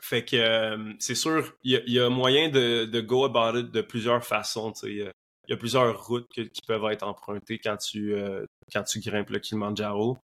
Fait 0.01 0.23
que, 0.23 0.95
c'est 0.99 1.15
sûr, 1.15 1.53
il 1.63 1.83
y, 1.87 1.99
a 1.99 2.09
moyen 2.09 2.49
de, 2.49 2.85
de, 2.85 3.01
go 3.01 3.25
about 3.25 3.59
it 3.59 3.71
de 3.71 3.81
plusieurs 3.81 4.23
façons, 4.23 4.71
tu 4.71 4.79
sais. 4.81 4.93
il 4.93 5.11
y 5.49 5.53
a 5.53 5.57
plusieurs 5.57 6.05
routes 6.05 6.27
qui 6.29 6.61
peuvent 6.67 6.85
être 6.91 7.03
empruntées 7.03 7.59
quand 7.59 7.77
tu, 7.77 8.13
euh, 8.13 8.45
quand 8.71 8.83
tu 8.83 8.99
grimpes 8.99 9.29
le 9.31 9.39
Kilimanjaro. 9.39 10.17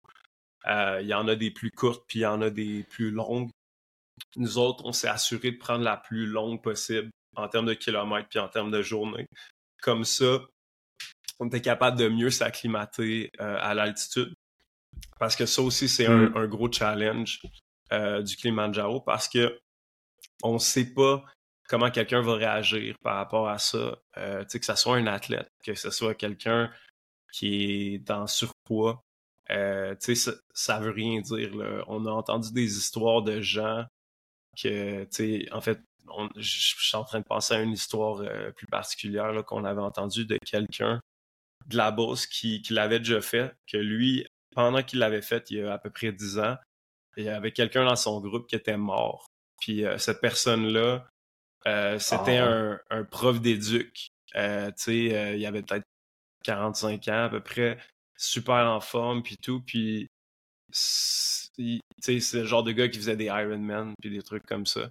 Euh, 0.67 1.01
il 1.03 1.09
y 1.09 1.15
en 1.15 1.27
a 1.29 1.35
des 1.35 1.51
plus 1.51 1.71
courtes, 1.71 2.05
puis 2.07 2.21
il 2.21 2.23
y 2.23 2.27
en 2.27 2.43
a 2.43 2.51
des 2.51 2.85
plus 2.85 3.11
longues. 3.11 3.51
Nous 4.37 4.59
autres, 4.59 4.85
on 4.85 4.93
s'est 4.93 5.09
assuré 5.09 5.53
de 5.53 5.59
prendre 5.59 5.85
la 5.85 5.97
plus 5.97 6.27
longue 6.27 6.63
possible 6.63 7.11
en 7.37 7.49
termes 7.49 7.67
de 7.67 7.75
kilomètres, 7.75 8.29
puis 8.29 8.39
en 8.39 8.49
termes 8.49 8.71
de 8.71 8.83
journée. 8.83 9.27
Comme 9.83 10.05
ça, 10.05 10.41
on 11.39 11.47
était 11.47 11.61
capable 11.61 11.99
de 11.99 12.09
mieux 12.09 12.31
s'acclimater 12.31 13.31
euh, 13.41 13.57
à 13.61 13.75
l'altitude. 13.75 14.35
Parce 15.19 15.37
que 15.37 15.47
ça 15.47 15.63
aussi, 15.63 15.89
c'est 15.89 16.07
un, 16.07 16.29
mm. 16.29 16.47
gros 16.47 16.71
challenge 16.71 17.41
du 17.91 18.37
Kilimanjaro 18.37 19.01
parce 19.01 19.29
que 19.29 19.59
on 20.43 20.55
ne 20.55 20.59
sait 20.59 20.93
pas 20.95 21.25
comment 21.71 21.91
quelqu'un 21.91 22.21
va 22.21 22.35
réagir 22.35 22.97
par 23.03 23.17
rapport 23.17 23.49
à 23.49 23.59
ça. 23.59 23.97
Euh, 24.19 24.45
que 24.45 24.65
ce 24.65 24.75
soit 24.75 24.97
un 24.97 25.07
athlète, 25.07 25.49
que 25.65 25.75
ce 25.75 25.91
soit 25.91 26.15
quelqu'un 26.15 26.71
qui 27.33 27.95
est 27.95 27.99
dans 27.99 28.27
surpoids. 28.27 29.03
Euh, 29.51 29.95
ça, 29.99 30.33
ça 30.53 30.81
veut 30.81 30.91
rien 30.91 31.21
dire. 31.21 31.53
On 31.87 32.07
a 32.07 32.11
entendu 32.11 32.53
des 32.53 32.77
histoires 32.77 33.23
de 33.23 33.41
gens 33.41 33.85
que, 34.63 35.55
en 35.55 35.61
fait, 35.61 35.81
je 36.37 36.75
suis 36.77 36.97
en 36.97 37.05
train 37.05 37.21
de 37.21 37.25
penser 37.25 37.55
à 37.55 37.61
une 37.61 37.73
histoire 37.73 38.21
euh, 38.21 38.51
plus 38.53 38.67
particulière 38.67 39.45
qu'on 39.47 39.65
avait 39.65 39.81
entendue 39.81 40.25
de 40.25 40.39
quelqu'un 40.45 41.01
de 41.67 41.77
la 41.77 41.91
bourse 41.91 42.27
qui, 42.27 42.63
qui 42.63 42.73
l'avait 42.73 42.99
déjà 42.99 43.21
fait, 43.21 43.55
que 43.71 43.77
lui, 43.77 44.27
pendant 44.55 44.83
qu'il 44.83 44.99
l'avait 44.99 45.23
fait, 45.23 45.51
il 45.51 45.59
y 45.59 45.63
a 45.63 45.75
à 45.75 45.79
peu 45.79 45.91
près 45.91 46.13
10 46.13 46.39
ans, 46.39 46.57
il 47.17 47.25
y 47.25 47.29
avait 47.29 47.53
quelqu'un 47.53 47.85
dans 47.85 47.97
son 47.97 48.21
groupe 48.21 48.49
qui 48.49 48.57
était 48.57 48.77
mort. 48.77 49.27
Puis 49.61 49.85
euh, 49.85 49.99
cette 49.99 50.21
personne-là, 50.21 51.07
euh, 51.67 51.99
c'était 51.99 52.39
ah. 52.39 52.79
un, 52.91 53.05
prof 53.05 53.41
d'éduc. 53.41 54.09
Tu 54.33 54.41
sais, 54.77 55.37
il 55.37 55.47
avait 55.47 55.63
peut-être 55.63 55.85
45 56.45 57.09
ans 57.09 57.25
à 57.25 57.29
peu 57.29 57.41
près, 57.41 57.79
super 58.17 58.71
en 58.71 58.81
forme, 58.81 59.23
puis 59.23 59.37
tout. 59.37 59.61
Puis, 59.63 60.09
c'est 62.01 62.35
le 62.35 62.45
genre 62.45 62.63
de 62.63 62.73
gars 62.73 62.89
qui 62.89 62.99
faisait 62.99 63.17
des 63.17 63.27
Ironman, 63.27 63.95
puis 64.01 64.11
des 64.11 64.23
trucs 64.23 64.47
comme 64.47 64.67
ça. 64.67 64.91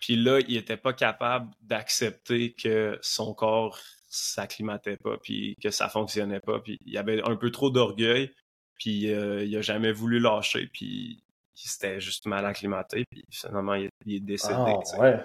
Puis 0.00 0.16
là, 0.16 0.40
il 0.40 0.56
était 0.56 0.76
pas 0.76 0.92
capable 0.92 1.50
d'accepter 1.62 2.52
que 2.52 2.98
son 3.00 3.34
corps 3.34 3.78
s'acclimatait 4.08 4.98
pas, 4.98 5.16
puis 5.22 5.56
que 5.62 5.70
ça 5.70 5.88
fonctionnait 5.88 6.40
pas. 6.40 6.60
Puis 6.60 6.78
il 6.84 6.96
avait 6.98 7.22
un 7.22 7.36
peu 7.36 7.50
trop 7.50 7.70
d'orgueil, 7.70 8.32
puis 8.74 9.08
il 9.08 9.56
a 9.56 9.62
jamais 9.62 9.92
voulu 9.92 10.20
lâcher. 10.20 10.68
Puis 10.72 11.22
qui 11.56 11.68
s'était 11.68 12.00
juste 12.00 12.26
mal 12.26 12.44
acclimaté, 12.44 13.04
puis 13.10 13.24
finalement, 13.30 13.74
il, 13.74 13.88
est 14.06 14.20
décédé. 14.20 14.74
Ah, 15.00 15.24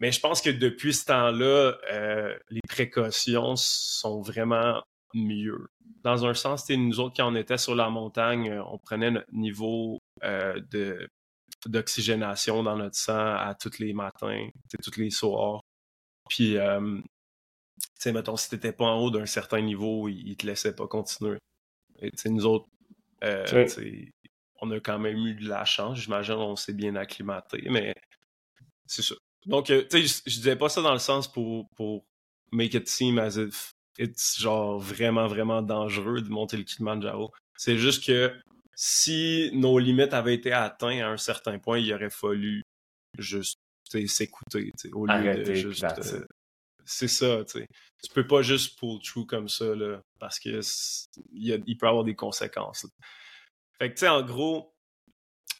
Mais 0.00 0.10
je 0.10 0.20
pense 0.20 0.42
que 0.42 0.50
depuis 0.50 0.92
ce 0.92 1.06
temps-là, 1.06 1.78
euh, 1.92 2.36
les 2.50 2.60
précautions 2.68 3.54
sont 3.56 4.20
vraiment 4.20 4.82
mieux. 5.14 5.68
Dans 6.02 6.24
un 6.24 6.34
sens, 6.34 6.68
nous 6.70 7.00
autres, 7.00 7.14
quand 7.16 7.30
on 7.30 7.34
était 7.34 7.58
sur 7.58 7.74
la 7.74 7.90
montagne, 7.90 8.50
euh, 8.50 8.62
on 8.64 8.78
prenait 8.78 9.10
notre 9.10 9.32
niveau 9.32 9.98
euh, 10.24 10.60
de 10.70 11.08
d'oxygénation 11.64 12.62
dans 12.62 12.76
notre 12.76 12.96
sang 12.96 13.34
à 13.34 13.54
tous 13.58 13.78
les 13.78 13.92
matins, 13.92 14.48
tous 14.82 15.00
les 15.00 15.10
soirs. 15.10 15.60
Puis, 16.28 16.56
euh, 16.58 16.98
tu 17.00 17.84
sais, 17.98 18.12
mettons, 18.12 18.36
si 18.36 18.50
t'étais 18.50 18.72
pas 18.72 18.84
en 18.84 19.00
haut 19.00 19.10
d'un 19.10 19.26
certain 19.26 19.60
niveau, 19.60 20.08
il, 20.08 20.36
te 20.36 20.46
laissait 20.46 20.74
pas 20.74 20.86
continuer. 20.86 21.38
Et 22.00 22.10
nous 22.26 22.46
autres, 22.46 22.68
euh, 23.24 23.66
on 24.60 24.70
a 24.70 24.80
quand 24.80 24.98
même 24.98 25.18
eu 25.18 25.34
de 25.34 25.48
la 25.48 25.64
chance. 25.64 25.98
J'imagine 25.98 26.34
on 26.34 26.56
s'est 26.56 26.74
bien 26.74 26.94
acclimaté, 26.94 27.66
mais 27.70 27.94
c'est 28.86 29.02
ça. 29.02 29.14
Donc, 29.46 29.66
tu 29.66 29.74
sais, 29.90 30.02
je, 30.02 30.36
disais 30.36 30.56
pas 30.56 30.68
ça 30.68 30.82
dans 30.82 30.92
le 30.92 30.98
sens 30.98 31.30
pour, 31.30 31.68
pour 31.76 32.04
make 32.52 32.74
it 32.74 32.88
seem 32.88 33.18
as 33.18 33.36
if 33.36 33.75
it's 33.98 34.40
genre 34.40 34.78
vraiment, 34.78 35.26
vraiment 35.26 35.62
dangereux 35.62 36.20
de 36.20 36.28
monter 36.28 36.56
le 36.56 36.64
Kilimanjaro. 36.64 37.32
C'est 37.56 37.78
juste 37.78 38.04
que 38.04 38.34
si 38.74 39.50
nos 39.54 39.78
limites 39.78 40.12
avaient 40.12 40.34
été 40.34 40.52
atteintes 40.52 41.00
à 41.00 41.08
un 41.08 41.16
certain 41.16 41.58
point, 41.58 41.78
il 41.78 41.92
aurait 41.92 42.10
fallu 42.10 42.62
juste 43.18 43.58
s'écouter 44.06 44.72
au 44.92 45.06
lieu 45.06 45.44
de 45.44 45.54
juste. 45.54 45.84
Euh, 45.84 46.26
c'est 46.84 47.08
ça, 47.08 47.44
tu 47.44 47.60
sais. 47.60 47.66
Tu 48.02 48.12
peux 48.12 48.26
pas 48.26 48.42
juste 48.42 48.78
pull 48.78 49.00
through 49.02 49.26
comme 49.26 49.48
ça, 49.48 49.74
là, 49.74 50.00
parce 50.18 50.38
que 50.38 50.60
il, 51.32 51.62
il 51.66 51.76
peut 51.76 51.88
avoir 51.88 52.04
des 52.04 52.14
conséquences. 52.14 52.86
Fait 53.78 53.88
que, 53.88 53.94
tu 53.94 54.00
sais, 54.00 54.08
en 54.08 54.22
gros, 54.22 54.74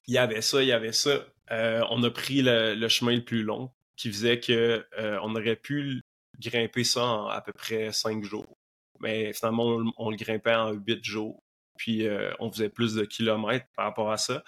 il 0.06 0.14
y 0.14 0.18
avait 0.18 0.42
ça, 0.42 0.62
il 0.62 0.68
y 0.68 0.72
avait 0.72 0.92
ça. 0.92 1.26
Euh, 1.50 1.82
on 1.90 2.02
a 2.02 2.10
pris 2.10 2.42
le, 2.42 2.88
chemin 2.88 3.14
le 3.16 3.24
plus 3.24 3.42
long, 3.42 3.72
qui 3.96 4.10
faisait 4.10 4.40
que 4.40 4.86
euh, 4.98 5.18
on 5.22 5.34
aurait 5.34 5.56
pu 5.56 6.02
grimper 6.40 6.84
ça 6.84 7.04
en 7.04 7.28
à 7.28 7.40
peu 7.40 7.52
près 7.52 7.92
cinq 7.92 8.24
jours. 8.24 8.56
Mais 9.00 9.32
finalement, 9.32 9.78
on, 9.98 10.10
le 10.10 10.16
grimpait 10.16 10.54
en 10.54 10.72
huit 10.72 11.04
jours. 11.04 11.42
Puis 11.76 12.06
euh, 12.06 12.32
on 12.40 12.50
faisait 12.50 12.70
plus 12.70 12.94
de 12.94 13.04
kilomètres 13.04 13.66
par 13.76 13.86
rapport 13.86 14.10
à 14.10 14.16
ça. 14.16 14.42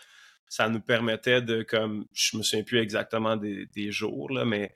Ça 0.48 0.68
nous 0.68 0.81
permettait 0.81 1.42
de, 1.42 1.62
comme, 1.62 2.07
je 2.14 2.37
me 2.38 2.42
souviens 2.42 2.64
plus 2.64 2.79
exactement 2.79 3.37
des, 3.37 3.66
des 3.66 3.92
jours, 3.92 4.31
là, 4.31 4.46
mais 4.46 4.72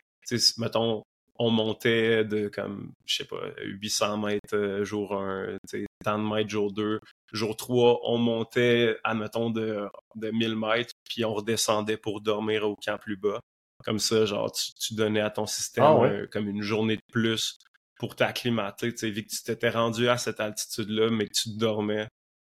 mettons, 0.58 1.02
on 1.36 1.50
montait 1.50 2.24
de 2.24 2.48
comme, 2.48 2.92
je 3.06 3.16
sais 3.16 3.24
pas, 3.24 3.40
800 3.64 4.18
mètres 4.18 4.84
jour 4.84 5.14
1, 5.14 5.56
tant 6.04 6.18
de 6.18 6.24
mètres 6.24 6.50
jour 6.50 6.72
2. 6.72 7.00
Jour 7.32 7.56
3, 7.56 8.00
on 8.04 8.18
montait, 8.18 8.96
admettons, 9.02 9.50
de, 9.50 9.88
de 10.14 10.30
1000 10.30 10.56
mètres, 10.56 10.92
puis 11.04 11.24
on 11.24 11.34
redescendait 11.34 11.96
pour 11.96 12.20
dormir 12.20 12.68
au 12.68 12.76
camp 12.76 12.98
plus 12.98 13.16
bas. 13.16 13.40
Comme 13.84 13.98
ça, 13.98 14.24
genre, 14.24 14.52
tu, 14.52 14.94
donnais 14.94 15.20
à 15.20 15.30
ton 15.30 15.46
système 15.46 15.84
ah 15.84 16.26
comme 16.30 16.48
une 16.48 16.62
journée 16.62 16.96
de 16.96 17.12
plus 17.12 17.58
pour 17.98 18.16
t'acclimater. 18.16 18.92
Tu 18.92 18.98
sais, 18.98 19.10
vu 19.10 19.24
que 19.24 19.30
tu 19.30 19.42
t'étais 19.42 19.70
rendu 19.70 20.08
à 20.08 20.18
cette 20.18 20.40
altitude-là, 20.40 21.10
mais 21.10 21.26
que 21.26 21.32
tu 21.34 21.56
dormais 21.56 22.08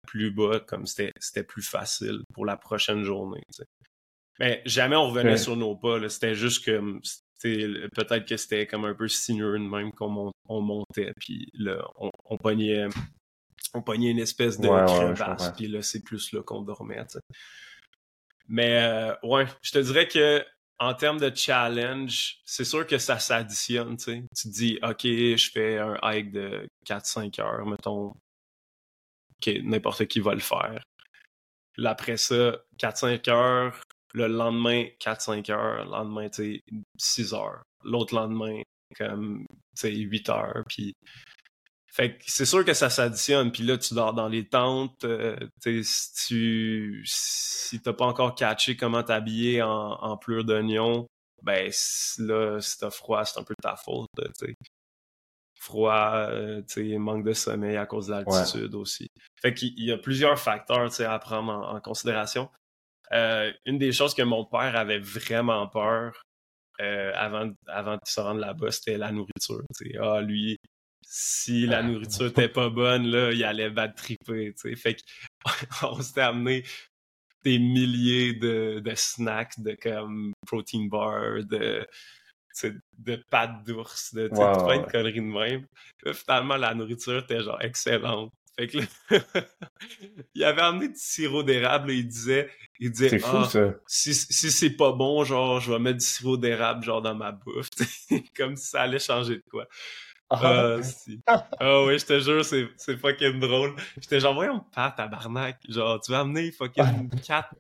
plus 0.07 0.31
bas, 0.31 0.61
comme 0.61 0.87
c'était 0.87 1.45
plus 1.45 1.63
facile 1.63 2.23
pour 2.33 2.45
la 2.45 2.57
prochaine 2.57 3.03
journée. 3.03 3.43
Mais 4.39 4.63
jamais 4.67 4.97
on 4.97 5.09
revenait 5.09 5.37
sur 5.37 5.57
nos 5.57 5.77
pas. 5.77 6.09
C'était 6.09 6.35
juste 6.35 6.65
que 6.65 6.81
peut-être 7.41 8.27
que 8.27 8.37
c'était 8.37 8.67
comme 8.67 8.85
un 8.85 8.95
peu 8.95 9.09
sinueux 9.09 9.59
de 9.59 9.65
même 9.65 9.93
qu'on 9.93 10.33
montait, 10.49 11.13
puis 11.19 11.49
là, 11.55 11.87
on, 11.97 12.11
on 12.25 12.37
pognait 12.37 12.89
on 13.75 13.83
pognait 13.83 14.11
une 14.11 14.21
espèce 14.21 14.59
de 14.59 14.69
crevasse, 14.69 15.53
puis 15.57 15.67
là, 15.67 15.83
c'est 15.83 16.03
plus 16.03 16.33
là 16.33 16.43
qu'on 16.43 16.63
dormait, 16.63 17.05
Mais 18.49 18.83
euh, 18.83 19.15
ouais, 19.25 19.47
je 19.63 19.73
te 19.73 19.79
dirais 19.79 20.07
que 20.07 20.45
en 20.79 20.95
termes 20.95 21.19
de 21.19 21.35
challenge, 21.35 22.39
c'est 22.45 22.65
sûr 22.65 22.87
que 22.87 22.99
ça 22.99 23.19
s'additionne, 23.19 23.97
tu 23.97 24.27
te 24.29 24.49
dis, 24.49 24.79
OK, 24.83 25.03
je 25.03 25.51
fais 25.51 25.79
un 25.79 25.97
hike 26.03 26.33
de 26.33 26.69
4-5 26.87 27.41
heures, 27.41 27.67
mettons. 27.67 28.09
OK, 28.09 29.55
n'importe 29.63 30.07
qui 30.07 30.21
va 30.21 30.35
le 30.35 30.41
faire. 30.41 30.83
Là, 31.77 31.91
après 31.91 32.17
ça, 32.17 32.57
4-5 32.79 33.31
heures, 33.31 33.81
le 34.15 34.27
lendemain, 34.27 34.87
4-5 35.01 35.51
heures, 35.51 35.85
le 35.85 35.91
lendemain, 35.91 36.29
tu 36.29 36.55
sais, 36.55 36.63
6 36.99 37.35
heures. 37.35 37.63
L'autre 37.83 38.15
lendemain, 38.15 38.63
comme, 38.97 39.47
tu 39.77 39.81
sais, 39.81 39.93
8 39.93 40.29
heures, 40.31 40.63
puis 40.69 40.95
fait 41.95 42.19
que 42.19 42.25
c'est 42.27 42.45
sûr 42.45 42.65
que 42.65 42.75
ça 42.75 42.91
s'additionne, 42.91 43.53
puis 43.53 43.63
là, 43.63 43.79
tu 43.79 43.95
dors 43.95 44.15
dans 44.15 44.27
les 44.27 44.49
tentes. 44.49 45.05
Euh, 45.05 45.37
si 45.61 46.13
tu 46.27 47.05
si 47.07 47.81
t'as 47.81 47.93
pas 47.93 48.07
encore 48.07 48.35
catché 48.35 48.77
comment 48.77 49.05
t'habiller 49.05 49.63
en, 49.63 49.93
en 49.93 50.17
plure 50.17 50.45
d'oignon, 50.45 51.07
ben 51.45 51.71
là, 52.19 52.61
si 52.61 52.79
t'as 52.79 52.91
froid, 52.91 53.25
c'est 53.25 53.39
un 53.39 53.45
peu 53.45 53.55
ta 53.63 53.77
faute. 53.77 54.09
T'sais. 54.35 54.57
Froid, 55.61 56.15
euh, 56.31 56.63
manque 56.99 57.25
de 57.25 57.33
sommeil 57.33 57.77
à 57.77 57.87
cause 57.87 58.09
de 58.09 58.13
l'altitude 58.13 58.75
aussi. 58.75 59.07
Fait 59.41 59.55
qu'il 59.55 59.81
y 59.81 59.93
a 59.93 59.99
plusieurs 59.99 60.39
facteurs 60.39 61.01
à 61.01 61.19
prendre 61.21 61.53
en, 61.53 61.81
considération. 61.81 62.51
Euh, 63.13 63.53
une 63.67 63.79
des 63.79 63.93
choses 63.93 64.15
que 64.15 64.23
mon 64.23 64.45
père 64.45 64.75
avait 64.75 64.99
vraiment 64.99 65.69
peur 65.69 66.23
euh, 66.81 67.13
avant, 67.15 67.53
avant 67.69 67.95
de 67.95 68.01
se 68.05 68.21
rendre 68.21 68.41
là-bas, 68.41 68.73
c'était 68.73 68.99
la 68.99 69.13
nourriture. 69.13 69.63
Ah, 70.01 70.21
lui, 70.21 70.59
si 71.07 71.67
la 71.67 71.83
nourriture 71.83 72.27
était 72.27 72.49
pas 72.49 72.71
bonne, 72.71 73.07
là, 73.07 73.33
il 73.33 73.45
allait 73.45 73.71
battre 73.71 73.95
triper, 73.95 74.55
tu 74.55 74.71
sais. 74.71 74.77
Fait 74.77 74.97
qu'on 75.81 76.01
s'était 76.03 76.23
amené 76.23 76.65
des 77.45 77.59
milliers 77.59 78.35
de, 78.35 78.81
de, 78.81 78.95
snacks, 78.95 79.61
de 79.61 79.77
comme 79.81 80.33
protein 80.47 80.87
bar, 80.87 81.45
de, 81.45 81.87
de 82.99 83.17
pâtes 83.31 83.65
d'ours, 83.65 84.15
de 84.15 84.29
wow. 84.33 84.65
plein 84.65 84.79
de 84.81 84.91
conneries 84.91 85.21
de 85.21 85.21
même. 85.21 85.67
finalement, 86.13 86.57
la 86.57 86.75
nourriture 86.75 87.19
était 87.19 87.43
genre 87.43 87.61
excellente. 87.61 88.33
Fait 88.57 88.69
que 88.69 88.79
là, 88.79 88.85
il 90.35 90.45
avait 90.45 90.63
amené 90.63 90.89
du 90.89 90.99
sirop 90.99 91.43
d'érable 91.43 91.91
et 91.91 91.97
il 91.97 92.07
disait, 92.07 92.49
il 92.79 92.93
disait, 92.93 93.19
fou, 93.19 93.39
ah, 93.39 93.49
ça. 93.49 93.75
si, 93.87 94.15
si 94.15 94.51
c'est 94.53 94.77
pas 94.77 94.93
bon, 94.93 95.25
genre, 95.25 95.59
je 95.59 95.73
vais 95.73 95.79
mettre 95.81 95.99
du 95.99 96.05
sirop 96.05 96.37
d'érable, 96.37 96.85
genre, 96.85 97.03
dans 97.03 97.17
ma 97.17 97.33
bouffe. 97.33 97.71
comme 98.37 98.57
si 98.57 98.69
ça 98.69 98.83
allait 98.83 99.01
changer 99.01 99.37
de 99.37 99.45
quoi. 99.51 99.67
Ah, 100.43 100.83
si. 100.83 101.21
Ah 101.61 101.85
oui, 101.85 101.99
je 101.99 102.07
te 102.07 102.21
jure, 102.21 102.45
c'est, 102.45 102.97
fucking 102.97 103.41
drôle. 103.41 103.75
J'étais 104.01 104.21
genre, 104.21 104.35
voyons 104.35 104.61
pas, 104.75 104.91
tabarnak. 104.91 105.59
Genre, 105.69 106.01
tu 106.01 106.13
vas 106.13 106.21
amener 106.21 106.51
fucking 106.53 107.11
quatre, 107.27 107.55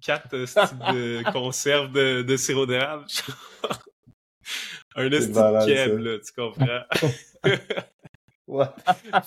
quatre 0.00 0.34
euh, 0.34 0.46
de 0.92 1.22
conserve 1.32 1.92
de, 1.92 2.22
de 2.22 2.36
sirop 2.36 2.66
d'érable. 2.66 3.06
Un 4.96 5.10
esti 5.10 5.32
de 5.32 5.66
keb, 5.66 5.98
là, 5.98 6.18
tu 6.18 6.32
comprends? 6.36 6.82
Ouais. 8.46 8.66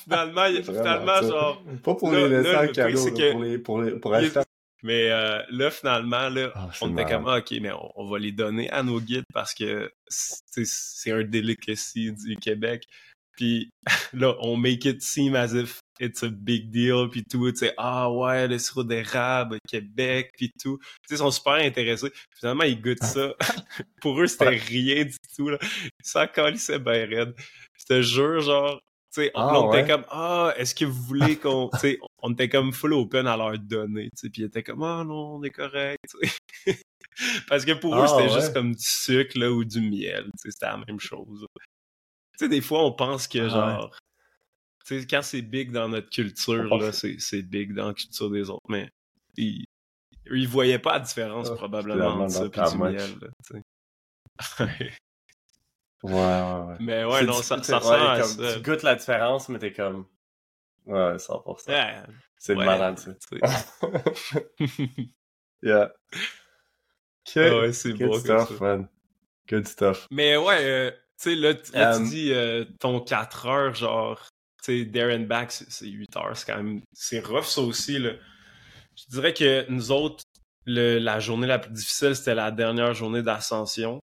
finalement, 0.03 0.45
finalement 0.63 1.21
genre. 1.23 1.63
Pas 1.83 1.95
pour 1.95 2.11
Là- 2.11 2.19
les 2.27 2.29
laisser 2.43 2.55
en 2.55 2.67
cadeau, 2.71 3.05
là, 3.17 3.31
pour 3.31 3.41
les, 3.43 3.57
pour 3.57 3.81
les, 3.81 3.91
pour 3.93 4.13
acheter. 4.13 4.41
Mais 4.83 5.09
euh, 5.11 5.41
là, 5.49 5.71
finalement, 5.71 6.29
là, 6.29 6.51
Ah, 6.55 6.69
on 6.81 6.91
était 6.93 7.05
comme, 7.05 7.27
ah, 7.27 7.37
OK, 7.39 7.51
mais 7.61 7.71
on, 7.71 7.91
on 7.95 8.09
va 8.09 8.19
les 8.19 8.31
donner 8.31 8.69
à 8.69 8.83
nos 8.83 8.99
guides 8.99 9.23
parce 9.33 9.53
que 9.53 9.91
c'est 10.07 10.65
c'est 10.65 11.11
un 11.11 11.23
delicacy 11.23 12.11
du 12.11 12.35
Québec. 12.37 12.85
Puis 13.35 13.69
là, 14.13 14.35
on 14.39 14.55
make 14.57 14.85
it 14.85 15.01
seem 15.01 15.35
as 15.35 15.53
if 15.53 15.79
it's 15.99 16.21
a 16.23 16.29
big 16.29 16.69
deal, 16.69 17.07
puis 17.09 17.23
tout, 17.23 17.51
tu 17.51 17.57
sais, 17.57 17.73
ah 17.77 18.11
ouais, 18.11 18.47
le 18.47 18.59
sirop 18.59 18.83
d'érable, 18.83 19.57
Québec, 19.67 20.31
puis 20.37 20.51
tout. 20.61 20.77
Tu 20.79 20.85
sais, 21.09 21.15
ils 21.15 21.17
sont 21.17 21.31
super 21.31 21.53
intéressés. 21.53 22.11
Finalement, 22.39 22.63
ils 22.63 22.79
goûtent 22.79 23.03
ça. 23.03 23.33
Pour 24.01 24.19
eux, 24.21 24.27
c'était 24.27 24.49
rien 24.49 25.05
du 25.05 25.15
tout, 25.35 25.49
là. 25.49 25.57
Ils 25.61 25.89
s'en 26.07 26.27
calissaient 26.27 26.77
bien 26.79 27.07
raide. 27.07 27.33
Je 27.79 27.85
te 27.85 28.01
jure, 28.03 28.41
genre, 28.41 28.79
tu 29.13 29.21
sais, 29.23 29.31
on, 29.33 29.39
Ah, 29.41 29.59
on 29.59 29.71
était 29.73 29.81
ouais? 29.81 29.87
comme, 29.87 30.05
ah, 30.11 30.53
est-ce 30.57 30.75
que 30.75 30.85
vous 30.85 31.01
voulez 31.03 31.35
qu'on, 31.37 31.69
tu 31.73 31.79
sais, 31.79 31.99
on 32.23 32.33
était 32.33 32.49
comme 32.49 32.73
full 32.73 32.93
open 32.93 33.27
à 33.27 33.37
leur 33.37 33.57
donner, 33.59 34.05
tu 34.05 34.11
sais, 34.15 34.29
puis 34.29 34.41
ils 34.41 34.45
étaient 34.45 34.63
comme, 34.63 34.83
ah 34.83 35.03
non, 35.05 35.35
on 35.35 35.43
est 35.43 35.51
correct. 35.51 35.99
Parce 37.47 37.65
que 37.65 37.73
pour 37.73 37.95
eux, 37.95 38.05
Ah, 38.05 38.07
c'était 38.07 38.23
ouais. 38.33 38.41
juste 38.41 38.53
comme 38.53 38.73
du 38.75 38.83
sucre, 38.83 39.37
là, 39.37 39.51
ou 39.51 39.63
du 39.63 39.81
miel, 39.81 40.25
tu 40.25 40.31
sais, 40.37 40.51
c'était 40.51 40.65
la 40.67 40.77
même 40.87 40.99
chose. 40.99 41.45
Tu 41.55 41.65
sais, 42.39 42.49
des 42.49 42.61
fois, 42.61 42.83
on 42.85 42.91
pense 42.91 43.27
que, 43.27 43.39
Ah, 43.39 43.43
ouais. 43.43 43.49
genre, 43.49 43.97
tu 44.85 44.99
sais, 45.01 45.07
quand 45.07 45.21
c'est 45.21 45.41
big 45.41 45.71
dans 45.71 45.89
notre 45.89 46.09
culture, 46.09 46.67
On 46.71 46.77
là, 46.77 46.91
pense- 46.91 47.05
c'est 47.19 47.41
big 47.43 47.73
dans 47.73 47.87
la 47.87 47.93
culture 47.93 48.29
des 48.29 48.49
autres, 48.49 48.65
mais 48.69 48.89
ils, 49.35 49.65
ils 50.31 50.47
voyaient 50.47 50.79
pas 50.79 50.93
la 50.93 50.99
différence, 51.01 51.49
Ah, 51.51 51.55
probablement, 51.55 52.17
entre 52.19 52.31
ça 52.31 52.49
puis 52.49 52.61
du 52.71 52.77
miel, 52.77 53.17
là, 53.21 53.27
tu 53.45 53.55
sais. 53.55 53.61
Ouais, 56.03 56.11
ouais, 56.13 56.65
ouais. 56.67 56.75
mais 56.79 57.03
ouais, 57.05 57.25
non, 57.25 57.33
ça, 57.41 57.61
ça 57.63 57.79
ressemble 57.79 58.07
à 58.07 58.19
comme, 58.21 58.27
ça. 58.43 58.53
Tu 58.55 58.61
goûtes 58.61 58.83
la 58.83 58.95
différence, 58.95 59.49
mais 59.49 59.57
t'es 59.57 59.73
comme. 59.73 60.05
Ouais, 60.87 61.17
100%. 61.17 61.67
Ouais, 61.69 62.03
c'est 62.37 62.55
ouais, 62.55 62.65
malade, 62.65 62.97
ça. 62.99 63.11
yeah. 65.61 65.91
Ok. 67.27 67.37
Ah 67.37 67.57
ouais, 67.59 67.73
c'est 67.73 67.93
Good 67.93 68.07
beau 68.07 68.21
comme 68.21 68.45
stuff, 68.45 68.57
ça. 68.57 68.63
man. 68.63 68.87
Good 69.49 69.67
stuff. 69.67 70.07
Mais 70.11 70.37
ouais, 70.37 70.63
euh, 70.63 70.91
tu 70.91 71.31
sais, 71.31 71.35
là, 71.35 71.53
là, 71.73 71.95
Um, 71.95 72.03
tu 72.03 72.09
dis 72.09 72.31
euh, 72.31 72.65
ton 72.79 73.01
4 73.01 73.45
heures, 73.47 73.73
genre, 73.75 74.19
tu 74.63 74.83
sais, 74.83 74.91
there 74.91 75.13
and 75.15 75.21
back, 75.27 75.51
c'est 75.51 75.69
c'est 75.71 75.87
8 75.87 76.15
heures, 76.17 76.37
c'est 76.37 76.45
quand 76.51 76.57
même, 76.63 76.81
c'est 76.93 77.19
rough 77.25 77.45
ça 77.45 77.61
aussi, 77.61 77.99
là. 77.99 78.13
Je 78.95 79.03
dirais 79.09 79.33
que 79.33 79.65
nous 79.69 79.91
autres, 79.91 80.23
le, 80.65 80.99
la 80.99 81.19
journée 81.19 81.47
la 81.47 81.59
plus 81.59 81.71
difficile, 81.71 82.15
c'était 82.15 82.35
la 82.35 82.51
dernière 82.51 82.93
journée 82.93 83.23
d'ascension. 83.23 83.99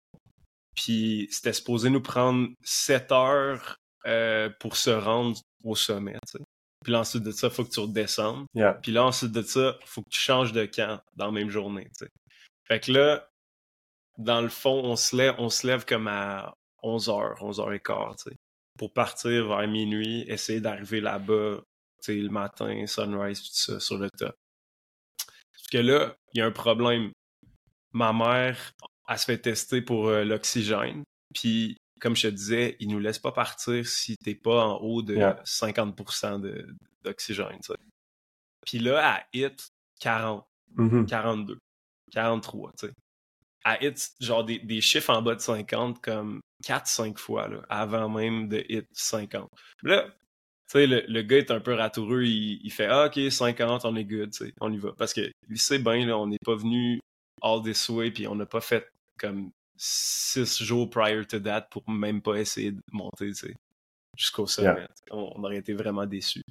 Puis 0.76 1.28
c'était 1.32 1.54
supposé 1.54 1.90
nous 1.90 2.02
prendre 2.02 2.50
7 2.64 3.12
heures 3.12 3.76
euh, 4.06 4.50
pour 4.60 4.78
se 4.78 4.90
rendre 4.90 5.40
au 5.64 5.76
sommet, 5.76 6.18
tu 6.28 6.38
sais. 6.40 6.44
Puis 6.84 6.92
là, 6.92 7.00
ensuite 7.02 7.24
de 7.24 7.32
ça, 7.32 7.50
faut 7.50 7.64
que 7.64 7.70
tu 7.70 7.80
redescendes. 7.80 8.46
Yeah. 8.56 8.74
Puis 8.74 8.92
là, 8.92 9.06
ensuite 9.06 9.32
de 9.32 9.42
ça, 9.42 9.78
faut 9.86 10.02
que 10.02 10.10
tu 10.10 10.20
changes 10.20 10.52
de 10.52 10.66
camp 10.66 11.00
dans 11.16 11.28
la 11.28 11.32
même 11.32 11.50
journée, 11.50 11.86
tu 11.98 12.06
sais. 12.06 12.12
Fait 12.68 12.80
que 12.80 12.92
là, 12.92 13.30
dans 14.18 14.42
le 14.42 14.50
fond, 14.50 14.82
on 14.84 14.96
se 14.96 15.16
lève, 15.16 15.36
on 15.38 15.50
se 15.50 15.68
lève 15.68 15.86
comme 15.86 16.08
à 16.08 16.54
11h, 16.84 17.38
11h15, 17.40 18.24
tu 18.24 18.30
sais, 18.30 18.38
pour 18.78 18.94
partir 18.94 19.48
vers 19.48 19.68
minuit, 19.68 20.24
essayer 20.28 20.60
d'arriver 20.60 21.02
là-bas, 21.02 21.58
tu 21.58 21.66
sais, 22.00 22.16
le 22.16 22.30
matin, 22.30 22.86
sunrise, 22.88 23.42
tout 23.42 23.50
ça, 23.52 23.80
sur 23.80 23.98
le 23.98 24.10
top. 24.10 24.36
Parce 25.18 25.68
que 25.72 25.78
là, 25.78 26.16
il 26.34 26.40
y 26.40 26.42
a 26.42 26.46
un 26.46 26.52
problème. 26.52 27.12
Ma 27.94 28.14
mère, 28.14 28.72
elle 29.08 29.18
se 29.20 29.26
fait 29.26 29.38
tester 29.38 29.82
pour 29.82 30.08
euh, 30.08 30.24
l'oxygène, 30.24 31.04
puis 31.34 31.78
comme 32.02 32.16
je 32.16 32.28
te 32.28 32.34
disais, 32.34 32.76
ils 32.80 32.89
nous 32.89 32.99
laissent 32.99 33.20
pas 33.20 33.32
partir 33.32 33.86
si 33.88 34.16
t'es 34.18 34.36
pas 34.36 34.66
en 34.66 34.78
haut 34.80 35.02
de 35.02 35.16
Yeah. 35.16 35.41
50% 35.45 36.39
de- 36.39 36.68
d'oxygène. 37.04 37.60
Puis 38.66 38.80
là, 38.80 39.16
à 39.18 39.24
hit 39.34 39.70
40, 39.99 40.45
Mhm. 40.76 41.06
42, 41.06 41.58
43, 42.12 42.72
tu 42.78 42.88
sais. 42.88 42.93
À 43.64 43.84
hit, 43.84 44.12
genre 44.20 44.43
des, 44.43 44.60
des 44.60 44.82
chiffres 44.82 45.12
en 45.14 45.22
bas 45.22 45.36
de 45.36 45.39
50 45.41 46.02
comme 46.02 46.39
4-5 46.64 47.18
fois, 47.18 47.47
là, 47.47 47.62
avant 47.70 48.10
même 48.10 48.47
de 48.49 48.66
hit 48.70 48.88
50. 48.93 49.47
Puis 49.78 49.88
là, 49.91 50.08
tu 50.08 50.80
sais, 50.80 50.88
le, 50.88 51.04
le 51.08 51.22
gars 51.22 51.38
est 51.38 51.52
un 51.52 51.60
peu 51.60 51.74
ratoureux, 51.74 52.24
il, 52.24 52.60
il 52.64 52.72
fait 52.72 52.88
ah, 52.88 53.06
ok, 53.08 53.32
50, 53.32 53.86
on 53.86 53.95
est 53.95 54.06
good, 54.06 54.32
on 54.60 54.72
y 54.74 54.78
va. 54.78 54.93
Parce 54.97 55.14
que 55.14 55.30
il 55.49 55.60
sait 55.60 55.80
bien, 55.80 56.06
là, 56.08 56.18
on 56.18 56.28
n'est 56.28 56.38
pas 56.43 56.56
venu 56.56 56.99
all 57.43 57.62
this 57.64 57.89
way, 57.89 58.10
puis 58.12 58.28
on 58.28 58.36
n'a 58.36 58.45
pas 58.45 58.62
fait 58.62 58.88
comme 59.20 59.52
6 59.84 60.62
jours 60.62 60.88
prior 60.88 61.26
to 61.26 61.40
that 61.40 61.62
pour 61.72 61.90
même 61.90 62.22
pas 62.22 62.36
essayer 62.36 62.72
de 62.72 62.82
monter, 62.92 63.30
tu 63.30 63.34
sais, 63.34 63.56
jusqu'au 64.16 64.46
sommet. 64.46 64.86
On, 65.10 65.34
on 65.36 65.44
aurait 65.44 65.58
été 65.58 65.74
vraiment 65.74 66.06
déçus. 66.06 66.44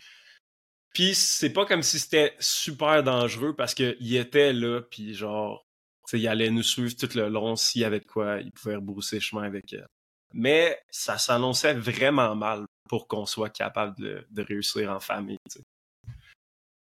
Puis 0.92 1.14
c'est 1.14 1.52
pas 1.52 1.64
comme 1.64 1.84
si 1.84 2.00
c'était 2.00 2.34
super 2.40 3.04
dangereux 3.04 3.54
parce 3.54 3.74
qu'il 3.74 4.16
était 4.16 4.52
là, 4.52 4.80
puis 4.82 5.14
genre, 5.14 5.64
tu 6.08 6.10
sais, 6.10 6.20
il 6.20 6.26
allait 6.26 6.50
nous 6.50 6.64
suivre 6.64 6.96
tout 6.96 7.08
le 7.14 7.28
long. 7.28 7.54
S'il 7.54 7.82
y 7.82 7.84
avait 7.84 8.00
de 8.00 8.04
quoi, 8.04 8.40
il 8.40 8.50
pouvait 8.50 8.74
rebrousser 8.74 9.20
chemin 9.20 9.44
avec 9.44 9.72
elle. 9.72 9.86
Mais 10.34 10.82
ça 10.90 11.16
s'annonçait 11.16 11.74
vraiment 11.74 12.34
mal 12.34 12.64
pour 12.88 13.06
qu'on 13.06 13.26
soit 13.26 13.50
capable 13.50 13.96
de, 14.00 14.26
de 14.28 14.42
réussir 14.42 14.90
en 14.90 14.98
famille, 14.98 15.38
tu 15.48 15.58
sais. 15.58 15.64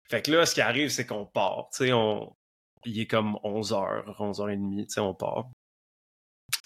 Fait 0.09 0.23
que 0.23 0.31
là, 0.31 0.47
ce 0.47 0.55
qui 0.55 0.63
arrive, 0.63 0.89
c'est 0.89 1.07
qu'on 1.07 1.27
part, 1.27 1.69
tu 1.71 1.85
sais, 1.85 1.93
on... 1.93 2.35
Il 2.87 2.99
est 2.99 3.07
comme 3.07 3.35
11h, 3.45 4.17
11h30, 4.17 4.87
tu 4.87 4.91
sais, 4.91 5.01
on 5.01 5.15
part. 5.15 5.51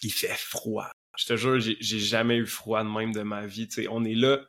Il 0.02 0.12
fait 0.12 0.34
froid. 0.36 0.90
Je 1.18 1.26
te 1.26 1.36
jure, 1.36 1.60
j'ai 1.60 1.98
jamais 1.98 2.36
eu 2.36 2.46
froid 2.46 2.82
de 2.82 2.88
même 2.88 3.12
de 3.12 3.22
ma 3.22 3.46
vie, 3.46 3.68
tu 3.68 3.82
sais. 3.82 3.88
On 3.88 4.04
est 4.04 4.14
là, 4.14 4.44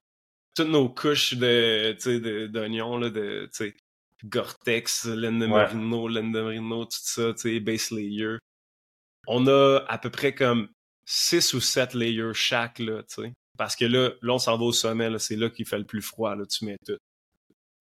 toutes 0.55 0.69
nos 0.69 0.89
couches 0.89 1.33
de, 1.35 1.93
tu 1.93 2.01
sais, 2.01 2.19
de- 2.19 2.47
d'oignons, 2.47 2.97
là, 2.97 3.09
de, 3.09 3.45
tu 3.53 3.65
sais, 3.69 3.75
Gore-Tex, 4.23 5.05
laine 5.05 5.39
de 5.39 5.45
Ouais. 5.45 5.51
merino, 5.51 6.07
laine 6.07 6.31
de 6.31 6.41
merino, 6.41 6.85
tout 6.85 6.97
ça, 7.01 7.33
tu 7.33 7.41
sais, 7.41 7.59
base 7.59 7.91
layer. 7.91 8.37
On 9.27 9.45
a 9.47 9.83
à 9.87 9.97
peu 9.97 10.09
près 10.09 10.33
comme 10.33 10.69
6 11.05 11.53
ou 11.53 11.61
7 11.61 11.93
layers 11.93 12.33
chaque, 12.33 12.79
là, 12.79 13.03
tu 13.03 13.21
sais. 13.23 13.33
Parce 13.57 13.75
que 13.75 13.85
là, 13.85 14.11
là, 14.21 14.33
on 14.33 14.39
s'en 14.39 14.57
va 14.57 14.63
au 14.65 14.71
sommet, 14.73 15.09
là, 15.09 15.19
c'est 15.19 15.35
là 15.35 15.49
qu'il 15.49 15.65
fait 15.67 15.77
le 15.77 15.85
plus 15.85 16.01
froid, 16.01 16.35
là, 16.35 16.45
tu 16.45 16.65
mets 16.65 16.77
tout. 16.85 16.97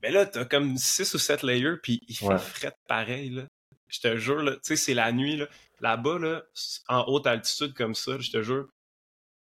Mais 0.02 0.10
là, 0.10 0.26
t'as 0.26 0.44
comme 0.44 0.76
6 0.76 1.14
ou 1.14 1.18
7 1.18 1.42
layers, 1.42 1.76
puis 1.82 2.00
il 2.08 2.14
fait 2.16 2.26
Ouais. 2.26 2.38
fret 2.38 2.74
pareil, 2.86 3.30
là. 3.30 3.46
Je 3.94 4.00
te 4.00 4.16
jure, 4.16 4.42
tu 4.44 4.58
sais, 4.62 4.76
c'est 4.76 4.94
la 4.94 5.12
nuit, 5.12 5.36
là. 5.36 5.46
Là-bas, 5.80 6.18
là, 6.18 6.42
en 6.88 7.04
haute 7.06 7.26
altitude 7.26 7.74
comme 7.74 7.94
ça, 7.94 8.18
je 8.18 8.30
te 8.30 8.42
jure, 8.42 8.68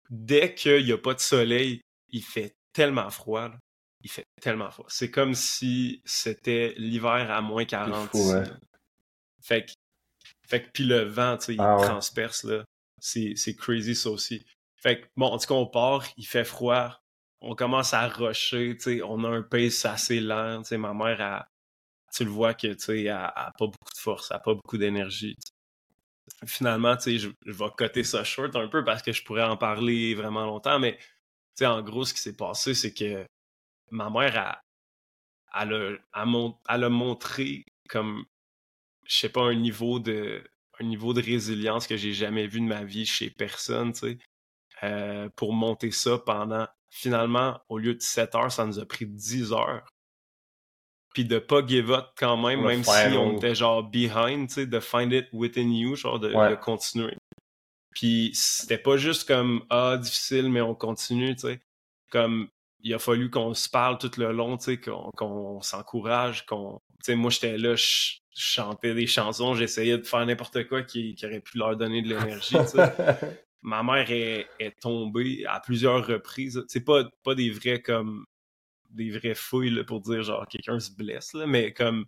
dès 0.09 0.53
qu'il 0.53 0.83
n'y 0.83 0.91
a 0.91 0.97
pas 0.97 1.13
de 1.13 1.19
soleil, 1.19 1.81
il 2.09 2.23
fait 2.23 2.53
tellement 2.73 3.09
froid, 3.09 3.47
là. 3.49 3.57
Il 4.03 4.11
fait 4.11 4.25
tellement 4.41 4.69
froid. 4.69 4.85
C'est 4.89 5.09
comme 5.09 5.33
si 5.33 6.01
c'était 6.05 6.73
l'hiver 6.77 7.31
à 7.31 7.41
moins 7.41 7.65
40 7.65 8.09
fou, 8.09 8.17
ici, 8.17 8.27
ouais. 8.29 8.45
là. 8.45 8.57
Fait 9.41 9.65
que, 9.65 9.71
fait 10.47 10.63
que, 10.63 10.69
puis 10.71 10.83
le 10.83 11.03
vent, 11.03 11.37
tu 11.37 11.45
sais, 11.45 11.53
il 11.55 11.61
Ah 11.61 11.77
ouais. 11.77 11.85
transperce, 11.85 12.43
là. 12.43 12.63
C'est, 13.01 13.33
c'est 13.35 13.55
crazy, 13.55 13.95
ça 13.95 14.09
aussi. 14.09 14.45
Fait 14.75 15.01
que, 15.01 15.07
bon, 15.15 15.27
en 15.27 15.37
tout 15.37 15.47
cas, 15.47 15.53
on 15.55 15.67
part, 15.67 16.05
il 16.17 16.25
fait 16.27 16.43
froid, 16.43 16.99
on 17.41 17.55
commence 17.55 17.93
à 17.93 18.07
rusher, 18.07 18.75
tu 18.77 18.97
sais, 18.97 19.01
on 19.01 19.23
a 19.23 19.29
un 19.29 19.41
pace 19.43 19.85
assez 19.85 20.19
lent, 20.19 20.61
tu 20.63 20.69
sais, 20.69 20.77
ma 20.77 20.93
mère, 20.93 21.21
a, 21.21 21.47
tu 22.15 22.23
le 22.23 22.31
vois 22.31 22.53
que, 22.53 22.67
tu 22.67 22.79
sais, 22.79 23.01
elle 23.03 23.09
a 23.09 23.51
pas 23.57 23.65
beaucoup 23.67 23.93
de 23.93 23.99
force, 23.99 24.31
elle 24.31 24.37
a 24.37 24.39
pas 24.39 24.53
beaucoup 24.53 24.77
d'énergie. 24.77 25.35
Finalement, 26.45 26.95
tu 26.97 27.03
sais, 27.03 27.17
je, 27.19 27.29
vais 27.45 27.65
coter 27.77 28.03
ça 28.03 28.23
short 28.23 28.55
un 28.55 28.67
peu 28.67 28.83
parce 28.83 29.01
que 29.01 29.11
je 29.11 29.23
pourrais 29.23 29.43
en 29.43 29.57
parler 29.57 30.15
vraiment 30.15 30.45
longtemps, 30.45 30.79
mais, 30.79 30.97
tu 30.97 31.05
sais, 31.55 31.65
en 31.65 31.81
gros, 31.81 32.05
ce 32.05 32.13
qui 32.13 32.21
s'est 32.21 32.35
passé, 32.35 32.73
c'est 32.73 32.93
que 32.93 33.25
ma 33.91 34.09
mère, 34.09 34.37
a, 34.37 34.61
a, 35.51 36.25
a 36.65 36.89
montré 36.89 37.63
comme, 37.89 38.25
je 39.05 39.15
sais 39.17 39.29
pas, 39.29 39.43
un 39.43 39.55
niveau 39.55 39.99
de 39.99 40.43
un 40.79 40.85
niveau 40.85 41.13
de 41.13 41.21
résilience 41.21 41.87
que 41.87 41.97
j'ai 41.97 42.13
jamais 42.13 42.47
vu 42.47 42.59
de 42.59 42.65
ma 42.65 42.83
vie 42.83 43.05
chez 43.05 43.29
personne, 43.29 43.93
tu 43.93 43.99
sais, 43.99 44.17
euh, 44.83 45.29
pour 45.35 45.53
monter 45.53 45.91
ça 45.91 46.17
pendant, 46.19 46.67
finalement, 46.89 47.59
au 47.69 47.77
lieu 47.77 47.95
de 47.95 48.01
7 48.01 48.35
heures, 48.35 48.51
ça 48.51 48.65
nous 48.65 48.79
a 48.79 48.85
pris 48.85 49.05
10 49.05 49.53
heures. 49.53 49.85
Puis 51.15 51.23
de 51.23 51.39
pas 51.39 51.65
give 51.65 51.91
up 51.91 52.07
quand 52.17 52.35
même, 52.35 52.61
Le 52.61 52.67
même 52.67 52.83
si 52.83 53.17
on 53.17 53.37
était 53.37 53.55
genre 53.55 53.81
behind, 53.83 54.49
tu 54.49 54.53
sais, 54.55 54.65
de 54.67 54.79
find 54.81 55.13
it 55.13 55.27
within 55.31 55.71
you, 55.71 55.95
genre 55.95 56.19
de, 56.19 56.31
Ouais. 56.33 56.49
de 56.51 56.55
continuer. 56.55 57.15
Puis 57.95 58.31
c'était 58.33 58.77
pas 58.77 58.97
juste 58.97 59.25
comme, 59.25 59.63
ah, 59.69 59.97
difficile, 59.97 60.49
mais 60.51 60.59
on 60.59 60.75
continue, 60.75 61.33
tu 61.35 61.47
sais. 61.47 61.61
Comme, 62.11 62.49
il 62.83 62.93
a 62.93 62.99
fallu 62.99 63.29
qu'on 63.29 63.53
se 63.53 63.69
parle 63.69 63.97
tout 63.97 64.11
le 64.17 64.33
long, 64.33 64.57
tu 64.57 64.65
sais, 64.65 64.77
qu'on 64.77 65.61
s'encourage, 65.61 66.45
qu'on... 66.45 66.79
Tu 66.99 67.05
sais, 67.05 67.15
moi, 67.15 67.31
j'étais 67.31 67.57
là, 67.57 67.75
je 67.75 68.17
je 68.37 68.41
chantais 68.41 68.93
des 68.93 69.07
chansons, 69.07 69.55
j'essayais 69.55 69.97
de 69.97 70.03
faire 70.03 70.25
n'importe 70.25 70.67
quoi 70.67 70.83
qui, 70.83 71.15
qui 71.15 71.25
aurait 71.25 71.39
pu 71.39 71.57
leur 71.57 71.77
donner 71.77 72.01
de 72.01 72.09
l'énergie, 72.09 72.57
tu 72.59 72.67
sais. 72.67 72.91
Ma 73.61 73.81
mère 73.81 74.11
est, 74.11 74.45
est 74.59 74.77
tombée 74.81 75.45
à 75.47 75.61
plusieurs 75.61 76.05
reprises. 76.05 76.63
C'est 76.67 76.83
pas, 76.83 77.05
pas 77.23 77.33
des 77.33 77.49
vrais 77.49 77.81
comme 77.81 78.25
des 78.95 79.11
vraies 79.11 79.35
fouilles 79.35 79.69
là, 79.71 79.83
pour 79.83 80.01
dire 80.01 80.23
genre 80.23 80.47
quelqu'un 80.47 80.79
se 80.79 80.91
blesse, 80.91 81.33
là, 81.33 81.45
mais 81.45 81.73
comme 81.73 82.05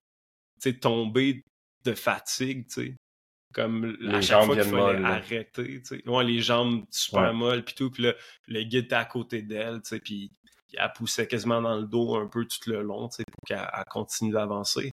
tu 0.61 0.71
sais, 0.71 0.79
tomber 0.79 1.43
de 1.85 1.93
fatigue, 1.93 2.67
tu 2.67 2.73
sais. 2.73 2.95
Comme 3.53 3.95
Les 4.01 4.15
à 4.15 4.21
chaque 4.21 4.45
fois 4.45 4.55
qu'il 4.55 4.63
fallait 4.65 4.75
molles, 4.75 5.05
arrêter, 5.05 5.81
tu 5.81 5.85
sais. 5.85 6.07
Ouais, 6.07 6.23
les 6.23 6.41
jambes 6.41 6.85
super 6.91 7.21
Ouais. 7.23 7.33
molles, 7.33 7.63
puis 7.63 7.75
tout. 7.75 7.89
Puis 7.91 8.03
là, 8.03 8.13
le 8.47 8.63
guide 8.63 8.85
était 8.85 8.95
à 8.95 9.05
côté 9.05 9.41
d'elle, 9.41 9.81
tu 9.81 9.89
sais, 9.89 9.99
puis 9.99 10.31
elle 10.73 10.91
poussait 10.93 11.27
quasiment 11.27 11.61
dans 11.61 11.77
le 11.77 11.85
dos 11.85 12.15
un 12.15 12.27
peu 12.27 12.45
tout 12.45 12.69
le 12.69 12.81
long, 12.81 13.07
tu 13.07 13.17
sais, 13.17 13.23
pour 13.31 13.47
qu'elle 13.47 13.69
elle 13.73 13.83
continue 13.89 14.31
d'avancer. 14.31 14.91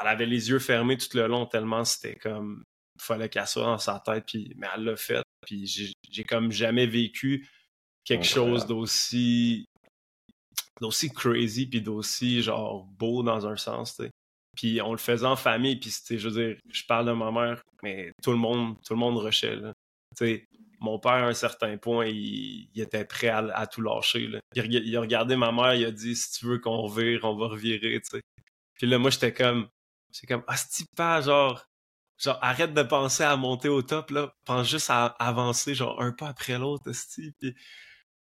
Elle 0.00 0.08
avait 0.08 0.26
les 0.26 0.50
yeux 0.50 0.58
fermés 0.58 0.96
tout 0.96 1.16
le 1.16 1.26
long 1.28 1.46
tellement 1.46 1.84
c'était 1.84 2.16
comme... 2.16 2.62
fallait 3.00 3.28
qu'elle 3.28 3.46
soit 3.46 3.62
dans 3.64 3.78
sa 3.78 4.00
tête, 4.00 4.24
puis... 4.26 4.52
mais 4.56 4.66
elle 4.74 4.84
l'a 4.84 4.96
fait. 4.96 5.22
Puis 5.46 5.92
j'ai 6.10 6.24
comme 6.24 6.50
jamais 6.50 6.86
vécu 6.86 7.48
quelque 8.04 8.26
chose 8.26 8.66
d'aussi 8.66 9.64
d'aussi 10.80 11.10
crazy 11.10 11.66
puis 11.66 11.82
d'aussi 11.82 12.42
genre 12.42 12.84
beau 12.84 13.22
dans 13.22 13.46
un 13.46 13.56
sens 13.56 13.96
tu 13.96 14.04
sais. 14.04 14.10
Puis 14.56 14.80
on 14.82 14.92
le 14.92 14.98
faisait 14.98 15.26
en 15.26 15.36
famille 15.36 15.76
puis 15.76 15.92
je 16.10 16.28
veux 16.28 16.42
dire 16.42 16.56
je 16.70 16.84
parle 16.84 17.06
de 17.06 17.12
ma 17.12 17.30
mère 17.30 17.62
mais 17.82 18.12
tout 18.22 18.30
le 18.30 18.36
monde 18.36 18.76
tout 18.84 18.94
le 18.94 18.98
monde 18.98 19.18
rushait 19.18 19.56
là. 19.56 19.72
Tu 20.16 20.26
sais 20.26 20.44
mon 20.80 20.98
père 20.98 21.12
à 21.12 21.26
un 21.26 21.34
certain 21.34 21.76
point 21.76 22.06
il, 22.06 22.70
était 22.76 23.04
prêt 23.04 23.28
à, 23.28 23.66
tout 23.66 23.80
lâcher 23.80 24.28
là. 24.28 24.38
Il, 24.54 24.72
il 24.72 24.96
a 24.96 25.00
regardé 25.00 25.36
ma 25.36 25.50
mère 25.50 25.74
il 25.74 25.84
a 25.84 25.90
dit 25.90 26.14
si 26.14 26.38
tu 26.38 26.46
veux 26.46 26.58
qu'on 26.58 26.86
vire 26.86 27.24
on 27.24 27.36
va 27.36 27.48
revirer 27.48 28.00
tu 28.00 28.18
sais. 28.18 28.22
Puis 28.74 28.86
là 28.86 28.98
moi 28.98 29.10
j'étais 29.10 29.32
comme 29.32 29.68
c'est 30.12 30.26
comme 30.26 30.44
ah 30.46 30.56
c'est 30.56 30.86
pas 30.96 31.20
genre 31.20 31.64
genre 32.18 32.38
arrête 32.42 32.74
de 32.74 32.82
penser 32.82 33.22
à 33.22 33.36
monter 33.36 33.68
au 33.68 33.82
top 33.82 34.10
là. 34.10 34.32
Pense 34.44 34.68
juste 34.68 34.90
à 34.90 35.06
avancer 35.06 35.74
genre 35.74 36.00
un 36.00 36.12
pas 36.12 36.28
après 36.28 36.58
l'autre 36.58 36.90
puis 37.14 37.54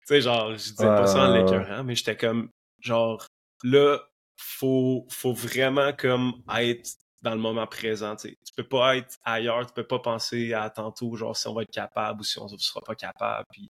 sais, 0.07 0.21
genre, 0.21 0.53
je 0.53 0.71
disais 0.71 0.87
pas 0.87 1.07
ça 1.07 1.29
en 1.29 1.33
ouais. 1.33 1.43
l'écœurant, 1.43 1.85
mais 1.85 1.95
j'étais 1.95 2.17
comme, 2.17 2.51
genre, 2.81 3.27
là, 3.63 4.01
faut, 4.37 5.07
faut 5.11 5.33
vraiment 5.33 5.93
comme 5.93 6.43
être 6.57 6.91
dans 7.23 7.35
le 7.35 7.41
moment 7.41 7.67
présent, 7.67 8.17
tu 8.17 8.29
sais. 8.29 8.39
Tu 8.47 8.53
peux 8.55 8.69
pas 8.69 8.97
être 8.97 9.17
ailleurs, 9.25 9.67
tu 9.67 9.73
peux 9.73 9.87
pas 9.87 9.99
penser 9.99 10.53
à 10.53 10.69
tantôt, 10.69 11.17
genre, 11.17 11.37
si 11.37 11.49
on 11.49 11.55
va 11.55 11.63
être 11.63 11.73
capable 11.73 12.21
ou 12.21 12.25
si 12.25 12.39
on 12.39 12.49
sera 12.49 12.81
pas 12.83 12.95
capable, 12.95 13.47
puis... 13.51 13.69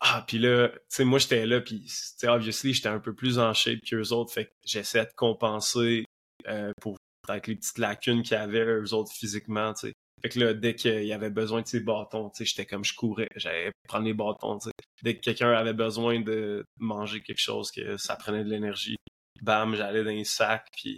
Ah, 0.00 0.24
puis 0.26 0.38
là, 0.38 0.68
tu 0.68 0.78
sais, 0.88 1.04
moi, 1.04 1.18
j'étais 1.18 1.46
là, 1.46 1.60
puis, 1.60 1.84
tu 1.84 1.88
sais, 1.88 2.28
obviously, 2.28 2.74
j'étais 2.74 2.88
un 2.88 2.98
peu 2.98 3.14
plus 3.14 3.38
en 3.38 3.54
shape 3.54 3.80
qu'eux 3.88 4.10
autres, 4.12 4.32
fait 4.32 4.46
que 4.46 4.52
j'essaie 4.64 5.06
de 5.06 5.12
compenser 5.16 6.04
euh, 6.48 6.72
pour, 6.80 6.96
avec 7.28 7.46
les 7.46 7.56
petites 7.56 7.78
lacunes 7.78 8.22
qu'il 8.22 8.36
y 8.36 8.40
avait, 8.40 8.64
eux 8.64 8.92
autres, 8.92 9.12
physiquement, 9.12 9.72
tu 9.72 9.88
sais. 9.88 9.92
Fait 10.24 10.30
que 10.30 10.40
là, 10.40 10.54
dès 10.54 10.74
qu'il 10.74 11.04
y 11.04 11.12
avait 11.12 11.28
besoin 11.28 11.60
de 11.60 11.66
ses 11.66 11.80
bâtons, 11.80 12.32
j'étais 12.40 12.64
comme 12.64 12.82
je 12.82 12.94
courais, 12.94 13.28
j'allais 13.36 13.70
prendre 13.86 14.06
les 14.06 14.14
bâtons. 14.14 14.58
Dès 15.02 15.16
que 15.16 15.20
quelqu'un 15.20 15.52
avait 15.52 15.74
besoin 15.74 16.18
de 16.18 16.64
manger 16.78 17.20
quelque 17.22 17.42
chose, 17.42 17.70
que 17.70 17.98
ça 17.98 18.16
prenait 18.16 18.42
de 18.42 18.48
l'énergie, 18.48 18.96
bam, 19.42 19.74
j'allais 19.74 20.02
dans 20.02 20.08
les 20.08 20.24
sacs, 20.24 20.66
puis, 20.72 20.96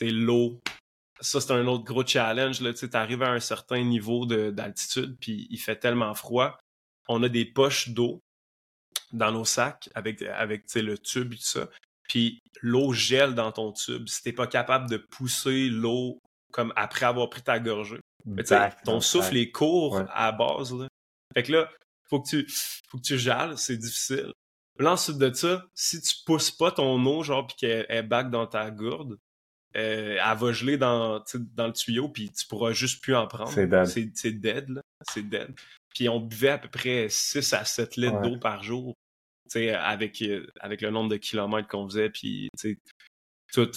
l'eau. 0.00 0.58
Ça, 1.20 1.42
c'est 1.42 1.52
un 1.52 1.66
autre 1.66 1.84
gros 1.84 2.06
challenge, 2.06 2.60
tu 2.60 2.76
sais, 2.76 2.88
t'arrives 2.88 3.22
à 3.22 3.30
un 3.30 3.40
certain 3.40 3.84
niveau 3.84 4.24
de- 4.24 4.50
d'altitude, 4.50 5.18
puis 5.20 5.46
il 5.50 5.58
fait 5.58 5.76
tellement 5.76 6.14
froid. 6.14 6.58
On 7.08 7.22
a 7.22 7.28
des 7.28 7.44
poches 7.44 7.90
d'eau 7.90 8.20
dans 9.12 9.32
nos 9.32 9.44
sacs 9.44 9.90
avec, 9.94 10.22
avec 10.22 10.74
le 10.74 10.96
tube 10.96 11.34
et 11.34 11.36
tout 11.36 11.42
ça. 11.42 11.68
Puis 12.08 12.38
l'eau 12.62 12.94
gèle 12.94 13.34
dans 13.34 13.52
ton 13.52 13.72
tube. 13.72 14.08
Si 14.08 14.22
t'es 14.22 14.32
pas 14.32 14.46
capable 14.46 14.88
de 14.88 14.96
pousser 14.96 15.68
l'eau 15.68 16.18
comme 16.52 16.72
après 16.74 17.04
avoir 17.04 17.28
pris 17.28 17.42
ta 17.42 17.60
gorgée. 17.60 18.00
Mais 18.24 18.42
dans 18.42 18.70
ton 18.84 18.94
le 18.96 19.00
souffle 19.00 19.36
est 19.36 19.50
court 19.50 19.94
Ouais. 19.94 20.04
à 20.10 20.26
la 20.26 20.32
base. 20.32 20.74
Là. 20.74 20.88
Fait 21.34 21.42
que 21.42 21.52
là, 21.52 21.70
faut 22.08 22.20
que 22.20 22.28
tu, 22.28 22.46
faut 22.88 22.98
que 22.98 23.02
tu 23.02 23.18
jales, 23.18 23.56
c'est 23.58 23.76
difficile. 23.76 24.32
Là, 24.78 24.92
ensuite 24.92 25.18
de 25.18 25.32
ça, 25.32 25.66
si 25.74 26.00
tu 26.00 26.14
pousses 26.24 26.50
pas 26.50 26.72
ton 26.72 27.04
eau, 27.04 27.22
genre, 27.22 27.46
puis 27.46 27.56
qu'elle 27.56 27.86
elle 27.88 28.08
back 28.08 28.30
dans 28.30 28.46
ta 28.46 28.70
gourde, 28.70 29.18
euh, 29.76 30.18
elle 30.20 30.38
va 30.38 30.52
geler 30.52 30.78
dans, 30.78 31.20
tu 31.20 31.38
sais, 31.38 31.44
dans 31.54 31.66
le 31.66 31.72
tuyau, 31.72 32.08
puis 32.08 32.30
tu 32.32 32.46
pourras 32.46 32.72
juste 32.72 33.02
plus 33.02 33.14
en 33.14 33.26
prendre. 33.26 33.50
C'est 33.52 33.66
dead. 33.66 33.84
C'est 33.86 34.10
c'est 34.14 34.32
dead, 34.32 34.68
là. 34.70 34.80
C'est 35.08 35.22
dead. 35.28 35.54
Puis 35.94 36.08
on 36.08 36.18
buvait 36.20 36.50
à 36.50 36.58
peu 36.58 36.68
près 36.68 37.08
6 37.08 37.52
à 37.52 37.64
7 37.64 37.96
litres 37.96 38.14
Ouais. 38.20 38.30
d'eau 38.30 38.38
par 38.38 38.62
jour, 38.62 38.94
tu 39.50 39.58
sais, 39.60 39.70
avec, 39.70 40.22
euh, 40.22 40.46
avec 40.60 40.80
le 40.80 40.90
nombre 40.90 41.10
de 41.10 41.16
kilomètres 41.18 41.68
qu'on 41.68 41.86
faisait, 41.88 42.10
puis, 42.10 42.48
tu 42.58 42.72
sais, 42.72 42.78
tout 43.52 43.70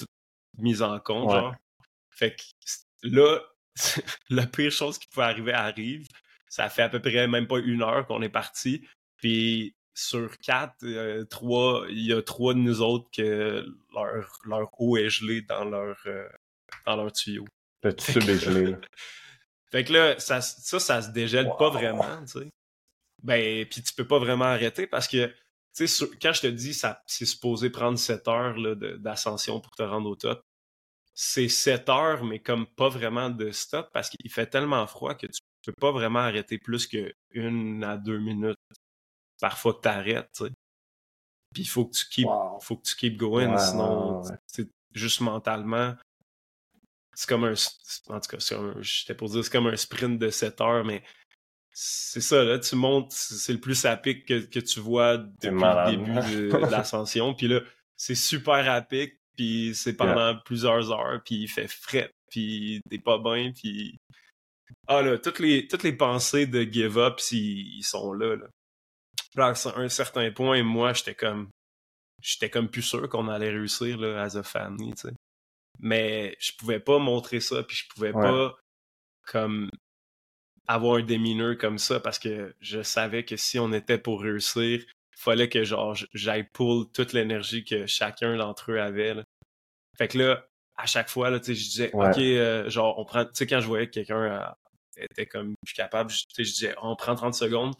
mis 0.57 0.81
en 0.81 0.99
compte, 0.99 1.27
Ouais. 1.31 1.39
genre. 1.39 1.55
Fait 2.11 2.35
que 2.35 2.43
là, 3.03 3.39
la 4.29 4.45
pire 4.45 4.71
chose 4.71 4.97
qui 4.97 5.07
pouvait 5.07 5.25
arriver 5.25 5.53
arrive. 5.53 6.07
Ça 6.47 6.69
fait 6.69 6.83
à 6.83 6.89
peu 6.89 6.99
près 6.99 7.27
même 7.27 7.47
pas 7.47 7.59
une 7.59 7.81
heure 7.81 8.05
qu'on 8.05 8.21
est 8.21 8.29
parti. 8.29 8.87
Puis 9.17 9.75
sur 9.93 10.37
quatre, 10.39 10.83
euh, 10.83 11.23
trois, 11.25 11.85
il 11.89 12.05
y 12.05 12.13
a 12.13 12.21
trois 12.21 12.53
de 12.53 12.59
nous 12.59 12.81
autres 12.81 13.09
que 13.15 13.65
leur, 13.93 14.39
leur 14.45 14.81
eau 14.81 14.97
est 14.97 15.09
gelée 15.09 15.41
dans 15.41 15.65
leur, 15.65 15.97
euh, 16.05 16.27
dans 16.85 16.95
leur 16.95 17.11
tuyau. 17.11 17.45
Le 17.83 17.95
tube 17.95 18.27
est 18.29 18.39
gelé, 18.39 18.71
là. 18.71 18.77
Fait 19.71 19.83
que 19.83 19.91
là, 19.91 20.19
ça, 20.19 20.39
ça, 20.39 20.79
ça 20.79 21.01
se 21.01 21.09
dégèle 21.09 21.49
pas 21.57 21.71
vraiment, 21.71 22.21
tu 22.21 22.39
sais. 22.39 22.49
Ben, 23.23 23.65
puis 23.65 23.81
tu 23.81 23.91
peux 23.95 24.05
pas 24.05 24.19
vraiment 24.19 24.45
arrêter 24.45 24.85
parce 24.85 25.07
que, 25.07 25.33
tu 25.75 25.87
sais, 25.87 26.05
quand 26.21 26.31
je 26.31 26.41
te 26.41 26.47
dis 26.47 26.75
ça 26.75 27.01
c'est 27.07 27.25
supposé 27.25 27.71
prendre 27.71 27.97
7 27.97 28.27
heures 28.27 28.55
d'ascension 28.99 29.59
pour 29.61 29.71
te 29.71 29.81
rendre 29.81 30.07
au 30.09 30.15
top, 30.15 30.43
c'est 31.13 31.47
7 31.49 31.89
heures, 31.89 32.23
mais 32.23 32.39
comme 32.39 32.65
pas 32.65 32.89
vraiment 32.89 33.29
de 33.29 33.51
stop 33.51 33.89
parce 33.93 34.09
qu'il 34.09 34.31
fait 34.31 34.47
tellement 34.47 34.85
froid 34.87 35.13
que 35.15 35.27
tu 35.27 35.41
peux 35.65 35.73
pas 35.73 35.91
vraiment 35.91 36.19
arrêter 36.19 36.57
plus 36.57 36.87
que 36.87 37.13
une 37.31 37.83
à 37.83 37.97
deux 37.97 38.19
minutes 38.19 38.57
parfois 39.39 39.73
que 39.75 39.81
t'arrêtes, 39.81 40.29
tu 40.35 40.45
sais. 40.45 40.51
Puis 41.53 41.63
il 41.63 41.67
faut 41.67 41.85
que 41.85 41.95
tu 41.95 42.05
keep, 42.09 42.25
Wow. 42.25 42.59
faut 42.61 42.77
que 42.77 42.83
tu 42.83 42.95
keep 42.95 43.17
going, 43.17 43.51
Ouais, 43.53 43.59
sinon, 43.59 44.21
ouais. 44.23 44.35
c'est 44.47 44.67
juste 44.93 45.21
mentalement, 45.21 45.95
c'est 47.13 47.29
comme 47.29 47.43
un, 47.43 47.53
en 48.09 48.19
tout 48.19 48.37
cas, 48.37 48.73
j'étais 48.81 49.13
pour 49.13 49.29
dire 49.29 49.43
c'est 49.43 49.51
comme 49.51 49.67
un 49.67 49.75
sprint 49.75 50.17
de 50.19 50.29
7 50.29 50.61
heures, 50.61 50.83
mais 50.83 51.03
c'est 51.71 52.21
ça, 52.21 52.43
là, 52.43 52.57
tu 52.59 52.75
montes, 52.75 53.11
c'est 53.11 53.53
le 53.53 53.59
plus 53.59 53.85
à 53.85 53.97
pic 53.97 54.25
que, 54.25 54.39
que 54.45 54.59
tu 54.59 54.79
vois 54.79 55.17
depuis 55.17 55.49
le 55.49 55.91
début 55.91 56.11
de, 56.11 56.51
de 56.51 56.57
l'ascension, 56.71 57.33
puis 57.35 57.47
là, 57.47 57.61
c'est 57.95 58.15
super 58.15 58.67
à 58.69 58.81
pic, 58.81 59.19
puis 59.35 59.73
c'est 59.75 59.95
pendant 59.95 60.37
plusieurs 60.45 60.91
heures, 60.91 61.21
puis 61.23 61.43
il 61.43 61.47
fait 61.47 61.67
fret, 61.67 62.11
puis 62.29 62.81
t'es 62.89 62.99
pas 62.99 63.17
bien, 63.17 63.51
puis... 63.51 63.97
Ah 64.87 65.01
là, 65.01 65.17
toutes 65.17 65.39
les, 65.39 65.67
toutes 65.67 65.83
les 65.83 65.93
pensées 65.95 66.45
de 66.47 66.63
give 66.63 66.97
up, 66.97 67.19
ils, 67.31 67.77
ils 67.77 67.83
sont 67.83 68.13
là, 68.13 68.35
là. 68.35 68.47
À 69.37 69.53
un 69.77 69.89
certain 69.89 70.31
point, 70.31 70.61
moi, 70.63 70.93
j'étais 70.93 71.15
comme... 71.15 71.49
J'étais 72.21 72.49
comme 72.49 72.69
plus 72.69 72.81
sûr 72.81 73.07
qu'on 73.09 73.27
allait 73.27 73.49
réussir, 73.49 73.97
là, 73.97 74.21
as 74.21 74.35
a 74.37 74.43
family, 74.43 74.93
tu 74.93 75.07
sais. 75.07 75.13
Mais 75.79 76.35
je 76.39 76.51
pouvais 76.57 76.79
pas 76.79 76.99
montrer 76.99 77.39
ça, 77.39 77.63
puis 77.63 77.75
je 77.75 77.87
pouvais 77.93 78.13
Ouais. 78.13 78.21
pas, 78.21 78.55
comme, 79.27 79.69
avoir 80.67 80.97
un 80.97 81.03
démineur 81.03 81.57
comme 81.57 81.77
ça, 81.77 81.99
parce 81.99 82.19
que 82.19 82.55
je 82.61 82.81
savais 82.81 83.25
que 83.25 83.35
si 83.35 83.59
on 83.59 83.73
était 83.73 83.97
pour 83.97 84.21
réussir, 84.21 84.85
fallait 85.23 85.49
que, 85.49 85.63
genre, 85.63 85.95
j'aille 86.13 86.43
pull 86.53 86.85
toute 86.93 87.13
l'énergie 87.13 87.63
que 87.63 87.85
chacun 87.87 88.35
d'entre 88.37 88.71
eux 88.71 88.79
avait, 88.79 89.13
là. 89.15 89.23
Fait 89.97 90.07
que 90.07 90.17
là, 90.17 90.45
à 90.75 90.85
chaque 90.85 91.09
fois, 91.09 91.29
là, 91.29 91.37
je 91.43 91.51
disais, 91.51 91.95
Ouais. 91.95 92.09
OK, 92.09 92.17
euh, 92.17 92.69
genre, 92.69 92.97
on 92.99 93.05
prend, 93.05 93.25
tu 93.25 93.31
sais, 93.33 93.47
quand 93.47 93.59
je 93.59 93.67
voyais 93.67 93.87
que 93.87 93.93
quelqu'un 93.93 94.23
euh, 94.23 94.45
était 94.97 95.25
comme 95.27 95.53
plus 95.65 95.73
capable, 95.73 96.09
je- 96.11 96.41
disais, 96.43 96.75
on 96.81 96.95
prend 96.95 97.15
30 97.15 97.35
secondes. 97.35 97.73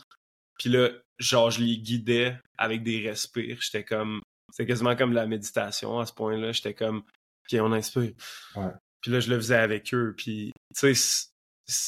Puis 0.60 0.70
là, 0.70 0.90
genre, 1.20 1.50
je 1.52 1.62
les 1.62 1.78
guidais 1.78 2.38
avec 2.58 2.84
des 2.84 3.08
respires. 3.08 3.58
J'étais 3.62 3.84
comme, 3.84 4.22
c'était 4.52 4.68
quasiment 4.68 4.96
comme 4.96 5.10
de 5.12 5.16
la 5.16 5.26
méditation 5.26 6.00
à 6.00 6.06
ce 6.06 6.14
point-là. 6.14 6.52
J'étais 6.52 6.74
comme, 6.76 6.98
OK, 7.00 7.60
on 7.60 7.72
inspire. 7.74 8.12
Ouais. 8.56 8.72
Puis 9.02 9.12
là, 9.12 9.20
je 9.20 9.30
le 9.30 9.38
faisais 9.38 9.58
avec 9.58 9.94
eux. 9.94 10.14
Puis, 10.16 10.52
tu 10.78 10.96
sais, 10.96 11.28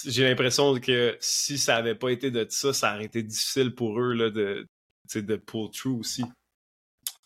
j'ai 0.09 0.23
l'impression 0.27 0.77
que 0.79 1.15
si 1.19 1.57
ça 1.57 1.75
avait 1.77 1.95
pas 1.95 2.09
été 2.09 2.31
de 2.31 2.45
ça, 2.49 2.73
ça 2.73 2.95
aurait 2.95 3.05
été 3.05 3.21
difficile 3.23 3.75
pour 3.75 3.99
eux, 4.01 4.13
là, 4.13 4.29
de, 4.31 4.65
de 5.13 5.35
pull 5.35 5.69
through 5.71 5.99
aussi. 5.99 6.23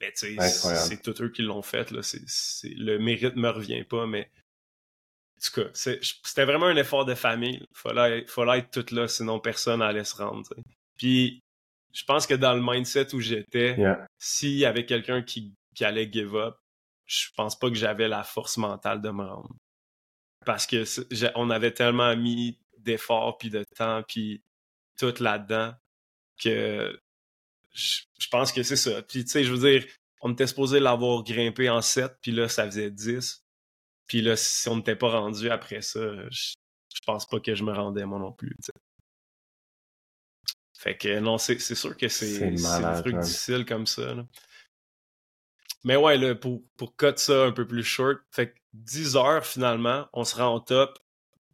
Mais 0.01 0.11
tu 0.13 0.35
sais, 0.37 0.49
c'est 0.49 1.01
tous 1.01 1.21
eux 1.21 1.29
qui 1.29 1.41
l'ont 1.41 1.61
fait. 1.61 1.91
Là. 1.91 2.01
Le 2.63 2.97
mérite 2.97 3.35
me 3.35 3.49
revient 3.49 3.83
pas, 3.83 4.05
mais 4.05 4.29
en 5.37 5.41
tout 5.41 5.61
cas, 5.61 5.69
c'était 5.73 6.45
vraiment 6.45 6.67
un 6.67 6.75
effort 6.75 7.05
de 7.05 7.15
famille. 7.15 7.65
Fallait, 7.73 8.25
fallait 8.27 8.59
être 8.59 8.71
tout 8.71 8.95
là, 8.95 9.07
sinon 9.07 9.39
personne 9.39 9.81
allait 9.81 10.03
se 10.03 10.15
rendre. 10.15 10.49
Puis 10.97 11.41
je 11.93 12.03
pense 12.03 12.27
que 12.27 12.33
dans 12.33 12.53
le 12.53 12.61
mindset 12.61 13.13
où 13.13 13.19
j'étais, 13.19 13.75
Yeah. 13.77 14.07
s'il 14.17 14.57
y 14.57 14.65
avait 14.65 14.85
quelqu'un 14.85 15.21
qui, 15.21 15.53
qui 15.75 15.85
allait 15.85 16.09
give 16.11 16.35
up, 16.35 16.55
je 17.05 17.27
pense 17.35 17.57
pas 17.57 17.69
que 17.69 17.75
j'avais 17.75 18.07
la 18.07 18.23
force 18.23 18.57
mentale 18.57 19.01
de 19.01 19.09
me 19.09 19.23
rendre. 19.23 19.55
Parce 20.45 20.67
que 20.67 20.83
on 21.35 21.49
avait 21.49 21.73
tellement 21.73 22.15
mis 22.15 22.59
d'efforts 22.77 23.37
puis 23.37 23.49
de 23.49 23.63
temps 23.75 24.03
puis 24.07 24.41
tout 24.97 25.13
là-dedans 25.19 25.73
que 26.39 26.99
je, 27.73 28.01
je 28.19 28.27
pense 28.29 28.51
que 28.51 28.63
c'est 28.63 28.75
ça. 28.75 29.01
Puis 29.03 29.23
tu 29.25 29.31
sais, 29.31 29.43
je 29.43 29.53
veux 29.53 29.69
dire, 29.69 29.85
on 30.21 30.31
était 30.33 30.47
supposé 30.47 30.79
l'avoir 30.79 31.23
grimpé 31.23 31.69
en 31.69 31.81
7, 31.81 32.17
puis 32.21 32.31
là, 32.31 32.49
ça 32.49 32.65
faisait 32.65 32.91
10. 32.91 33.43
Puis 34.07 34.21
là, 34.21 34.35
si 34.35 34.67
on 34.69 34.77
n'était 34.77 34.95
pas 34.95 35.09
rendu 35.09 35.49
après 35.49 35.81
ça, 35.81 35.99
je, 36.29 36.53
je 36.93 36.99
pense 37.05 37.25
pas 37.27 37.39
que 37.39 37.55
je 37.55 37.63
me 37.63 37.71
rendais 37.71 38.05
moi 38.05 38.19
non 38.19 38.31
plus. 38.31 38.55
Fait 40.77 40.97
que 40.97 41.19
non, 41.19 41.37
c'est 41.37 41.59
sûr 41.59 41.95
que 41.97 42.07
C'est 42.07 42.53
trucs 42.55 42.61
man. 43.13 43.21
difficiles 43.21 43.65
comme 43.65 43.85
ça. 43.85 44.13
là. 44.13 44.25
Mais 45.83 45.95
ouais, 45.95 46.17
là, 46.17 46.35
pour, 46.35 46.63
pour 46.77 46.95
cut 46.95 47.17
ça 47.17 47.45
un 47.45 47.51
peu 47.51 47.67
plus 47.67 47.83
short, 47.83 48.19
fait 48.31 48.53
que 48.53 48.59
10 48.73 49.15
heures 49.15 49.45
finalement, 49.45 50.07
on 50.13 50.23
se 50.23 50.35
rend 50.35 50.55
au 50.55 50.59
top. 50.59 50.97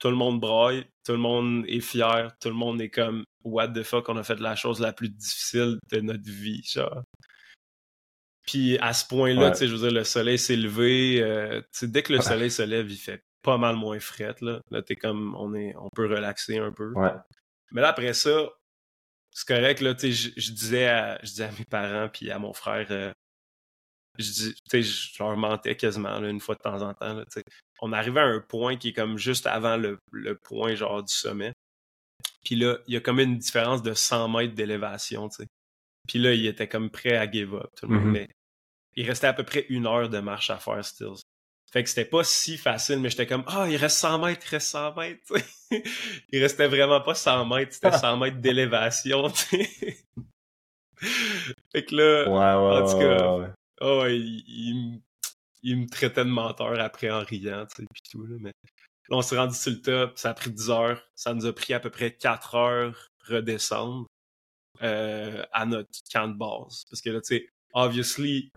Tout 0.05 0.11
le 0.11 0.17
monde 0.17 0.39
braille, 0.39 0.85
tout 1.03 1.13
le 1.13 1.17
monde 1.17 1.65
est 1.67 1.79
fier, 1.79 2.29
tout 2.39 2.49
le 2.49 2.53
monde 2.53 2.79
est 2.79 2.91
comme 2.91 3.25
what 3.43 3.69
the 3.69 3.81
fuck, 3.81 4.07
on 4.07 4.17
a 4.17 4.23
fait 4.23 4.39
la 4.39 4.55
chose 4.55 4.79
la 4.79 4.93
plus 4.93 5.09
difficile 5.09 5.79
de 5.91 5.99
notre 5.99 6.29
vie, 6.29 6.61
genre. 6.63 7.01
Puis 8.43 8.77
à 8.77 8.93
ce 8.93 9.07
point-là, 9.07 9.49
tu 9.49 9.57
sais, 9.57 9.67
je 9.67 9.73
veux 9.73 9.79
dire, 9.79 9.97
le 9.97 10.03
soleil 10.03 10.37
s'est 10.37 10.57
levé. 10.57 11.23
Euh, 11.23 11.59
dès 11.81 12.03
que 12.03 12.13
le 12.13 12.21
soleil 12.21 12.51
se 12.51 12.61
lève, 12.61 12.87
il 12.87 12.97
fait 12.97 13.23
pas 13.41 13.57
mal 13.57 13.77
moins 13.77 13.99
fret. 13.99 14.35
Là, 14.41 14.59
là 14.69 14.83
t'es 14.83 14.95
comme, 14.95 15.35
on, 15.39 15.55
est, 15.55 15.73
on 15.75 15.89
peut 15.89 16.05
relaxer 16.05 16.59
un 16.59 16.71
peu. 16.71 16.93
Mais 17.71 17.81
là, 17.81 17.87
après 17.87 18.13
ça, 18.13 18.47
c'est 19.31 19.47
correct, 19.47 19.81
là, 19.81 19.95
tu 19.95 20.13
sais, 20.13 20.31
je, 20.37 20.51
disais 20.51 20.85
à, 20.85 21.17
je 21.23 21.29
disais 21.29 21.45
à 21.45 21.51
mes 21.51 21.65
parents 21.67 22.09
puis 22.13 22.29
à 22.29 22.37
mon 22.37 22.53
frère, 22.53 22.85
euh, 22.91 23.11
je, 24.17 24.31
dis, 24.31 24.55
je 24.83 25.23
leur 25.23 25.35
mentais 25.37 25.75
quasiment 25.75 26.17
une 26.19 26.39
fois 26.39 26.55
de 26.55 26.61
temps 26.61 26.81
en 26.81 26.93
temps. 26.93 27.13
Là, 27.13 27.25
on 27.81 27.93
arrivait 27.93 28.21
à 28.21 28.25
un 28.25 28.39
point 28.39 28.77
qui 28.77 28.89
est 28.89 28.93
comme 28.93 29.17
juste 29.17 29.47
avant 29.47 29.77
le, 29.77 29.99
le 30.11 30.35
point 30.35 30.75
genre 30.75 31.03
du 31.03 31.13
sommet. 31.13 31.53
Puis 32.43 32.55
là, 32.55 32.77
il 32.87 32.93
y 32.93 32.97
a 32.97 33.01
comme 33.01 33.19
une 33.19 33.37
différence 33.37 33.81
de 33.81 33.93
100 33.93 34.29
mètres 34.29 34.53
d'élévation, 34.53 35.29
tu 35.29 35.37
sais. 35.37 35.47
Puis 36.07 36.19
là, 36.19 36.33
il 36.33 36.45
était 36.45 36.67
comme 36.67 36.89
prêt 36.89 37.17
à 37.17 37.29
give 37.29 37.55
up. 37.55 37.69
Tout 37.75 37.87
le 37.87 37.95
monde. 37.95 38.07
Mm-hmm. 38.07 38.11
Mais 38.11 38.29
il 38.95 39.07
restait 39.07 39.27
à 39.27 39.33
peu 39.33 39.43
près 39.43 39.65
une 39.69 39.87
heure 39.87 40.09
de 40.09 40.19
marche 40.19 40.49
à 40.49 40.57
faire, 40.57 40.83
Stills. 40.85 41.21
Fait 41.71 41.83
que 41.83 41.89
c'était 41.89 42.05
pas 42.05 42.23
si 42.23 42.57
facile, 42.57 42.99
mais 42.99 43.09
j'étais 43.09 43.27
comme, 43.27 43.43
ah, 43.47 43.67
il 43.69 43.75
reste 43.75 43.97
100 43.97 44.19
mètres, 44.19 44.45
il 44.47 44.49
reste 44.51 44.67
100 44.67 44.95
mètres. 44.95 45.33
il 46.31 46.41
restait 46.41 46.67
vraiment 46.67 47.01
pas 47.01 47.15
100 47.15 47.45
mètres, 47.47 47.73
c'était 47.73 47.91
100 47.97 48.17
mètres 48.17 48.37
d'élévation. 48.37 49.27
fait 49.29 49.97
que 51.83 51.95
là, 51.95 52.29
ouais, 52.29 52.33
ouais, 52.33 52.81
en 52.81 52.89
tout 52.89 52.97
cas, 52.97 53.53
oh, 53.81 54.05
il, 54.07 55.01
il, 55.63 55.77
me 55.77 55.87
traitait 55.87 56.25
de 56.25 56.29
menteur 56.29 56.79
après 56.79 57.09
en 57.09 57.23
riant, 57.23 57.65
tu 57.65 57.77
sais, 57.77 57.87
puis 57.91 58.01
tout. 58.11 58.25
Là, 58.25 58.37
mais 58.39 58.51
là, 59.09 59.17
on 59.17 59.21
s'est 59.21 59.37
rendu 59.37 59.55
sur 59.55 59.71
le 59.71 59.81
top, 59.81 60.17
ça 60.17 60.31
a 60.31 60.33
pris 60.33 60.51
10 60.51 60.69
heures, 60.69 61.01
ça 61.15 61.33
nous 61.33 61.45
a 61.45 61.53
pris 61.53 61.73
à 61.73 61.79
peu 61.79 61.89
près 61.89 62.15
4 62.15 62.55
heures 62.55 63.07
redescendre 63.27 64.05
euh, 64.83 65.43
à 65.51 65.65
notre 65.65 65.89
camp 66.11 66.27
de 66.27 66.37
base. 66.37 66.83
Parce 66.89 67.01
que 67.01 67.09
là, 67.09 67.21
tu 67.21 67.37
sais, 67.37 67.47
obviously, 67.73 68.51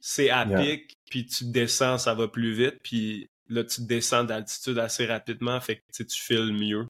c'est 0.00 0.30
à 0.30 0.46
pic, 0.46 0.92
puis 1.10 1.26
tu 1.26 1.50
descends, 1.50 1.98
ça 1.98 2.14
va 2.14 2.28
plus 2.28 2.52
vite, 2.52 2.78
puis 2.82 3.26
là, 3.48 3.64
tu 3.64 3.82
descends 3.82 4.24
d'altitude 4.24 4.78
assez 4.78 5.06
rapidement, 5.06 5.60
fait 5.60 5.76
que 5.76 6.02
tu 6.02 6.20
files 6.20 6.52
mieux 6.52 6.86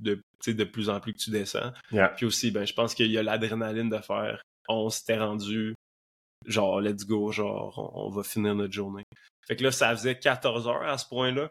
de, 0.00 0.20
de 0.46 0.64
plus 0.64 0.88
en 0.88 1.00
plus 1.00 1.12
que 1.12 1.18
tu 1.18 1.30
descends. 1.30 1.72
Puis 2.16 2.26
aussi, 2.26 2.50
ben, 2.50 2.66
je 2.66 2.74
pense 2.74 2.94
qu'il 2.94 3.10
y 3.10 3.18
a 3.18 3.22
l'adrénaline 3.22 3.88
de 3.88 3.98
faire 3.98 4.42
on 4.68 4.90
s'était 4.90 5.18
rendu, 5.18 5.74
genre, 6.46 6.80
let's 6.80 7.04
go, 7.04 7.32
genre, 7.32 7.92
on, 7.94 8.10
va 8.10 8.22
finir 8.22 8.54
notre 8.54 8.72
journée. 8.72 9.04
Fait 9.46 9.56
que 9.56 9.62
là, 9.62 9.72
ça 9.72 9.94
faisait 9.96 10.18
14 10.18 10.68
heures 10.68 10.82
à 10.82 10.98
ce 10.98 11.06
point-là. 11.08 11.50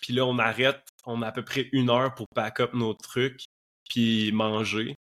Puis 0.00 0.12
là, 0.12 0.24
on 0.26 0.38
arrête, 0.38 0.82
on 1.06 1.22
a 1.22 1.28
à 1.28 1.32
peu 1.32 1.44
près 1.44 1.68
une 1.72 1.90
heure 1.90 2.14
pour 2.14 2.26
pack 2.34 2.60
up 2.60 2.74
nos 2.74 2.94
trucs, 2.94 3.44
puis 3.88 4.32
manger. 4.32 4.94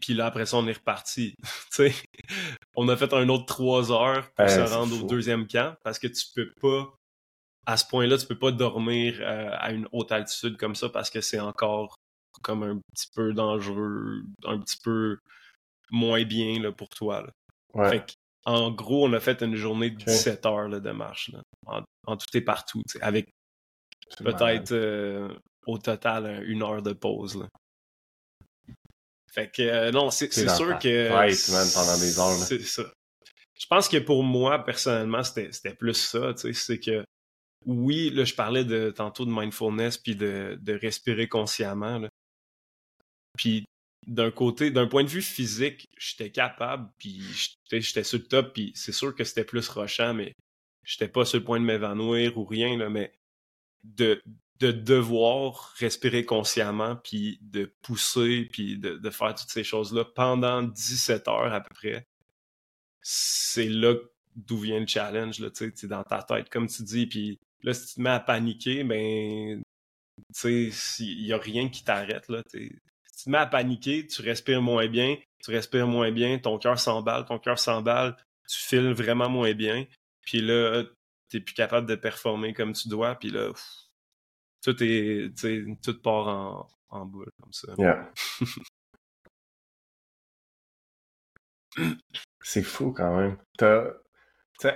Puis 0.00 0.14
là, 0.14 0.26
après 0.26 0.46
ça, 0.46 0.56
on 0.56 0.66
est 0.66 0.72
reparti. 0.72 1.34
on 2.74 2.88
a 2.88 2.96
fait 2.96 3.12
un 3.12 3.28
autre 3.28 3.46
trois 3.46 3.92
heures 3.92 4.32
pour 4.32 4.48
se 4.48 4.60
rendre 4.60 5.00
au 5.02 5.06
deuxième 5.06 5.46
camp 5.46 5.76
parce 5.84 5.98
que 5.98 6.08
tu 6.08 6.24
peux 6.34 6.50
pas, 6.60 6.92
à 7.66 7.76
ce 7.76 7.86
point-là, 7.86 8.18
tu 8.18 8.26
peux 8.26 8.38
pas 8.38 8.50
dormir 8.50 9.18
euh, 9.20 9.50
à 9.52 9.70
une 9.70 9.88
haute 9.92 10.10
altitude 10.10 10.56
comme 10.56 10.74
ça 10.74 10.88
parce 10.88 11.08
que 11.08 11.20
c'est 11.20 11.38
encore 11.38 11.94
comme 12.42 12.64
un 12.64 12.80
petit 12.92 13.06
peu 13.14 13.32
dangereux, 13.32 14.24
un 14.44 14.58
petit 14.58 14.78
peu 14.82 15.18
moins 15.92 16.24
bien 16.24 16.60
là, 16.60 16.72
pour 16.72 16.88
toi. 16.88 17.24
En 18.44 18.70
gros, 18.72 19.06
on 19.06 19.12
a 19.12 19.20
fait 19.20 19.42
une 19.42 19.54
journée 19.54 19.90
de 19.90 20.04
17 20.04 20.46
heures 20.46 20.68
de 20.68 20.90
marche 20.90 21.30
en, 21.66 22.16
tout 22.16 22.26
et 22.34 22.40
partout, 22.40 22.82
avec 23.00 23.28
peut-être 24.18 24.72
euh, 24.72 25.28
au 25.66 25.78
total 25.78 26.42
une 26.46 26.62
heure 26.62 26.82
de 26.82 26.92
pause. 26.92 27.36
Là. 27.36 27.48
Fait 29.32 29.50
que 29.50 29.62
euh, 29.62 29.90
non, 29.92 30.10
c'est 30.10 30.30
sûr 30.32 30.78
que. 30.78 31.08
pendant 31.08 31.98
des 31.98 32.18
heures. 32.18 32.46
C'est 32.46 32.62
ça. 32.62 32.82
Je 33.58 33.66
pense 33.68 33.88
que 33.88 33.98
pour 33.98 34.24
moi, 34.24 34.64
personnellement, 34.64 35.22
c'était 35.22 35.74
plus 35.74 35.94
ça. 35.94 36.34
Tu 36.34 36.40
sais, 36.40 36.52
c'est 36.52 36.80
que 36.80 37.04
oui, 37.64 38.10
là, 38.10 38.24
je 38.24 38.34
parlais 38.34 38.64
de 38.64 38.90
tantôt 38.90 39.24
de 39.24 39.30
mindfulness 39.30 39.98
puis 39.98 40.16
de, 40.16 40.58
de 40.60 40.74
respirer 40.74 41.28
consciemment. 41.28 41.98
Là. 41.98 42.08
Puis 43.38 43.64
d'un 44.06 44.30
côté, 44.30 44.70
d'un 44.70 44.86
point 44.86 45.04
de 45.04 45.08
vue 45.08 45.22
physique, 45.22 45.88
j'étais 45.96 46.30
capable, 46.30 46.90
puis 46.98 47.22
j'étais 47.70 48.02
sur 48.02 48.18
le 48.18 48.24
top, 48.24 48.52
puis 48.52 48.72
c'est 48.74 48.92
sûr 48.92 49.14
que 49.14 49.24
c'était 49.24 49.44
plus 49.44 49.68
rochant, 49.68 50.14
mais 50.14 50.34
j'étais 50.84 51.08
pas 51.08 51.24
sur 51.24 51.38
le 51.38 51.44
point 51.44 51.60
de 51.60 51.64
m'évanouir 51.64 52.36
ou 52.36 52.44
rien, 52.44 52.76
là, 52.76 52.88
mais 52.88 53.12
de, 53.84 54.20
de 54.58 54.72
devoir 54.72 55.74
respirer 55.78 56.24
consciemment, 56.24 56.96
puis 56.96 57.38
de 57.42 57.72
pousser, 57.82 58.48
puis 58.50 58.78
de, 58.78 59.10
faire 59.10 59.34
toutes 59.34 59.50
ces 59.50 59.64
choses-là 59.64 60.04
pendant 60.04 60.62
17 60.62 61.28
heures 61.28 61.52
à 61.52 61.60
peu 61.60 61.74
près, 61.74 62.06
c'est 63.00 63.68
là 63.68 63.94
d'où 64.34 64.58
vient 64.58 64.80
le 64.80 64.86
challenge, 64.86 65.40
là, 65.40 65.50
tu 65.50 65.72
sais, 65.74 65.86
dans 65.86 66.04
ta 66.04 66.22
tête, 66.22 66.48
comme 66.48 66.66
tu 66.66 66.82
dis, 66.82 67.06
puis 67.06 67.38
là, 67.62 67.74
si 67.74 67.86
tu 67.86 67.94
te 67.96 68.00
mets 68.00 68.10
à 68.10 68.20
paniquer, 68.20 68.82
ben, 68.82 69.62
tu 70.34 70.72
sais, 70.72 71.04
il 71.04 71.26
y 71.26 71.32
a 71.32 71.38
rien 71.38 71.68
qui 71.68 71.84
t'arrête, 71.84 72.28
là, 72.28 72.42
tu 73.22 73.26
te 73.26 73.30
mets 73.30 73.38
à 73.38 73.46
paniquer, 73.46 74.04
tu 74.04 74.20
respires 74.20 74.60
moins 74.60 74.88
bien, 74.88 75.16
tu 75.44 75.52
respires 75.52 75.86
moins 75.86 76.10
bien, 76.10 76.40
ton 76.40 76.58
cœur 76.58 76.76
s'emballe, 76.80 77.24
ton 77.24 77.38
cœur 77.38 77.56
s'emballe, 77.56 78.16
tu 78.48 78.58
files 78.58 78.92
vraiment 78.92 79.28
moins 79.28 79.52
bien, 79.54 79.86
puis 80.22 80.40
là, 80.40 80.82
t'es 81.28 81.38
plus 81.38 81.54
capable 81.54 81.86
de 81.86 81.94
performer 81.94 82.52
comme 82.52 82.72
tu 82.72 82.88
dois, 82.88 83.14
puis 83.14 83.30
là, 83.30 83.52
tout 84.60 84.76
est, 84.82 85.32
tout 85.84 86.02
part 86.02 86.26
en, 86.26 86.68
en 86.88 87.06
boule 87.06 87.30
comme 87.40 87.52
ça. 87.52 87.72
C'est 92.42 92.64
fou 92.64 92.92
quand 92.92 93.16
même. 93.16 93.38
T'as, 93.56 93.84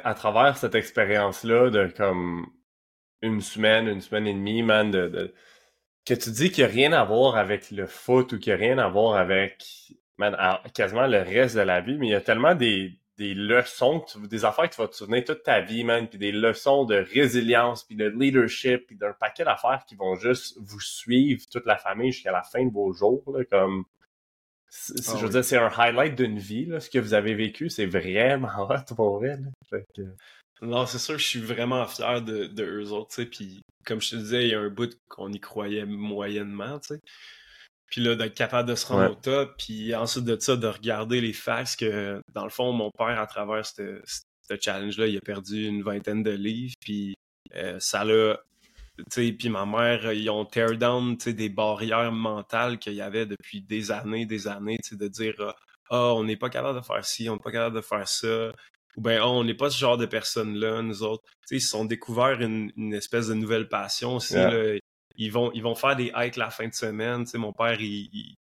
à 0.05 0.15
travers 0.15 0.57
cette 0.57 0.77
expérience-là 0.77 1.71
de 1.71 1.89
comme 1.89 2.47
une 3.23 3.41
semaine, 3.41 3.89
une 3.89 4.01
semaine 4.01 4.29
et 4.29 4.35
demie, 4.35 4.63
man, 4.63 4.93
de, 4.93 5.35
que 6.07 6.15
tu 6.15 6.31
dis 6.31 6.51
qu'il 6.51 6.65
n'y 6.65 6.71
a 6.71 6.73
rien 6.73 6.93
à 6.93 7.05
voir 7.05 7.37
avec 7.37 7.71
le 7.71 7.87
foot 7.87 8.33
ou 8.33 8.39
qu'il 8.39 8.55
n'y 8.55 8.63
a 8.63 8.67
rien 8.67 8.79
à 8.79 8.89
voir 8.89 9.17
avec 9.17 9.65
man, 10.19 10.37
quasiment 10.73 11.07
le 11.07 11.19
reste 11.19 11.57
de 11.57 11.61
la 11.61 11.81
vie, 11.81 11.99
mais 11.99 12.07
il 12.07 12.11
y 12.11 12.15
a 12.15 12.21
tellement 12.21 12.55
des, 12.55 12.99
des 13.19 13.35
leçons, 13.35 14.05
des 14.29 14.45
affaires 14.45 14.69
que 14.69 14.75
tu 14.75 14.81
vas 14.81 14.89
te 14.89 14.95
souvenir 14.95 15.25
toute 15.25 15.43
ta 15.43 15.61
vie, 15.61 15.85
man, 15.85 16.09
puis 16.09 16.19
des 16.19 16.33
leçons 16.33 16.85
de 16.85 16.97
résilience, 16.97 17.85
puis 17.85 17.97
de 17.97 18.07
leadership, 18.07 18.87
puis 18.87 18.97
d'un 18.97 19.13
paquet 19.13 19.45
d'affaires 19.45 19.85
qui 19.87 19.95
vont 19.95 20.15
juste 20.15 20.59
vous 20.61 20.81
suivre 20.81 21.43
toute 21.51 21.67
la 21.67 21.77
famille 21.77 22.13
jusqu'à 22.13 22.33
la 22.33 22.43
fin 22.43 22.65
de 22.65 22.73
vos 22.73 22.93
jours, 22.93 23.23
là, 23.37 23.45
comme... 23.45 23.85
Ah 24.69 25.17
je 25.17 25.25
veux 25.25 25.31
dire, 25.31 25.45
c'est 25.45 25.57
un 25.57 25.71
highlight 25.75 26.17
d'une 26.17 26.39
vie, 26.39 26.67
là, 26.67 26.81
ce 26.81 26.91
que 26.91 26.99
vous 26.99 27.15
avez 27.15 27.35
vécu, 27.35 27.71
c'est 27.71 27.87
vraiment 27.87 28.49
hot 28.69 28.95
pour 28.95 29.19
vrai. 29.19 29.39
Non, 30.63 30.87
c'est 30.87 30.99
sûr, 30.99 31.19
je 31.19 31.27
suis 31.27 31.41
vraiment 31.41 31.87
fier 31.87 32.23
de, 32.23 32.47
de 32.47 32.65
eux 32.65 32.91
autres, 32.91 33.11
tu 33.11 33.15
sais, 33.17 33.27
puis 33.27 33.63
comme 33.85 34.01
je 34.01 34.11
te 34.11 34.17
disais, 34.17 34.45
il 34.45 34.51
y 34.51 34.55
a 34.55 34.61
un 34.61 34.71
bout 34.71 34.99
qu'on 35.09 35.33
y 35.33 35.39
croyait 35.39 35.85
moyennement, 35.85 36.79
tu 36.81 36.95
sais. 36.95 37.01
Puis 37.87 38.01
là, 38.01 38.17
d'être 38.17 38.35
capable 38.35 38.69
de 38.69 38.75
se 38.75 38.87
rendre 38.87 39.13
au 39.13 39.15
top, 39.15 39.55
puis 39.59 39.95
ensuite 39.95 40.25
de 40.25 40.37
ça, 40.41 40.57
de 40.57 40.67
regarder 40.67 41.21
les 41.21 41.33
facts 41.33 41.77
que, 41.79 42.21
dans 42.35 42.45
le 42.45 42.51
fond, 42.51 42.73
mon 42.73 42.91
père, 42.91 43.21
à 43.21 43.27
travers 43.27 43.65
ce 43.65 44.03
challenge-là, 44.61 45.07
il 45.07 45.17
a 45.17 45.21
perdu 45.21 45.67
une 45.67 45.83
vingtaine 45.83 46.23
de 46.23 46.33
livres, 46.33 46.75
puis 46.81 47.15
euh, 47.55 47.77
ça 47.79 48.05
l'a... 48.05 48.39
Puis 49.15 49.51
ma 49.51 49.67
mère, 49.67 50.11
ils 50.13 50.31
ont 50.31 50.47
tear 50.47 50.77
down, 50.79 51.17
des 51.17 51.49
barrières 51.51 52.11
mentales 52.13 52.79
qu'il 52.79 52.95
y 52.95 53.03
avait 53.03 53.27
depuis 53.27 53.61
des 53.61 53.91
années, 53.91 54.25
des 54.25 54.49
années, 54.49 54.79
de 54.91 55.07
dire 55.09 55.55
«Ah, 55.91 56.15
on 56.15 56.25
n'est 56.25 56.39
pas 56.39 56.49
capable 56.49 56.81
de 56.81 56.85
faire 56.85 57.05
ci, 57.05 57.29
on 57.29 57.35
n'est 57.35 57.43
pas 57.43 57.53
capable 57.53 57.77
de 57.77 57.83
faire 57.83 58.09
ça.» 58.09 58.53
Ou 58.97 59.03
bien, 59.03 59.23
oh, 59.23 59.29
on 59.29 59.45
n'est 59.45 59.55
pas 59.55 59.71
ce 59.71 59.79
genre 59.79 59.99
de 59.99 60.07
personnes-là, 60.07 60.83
nous 60.83 61.03
autres. 61.03 61.23
Tu 61.25 61.49
sais, 61.49 61.57
ils 61.57 61.61
se 61.61 61.69
sont 61.69 61.85
découverts 61.85 62.41
une, 62.41 62.95
espèce 62.95 63.29
de 63.29 63.35
nouvelle 63.35 63.69
passion 63.69 64.17
aussi. 64.17 64.35
Là 64.35 64.79
ils 65.17 65.33
vont, 65.33 65.51
ils 65.53 65.63
vont 65.63 65.75
faire 65.75 65.97
des 65.97 66.13
hikes 66.15 66.37
la 66.37 66.51
fin 66.51 66.69
de 66.69 66.75
semaine. 66.75 67.25
Tu 67.25 67.33
sais, 67.33 67.39
mon 67.39 67.53
père, 67.53 67.81
il, 67.81 68.09
il, 68.13 68.37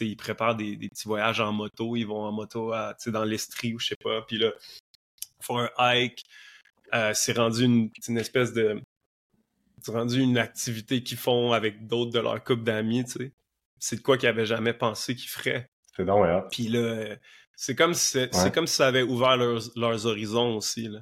il 0.00 0.16
prépare 0.16 0.56
des, 0.56 0.76
des, 0.76 0.88
petits 0.88 1.06
voyages 1.08 1.40
en 1.40 1.52
moto. 1.52 1.96
Ils 1.96 2.04
vont 2.06 2.24
en 2.24 2.32
moto 2.32 2.72
à, 2.72 2.96
dans 3.06 3.24
l'Estrie 3.24 3.74
ou 3.74 3.78
je 3.78 3.88
sais 3.88 3.96
pas. 3.96 4.22
Puis 4.22 4.38
là, 4.38 4.52
ils 5.40 5.44
font 5.44 5.58
un 5.58 5.70
hike. 5.78 6.24
Euh, 6.94 7.12
c'est 7.14 7.36
rendu 7.36 7.64
une, 7.64 7.90
une, 8.08 8.18
espèce 8.18 8.52
de... 8.52 8.80
C'est 9.82 9.92
rendu 9.92 10.20
une 10.20 10.38
activité 10.38 11.02
qu'ils 11.02 11.18
font 11.18 11.52
avec 11.52 11.86
d'autres 11.86 12.12
de 12.12 12.20
leur 12.20 12.42
couple 12.42 12.62
d'amis, 12.62 13.04
tu 13.04 13.12
sais. 13.12 13.32
C'est 13.78 13.96
de 13.96 14.00
quoi 14.00 14.16
qu'ils 14.16 14.28
n'avaient 14.28 14.46
jamais 14.46 14.72
pensé 14.72 15.14
qu'ils 15.14 15.28
feraient. 15.28 15.68
C'est 15.94 16.08
ouais. 16.08 16.40
Puis 16.50 16.68
là, 16.68 17.16
c'est 17.56 17.74
comme 17.74 17.94
si 17.94 18.18
c'est 18.30 18.54
comme 18.54 18.66
si 18.66 18.76
ça 18.76 18.86
avait 18.86 19.02
ouvert 19.02 19.36
leurs, 19.36 19.62
leurs 19.76 20.06
horizons 20.06 20.56
aussi. 20.56 20.88
Là. 20.88 21.00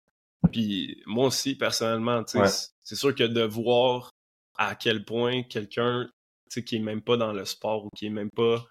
Puis 0.53 1.03
moi 1.07 1.27
aussi, 1.27 1.57
personnellement, 1.57 2.23
tu 2.25 2.39
sais, 2.39 2.71
c'est 2.83 2.97
sûr 2.97 3.15
que 3.15 3.25
de 3.25 3.43
voir 3.43 4.11
à 4.57 4.75
quel 4.75 5.05
point 5.05 5.43
quelqu'un 5.43 6.09
qui 6.49 6.77
est 6.77 6.81
même 6.81 7.03
pas 7.03 7.17
dans 7.17 7.33
le 7.33 7.45
sport 7.45 7.87
ou 7.87 7.89
qui 7.97 8.07
est 8.07 8.11
même 8.11 8.31
pas 8.31 8.65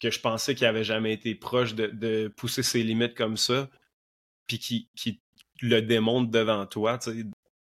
que 0.00 0.10
je 0.10 0.20
pensais 0.20 0.54
qu'il 0.54 0.66
avait 0.66 0.84
jamais 0.84 1.12
été 1.12 1.34
proche 1.34 1.74
de, 1.74 2.32
pousser 2.36 2.62
ses 2.62 2.82
limites 2.82 3.16
comme 3.16 3.36
ça, 3.36 3.68
puis 4.46 4.58
qui, 4.58 4.88
qui 4.96 5.20
le 5.62 5.80
démontre 5.82 6.30
devant 6.30 6.66
toi, 6.66 6.98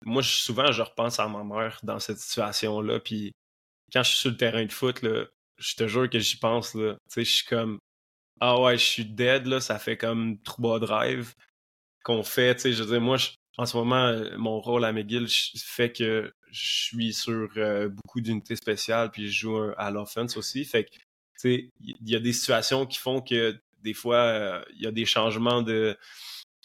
moi, 0.04 0.22
souvent, 0.22 0.70
je 0.72 0.82
repense 0.82 1.18
à 1.18 1.28
ma 1.28 1.44
mère 1.44 1.80
dans 1.82 1.98
cette 1.98 2.18
situation-là. 2.18 3.00
Puis 3.00 3.32
quand 3.92 4.02
je 4.02 4.10
suis 4.10 4.18
sur 4.18 4.30
le 4.30 4.36
terrain 4.36 4.64
de 4.64 4.72
foot, 4.72 5.02
là, 5.02 5.26
je 5.58 5.74
te 5.74 5.88
jure 5.88 6.08
que 6.08 6.18
j'y 6.18 6.36
pense. 6.36 6.74
Là. 6.74 6.94
Tu 6.94 7.14
sais, 7.14 7.24
je 7.24 7.30
suis 7.30 7.46
comme 7.46 7.78
Ah 8.40 8.60
ouais, 8.60 8.78
je 8.78 8.84
suis 8.84 9.04
dead, 9.04 9.46
là, 9.46 9.60
ça 9.60 9.78
fait 9.78 9.96
comme 9.96 10.40
trois 10.42 10.78
drives 10.78 11.34
qu'on 12.04 12.22
fait. 12.22 12.54
Tu 12.56 12.60
sais, 12.62 12.72
je 12.72 12.82
veux 12.82 12.90
dire, 12.90 13.00
moi, 13.00 13.16
en 13.56 13.66
ce 13.66 13.76
moment, 13.76 14.06
euh, 14.06 14.36
mon 14.36 14.60
rôle 14.60 14.84
à 14.84 14.92
McGill 14.92 15.26
fait 15.56 15.92
que 15.92 16.32
je 16.50 16.66
suis 16.66 17.12
sur 17.12 17.48
euh, 17.56 17.88
beaucoup 17.88 18.20
d'unités 18.20 18.56
spéciales, 18.56 19.10
puis 19.10 19.28
je 19.30 19.40
joue 19.40 19.58
à 19.76 19.90
l'offense 19.90 20.36
aussi. 20.36 20.64
Fait 20.64 20.84
que, 20.84 20.90
tu 20.90 21.00
sais, 21.36 21.70
il 21.80 22.08
y 22.08 22.16
a 22.16 22.20
des 22.20 22.32
situations 22.32 22.86
qui 22.86 22.98
font 22.98 23.20
que 23.20 23.58
des 23.82 23.94
fois, 23.94 24.16
euh, 24.16 24.64
il 24.74 24.82
y 24.82 24.86
a 24.86 24.92
des 24.92 25.04
changements 25.04 25.62
de. 25.62 25.96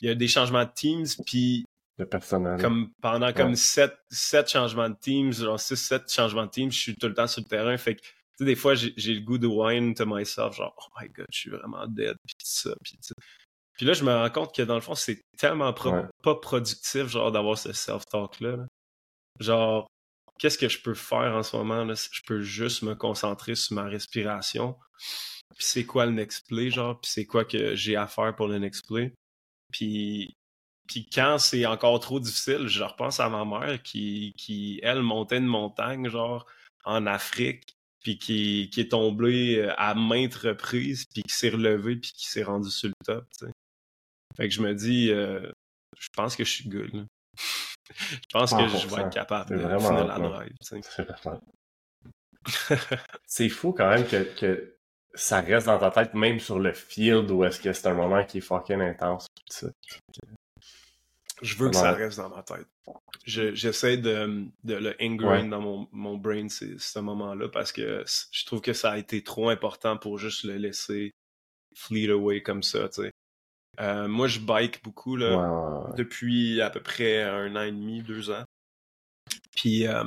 Il 0.01 0.07
y 0.07 0.11
a 0.11 0.15
des 0.15 0.27
changements 0.27 0.65
de 0.65 0.71
teams, 0.75 1.07
puis 1.25 1.65
de 1.99 2.05
personnel. 2.05 2.59
Comme 2.59 2.91
pendant 3.01 3.31
comme 3.33 3.55
sept, 3.55 3.95
sept 4.09 4.49
changements 4.49 4.89
de 4.89 4.95
teams, 4.99 5.31
genre 5.31 5.59
six, 5.59 5.75
sept 5.75 6.11
changements 6.11 6.45
de 6.45 6.51
teams, 6.51 6.71
je 6.71 6.79
suis 6.79 6.95
tout 6.95 7.07
le 7.07 7.13
temps 7.13 7.27
sur 7.27 7.41
le 7.41 7.47
terrain. 7.47 7.77
Fait 7.77 7.95
que, 7.95 8.01
sais, 8.39 8.45
des 8.45 8.55
fois, 8.55 8.75
j'ai 8.75 9.13
le 9.13 9.21
goût 9.21 9.37
de 9.37 9.47
whine 9.47 9.93
to 9.93 10.05
myself, 10.05 10.55
genre, 10.55 10.73
oh 10.77 11.01
my 11.01 11.09
god, 11.09 11.25
je 11.31 11.39
suis 11.39 11.49
vraiment 11.49 11.87
dead, 11.87 12.15
puis 12.25 12.35
ça, 12.43 12.73
puis 12.83 12.97
ça. 13.01 13.13
Puis 13.73 13.85
là, 13.85 13.93
je 13.93 14.03
me 14.03 14.13
rends 14.13 14.29
compte 14.29 14.55
que 14.55 14.61
dans 14.61 14.75
le 14.75 14.81
fond, 14.81 14.95
c'est 14.95 15.21
tellement 15.37 15.73
pas 15.73 16.35
productif, 16.35 17.07
genre, 17.07 17.31
d'avoir 17.31 17.57
ce 17.57 17.73
self-talk-là. 17.73 18.67
Genre, 19.39 19.87
qu'est-ce 20.37 20.57
que 20.57 20.69
je 20.69 20.81
peux 20.81 20.93
faire 20.93 21.35
en 21.35 21.43
ce 21.43 21.55
moment? 21.57 21.83
Là? 21.83 21.95
Je 21.95 22.21
peux 22.27 22.41
juste 22.41 22.83
me 22.83 22.93
concentrer 22.93 23.55
sur 23.55 23.75
ma 23.75 23.85
respiration. 23.85 24.75
Puis 25.55 25.65
c'est 25.65 25.85
quoi 25.85 26.05
le 26.05 26.11
next 26.11 26.47
play, 26.47 26.69
genre? 26.69 26.99
Puis 27.01 27.11
c'est 27.11 27.25
quoi 27.25 27.45
que 27.45 27.75
j'ai 27.75 27.95
à 27.95 28.07
faire 28.07 28.35
pour 28.35 28.47
le 28.47 28.59
next 28.59 28.85
play? 28.87 29.13
Puis 29.71 30.35
puis 30.87 31.09
quand 31.09 31.37
c'est 31.37 31.65
encore 31.65 31.99
trop 31.99 32.19
difficile, 32.19 32.67
je 32.67 32.83
repense 32.83 33.19
à 33.19 33.29
ma 33.29 33.45
mère 33.45 33.81
qui, 33.83 34.33
qui 34.37 34.79
elle, 34.83 35.01
montait 35.01 35.37
une 35.37 35.45
montagne, 35.45 36.09
genre, 36.09 36.45
en 36.83 37.05
Afrique, 37.05 37.77
puis 38.03 38.17
qui, 38.17 38.69
qui 38.71 38.81
est 38.81 38.91
tombée 38.91 39.57
euh, 39.57 39.73
à 39.77 39.95
maintes 39.95 40.35
reprises, 40.35 41.05
puis 41.05 41.23
qui 41.23 41.33
s'est 41.33 41.49
relevée, 41.49 41.95
puis 41.95 42.11
qui 42.11 42.27
s'est 42.27 42.43
rendue 42.43 42.69
sur 42.69 42.89
le 42.89 43.05
top, 43.05 43.25
tu 43.39 43.45
sais. 43.45 43.51
Fait 44.35 44.49
que 44.49 44.53
je 44.53 44.61
me 44.61 44.73
dis, 44.73 45.11
euh, 45.11 45.51
je 45.97 46.09
pense 46.15 46.35
que 46.35 46.43
je 46.43 46.49
suis 46.49 46.69
good, 46.69 46.93
là. 46.93 47.03
je 47.95 48.17
pense 48.31 48.51
que 48.51 48.67
je 48.67 48.87
vais 48.87 49.01
être 49.01 49.09
capable 49.09 49.51
de 49.51 49.57
finir 49.57 50.05
la 50.05 50.19
drive, 50.19 50.53
c'est 53.25 53.49
fou 53.49 53.71
quand 53.71 53.89
même 53.89 54.05
que, 54.05 54.23
que 54.37 54.75
ça 55.13 55.41
reste 55.41 55.67
dans 55.67 55.79
ta 55.79 55.91
tête, 55.91 56.13
même 56.13 56.39
sur 56.39 56.59
le 56.59 56.73
field, 56.73 57.31
où 57.31 57.43
est-ce 57.43 57.59
que 57.59 57.71
c'est 57.71 57.87
un 57.87 57.93
moment 57.93 58.23
qui 58.25 58.39
est 58.39 58.41
fucking 58.41 58.81
intense, 58.81 59.27
ça. 59.49 59.67
Je 61.43 61.55
veux 61.57 61.69
que 61.69 61.75
ça 61.75 61.91
reste 61.91 62.17
dans 62.17 62.29
ma 62.29 62.41
tête. 62.41 62.67
J'essaie 63.25 63.97
de, 63.97 64.45
de, 64.63 64.75
le 64.75 64.95
ingrain 65.01 65.45
dans 65.45 65.61
mon, 65.61 65.87
mon 65.91 66.17
brain 66.17 66.47
ce 66.49 66.99
moment-là 66.99 67.49
parce 67.49 67.71
que 67.71 68.03
je 68.31 68.45
trouve 68.45 68.61
que 68.61 68.73
ça 68.73 68.93
a 68.93 68.97
été 68.97 69.23
trop 69.23 69.49
important 69.49 69.97
pour 69.97 70.17
juste 70.17 70.45
le 70.45 70.55
laisser 70.55 71.11
fleet 71.75 72.09
away 72.09 72.41
comme 72.41 72.63
ça, 72.63 72.87
tu 72.89 73.03
sais. 73.03 73.11
Euh, 73.79 74.07
moi, 74.07 74.27
je 74.27 74.39
bike 74.39 74.83
beaucoup 74.83 75.15
là, 75.15 75.91
depuis 75.97 76.61
à 76.61 76.69
peu 76.69 76.79
près 76.79 77.23
un 77.23 77.55
an 77.55 77.63
et 77.63 77.71
demi, 77.71 78.03
deux 78.03 78.29
ans. 78.29 78.45
Puis 79.55 79.87
euh, 79.87 80.03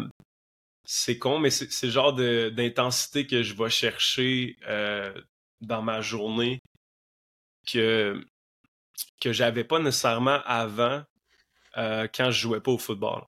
c'est 0.85 1.19
con, 1.19 1.39
mais 1.39 1.51
c'est 1.51 1.87
le 1.87 1.93
genre 1.93 2.15
d'intensité 2.15 3.27
que 3.27 3.43
je 3.43 3.55
vais 3.55 3.71
chercher 3.71 4.57
euh, 4.69 5.13
dans 5.61 5.83
ma 5.83 6.01
journée 6.01 6.61
que 7.67 8.25
que 9.21 9.33
j'avais 9.33 9.65
pas 9.65 9.79
nécessairement 9.79 10.41
avant 10.45 11.03
euh, 11.77 12.09
quand 12.13 12.31
je 12.31 12.41
jouais 12.41 12.61
pas 12.61 12.73
au 12.73 12.79
football. 12.79 13.23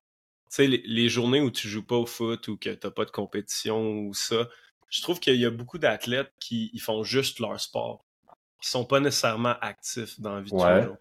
Tu 0.50 0.56
sais, 0.56 0.66
les, 0.66 1.08
journées 1.08 1.40
où 1.40 1.50
tu 1.50 1.68
joues 1.68 1.84
pas 1.84 1.96
au 1.96 2.06
foot 2.06 2.48
ou 2.48 2.56
que 2.56 2.70
t'as 2.70 2.90
pas 2.90 3.04
de 3.04 3.10
compétition 3.10 3.98
ou 4.00 4.14
ça, 4.14 4.48
je 4.88 5.02
trouve 5.02 5.20
qu'il 5.20 5.36
y 5.36 5.44
a 5.44 5.50
beaucoup 5.50 5.78
d'athlètes 5.78 6.32
qui 6.40 6.70
ils 6.72 6.80
font 6.80 7.02
juste 7.02 7.38
leur 7.38 7.60
sport. 7.60 8.04
Ils 8.62 8.68
sont 8.68 8.86
pas 8.86 9.00
nécessairement 9.00 9.56
actifs 9.60 10.18
dans 10.20 10.34
la 10.34 10.40
vie 10.40 10.50
de 10.50 10.56
tous 10.56 10.66
les 10.66 10.82
jours. 10.84 10.96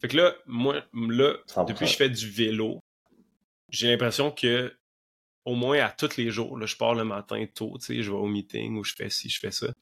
Fait 0.00 0.08
que 0.08 0.16
là, 0.16 0.34
moi, 0.46 0.82
là, 0.92 1.36
depuis 1.66 1.86
que 1.86 1.86
je 1.86 1.96
fais 1.96 2.10
du 2.10 2.28
vélo, 2.28 2.80
j'ai 3.70 3.88
l'impression 3.88 4.30
que 4.30 4.74
au 5.44 5.54
moins 5.54 5.78
à 5.80 5.90
tous 5.90 6.16
les 6.16 6.30
jours, 6.30 6.58
là, 6.58 6.66
je 6.66 6.76
pars 6.76 6.94
le 6.94 7.04
matin 7.04 7.44
tôt, 7.52 7.76
tu 7.78 7.86
sais, 7.86 8.02
je 8.02 8.10
vais 8.10 8.16
au 8.16 8.26
meeting 8.26 8.76
ou 8.76 8.84
je 8.84 8.94
fais 8.94 9.10
ci, 9.10 9.28
je 9.28 9.40
fais 9.40 9.50
ça. 9.50 9.72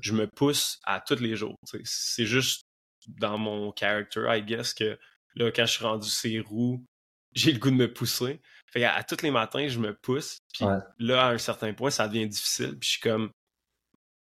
Je 0.00 0.12
me 0.12 0.26
pousse 0.26 0.80
à 0.84 1.00
tous 1.00 1.20
les 1.20 1.36
jours. 1.36 1.56
C'est 1.84 2.26
juste 2.26 2.66
dans 3.06 3.38
mon 3.38 3.72
character, 3.78 4.26
I 4.28 4.42
guess, 4.42 4.74
que 4.74 4.98
Là, 5.34 5.50
quand 5.50 5.66
je 5.66 5.72
suis 5.72 5.84
rendu 5.84 6.08
ces 6.08 6.40
roues, 6.40 6.84
j'ai 7.34 7.52
le 7.52 7.58
goût 7.58 7.70
de 7.70 7.76
me 7.76 7.92
pousser. 7.92 8.40
Fait 8.72 8.84
à, 8.84 9.02
tous 9.02 9.22
les 9.22 9.30
matins, 9.30 9.66
je 9.68 9.78
me 9.78 9.94
pousse. 9.94 10.38
Puis 10.52 10.66
là, 10.98 11.26
à 11.26 11.30
un 11.30 11.38
certain 11.38 11.72
point, 11.74 11.90
ça 11.90 12.08
devient 12.08 12.28
difficile. 12.28 12.78
Puis 12.78 12.86
je 12.86 12.90
suis 12.92 13.00
comme. 13.00 13.30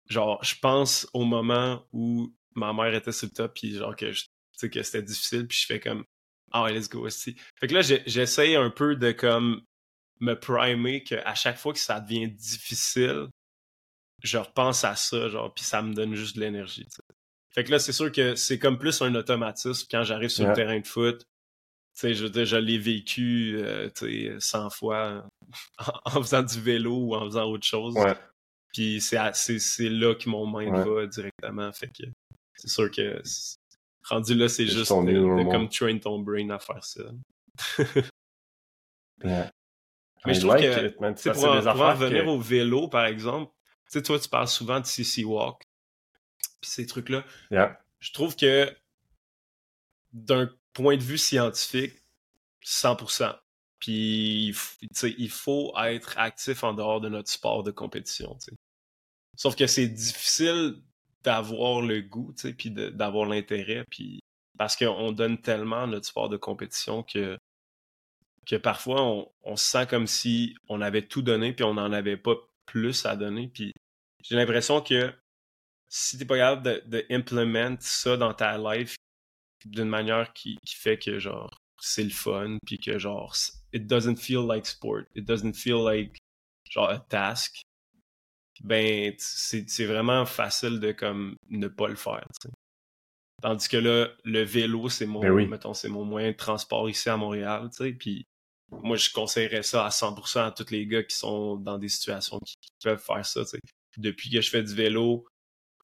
Genre, 0.08 0.44
je 0.44 0.56
pense 0.62 1.08
au 1.14 1.24
moment 1.24 1.84
où 1.92 2.32
ma 2.54 2.74
mère 2.74 2.94
était 2.94 3.12
sur 3.12 3.28
le 3.28 3.34
top, 3.34 3.56
puis 3.56 3.76
genre 3.76 3.96
que, 3.96 4.12
sais 4.54 4.70
que 4.70 4.84
c'était 4.84 5.02
difficile, 5.02 5.48
puis 5.48 5.58
je 5.58 5.66
fais 5.66 5.80
comme. 5.80 6.04
Ah 6.52 6.64
ouais, 6.64 6.74
let's 6.74 6.90
go 6.90 7.06
aussi. 7.06 7.36
Fait 7.60 7.68
que 7.68 7.74
là, 7.74 7.82
j'essaye 7.82 8.56
un 8.56 8.70
peu 8.70 8.96
de 8.96 9.12
comme 9.12 9.64
me 10.20 10.36
primer 10.36 11.04
qu'à 11.04 11.36
chaque 11.36 11.58
fois 11.58 11.74
que 11.74 11.80
ça 11.80 12.00
devient 12.00 12.30
difficile, 12.30 13.28
je 14.24 14.38
repense 14.38 14.84
à 14.84 14.96
ça, 14.96 15.30
genre, 15.30 15.54
puis 15.54 15.64
ça 15.64 15.82
me 15.82 15.94
donne 15.94 16.16
juste 16.16 16.36
de 16.36 16.42
l'énergie. 16.42 16.88
Fait 17.56 17.64
que 17.64 17.72
là, 17.72 17.80
c'est 17.80 17.94
sûr 17.94 18.12
que 18.12 18.36
c'est 18.36 18.60
comme 18.60 18.78
plus 18.78 19.02
un 19.02 19.16
automatisme 19.16 19.88
quand 19.90 20.04
j'arrive 20.04 20.30
sur 20.30 20.46
le 20.46 20.54
terrain 20.54 20.78
de 20.78 20.86
foot. 20.86 21.20
Tu 21.22 22.02
sais, 22.02 22.14
je, 22.14 22.28
je 22.28 22.58
l'ai 22.58 22.78
vécu, 22.78 23.56
euh, 23.58 23.90
tu 23.96 24.28
sais, 24.28 24.36
100 24.40 24.70
fois 24.72 25.26
en, 26.06 26.22
faisant 26.22 26.44
du 26.44 26.60
vélo 26.60 26.98
ou 26.98 27.16
en 27.16 27.24
faisant 27.24 27.46
autre 27.46 27.66
chose. 27.66 27.96
Puis 28.74 29.00
c'est 29.00 29.18
là 29.90 30.16
que 30.16 30.30
mon 30.30 30.46
mind 30.46 30.76
va 30.76 31.08
directement. 31.08 31.72
Fait 31.72 31.88
que 31.88 32.04
c'est 32.56 32.68
sûr 32.68 32.92
que 32.92 33.22
rendu 34.10 34.36
là, 34.36 34.50
c'est 34.50 34.68
juste 34.68 34.92
de, 34.92 35.50
comme 35.50 35.70
train 35.70 35.98
ton 35.98 36.20
brain 36.20 36.50
à 36.50 36.60
faire 36.60 36.84
ça. 36.84 37.04
Mais 40.26 40.34
je 40.34 40.42
trouve 40.42 40.58
que, 40.58 40.90
pour, 40.90 41.34
pour 41.34 41.46
en 41.46 41.94
revenir 41.94 42.28
au 42.28 42.38
vélo, 42.38 42.90
par 42.90 43.06
exemple, 43.06 43.50
tu 43.90 44.00
sais, 44.00 44.02
toi, 44.02 44.20
tu 44.20 44.28
parles 44.28 44.50
souvent 44.50 44.82
de 44.82 44.86
CC 44.86 45.24
Walk 45.24 45.65
ces 46.62 46.86
trucs-là. 46.86 47.24
Je 48.00 48.12
trouve 48.12 48.36
que 48.36 48.76
d'un 50.14 50.50
point 50.74 50.98
de 50.98 51.04
vue 51.04 51.18
scientifique, 51.18 51.94
100%. 52.64 53.36
Puis, 53.80 54.56
il 55.18 55.30
faut 55.30 55.74
être 55.78 56.18
actif 56.18 56.64
en 56.64 56.74
dehors 56.74 57.02
de 57.02 57.10
notre 57.10 57.30
sport 57.30 57.64
de 57.64 57.72
compétition. 57.72 58.38
Sauf 59.36 59.56
que 59.56 59.68
c'est 59.68 59.88
difficile 59.88 60.82
d'avoir 61.24 61.82
le 61.82 62.02
goût, 62.02 62.34
puis 62.58 62.72
d'avoir 62.72 63.28
l'intérêt, 63.28 63.84
puis 63.90 64.22
parce 64.58 64.76
qu'on 64.76 65.12
donne 65.12 65.42
tellement 65.42 65.86
notre 65.88 66.06
sport 66.06 66.30
de 66.30 66.38
compétition 66.38 67.04
que, 67.04 67.38
que 68.46 68.56
parfois 68.56 69.02
on, 69.04 69.32
on 69.44 69.56
se 69.58 69.66
sent 69.66 69.88
comme 69.88 70.08
si 70.08 70.56
on 70.70 70.82
avait 70.82 71.06
tout 71.06 71.22
donné, 71.22 71.52
puis 71.52 71.66
on 71.66 71.74
n'en 71.74 71.92
avait 71.92 72.18
pas 72.18 72.36
plus 72.66 73.06
à 73.06 73.16
donner. 73.16 73.50
Puis 73.50 73.74
j'ai 74.24 74.36
l'impression 74.36 74.82
que 74.82 75.14
si 75.96 76.18
t'es 76.18 76.26
pas 76.26 76.36
capable 76.36 76.64
de, 76.64 76.84
de 76.88 77.06
implement 77.10 77.78
ça 77.80 78.18
dans 78.18 78.34
ta 78.34 78.58
life 78.58 78.98
d'une 79.66 79.88
manière 79.88 80.34
qui, 80.34 80.58
qui, 80.66 80.76
fait 80.76 80.98
que 81.00 81.20
genre 81.20 81.58
c'est 81.80 82.04
le 82.04 82.10
fun 82.10 82.58
puis 82.66 82.78
que 82.78 83.00
genre 83.00 83.34
it 83.72 83.88
doesn't 83.88 84.18
feel 84.18 84.46
like 84.46 84.66
sport 84.66 85.04
it 85.16 85.24
doesn't 85.24 85.54
feel 85.54 85.86
like 85.86 86.18
genre 86.70 86.90
a 86.90 87.00
task 87.00 87.62
ben 88.62 89.14
c'est 89.18 89.86
vraiment 89.86 90.26
facile 90.26 90.82
de 90.82 90.92
comme 90.92 91.38
ne 91.50 91.70
pas 91.70 91.88
le 91.88 91.96
faire 91.96 92.28
tandis 93.42 93.70
que 93.70 93.78
là 93.78 94.10
le 94.26 94.44
vélo 94.44 94.90
c'est 94.90 95.06
mon 95.06 95.22
ben 95.22 95.48
mettons 95.48 95.74
c'est 95.74 95.90
mon 95.90 96.04
moyen 96.04 96.32
de 96.32 96.38
transport 96.38 96.90
ici 96.90 97.10
à 97.10 97.16
Montréal 97.16 97.70
tu 97.72 97.86
sais 97.86 97.94
puis 97.94 98.26
moi 98.84 98.98
je 98.98 99.12
conseillerais 99.12 99.64
ça 99.64 99.86
à 99.86 99.90
100% 99.90 100.40
à 100.40 100.52
tous 100.52 100.72
les 100.72 100.88
gars 100.88 101.04
qui 101.04 101.16
sont 101.16 101.56
dans 101.56 101.78
des 101.78 101.90
situations 101.90 102.40
qui, 102.40 102.56
qui 102.60 102.72
peuvent 102.84 103.02
faire 103.02 103.26
ça 103.26 103.46
tu 103.46 103.52
sais. 103.52 103.60
Depuis 103.98 104.30
que 104.30 104.42
je 104.42 104.50
fais 104.50 104.62
du 104.62 104.76
vélo 104.76 105.26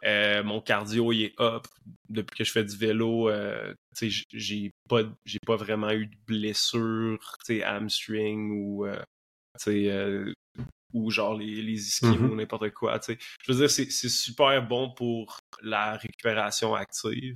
euh, 0.04 0.44
mon 0.44 0.62
cardio 0.62 1.12
il 1.12 1.24
est 1.24 1.40
up. 1.40 1.68
Depuis 2.10 2.38
que 2.38 2.44
je 2.44 2.52
fais 2.52 2.64
du 2.64 2.76
vélo, 2.76 3.30
euh, 3.30 3.74
j'ai 4.34 4.72
pas 4.90 5.04
j'ai 5.26 5.40
pas 5.46 5.56
vraiment 5.56 5.92
eu 5.92 6.08
de 6.08 6.16
blessure, 6.26 7.20
hamstring 7.50 8.52
ou 8.52 8.86
euh, 8.86 9.02
euh, 9.68 10.34
ou 10.94 11.12
genre 11.12 11.36
les, 11.36 11.62
les 11.62 11.88
ischios 11.88 12.08
mm-hmm. 12.08 12.32
ou 12.32 12.36
n'importe 12.36 12.72
quoi. 12.72 13.00
Je 13.08 13.52
veux 13.52 13.58
dire, 13.58 13.70
c'est 13.70 13.90
super 13.90 14.66
bon 14.66 14.92
pour 14.92 15.40
la 15.62 15.98
récupération 15.98 16.74
active. 16.74 17.36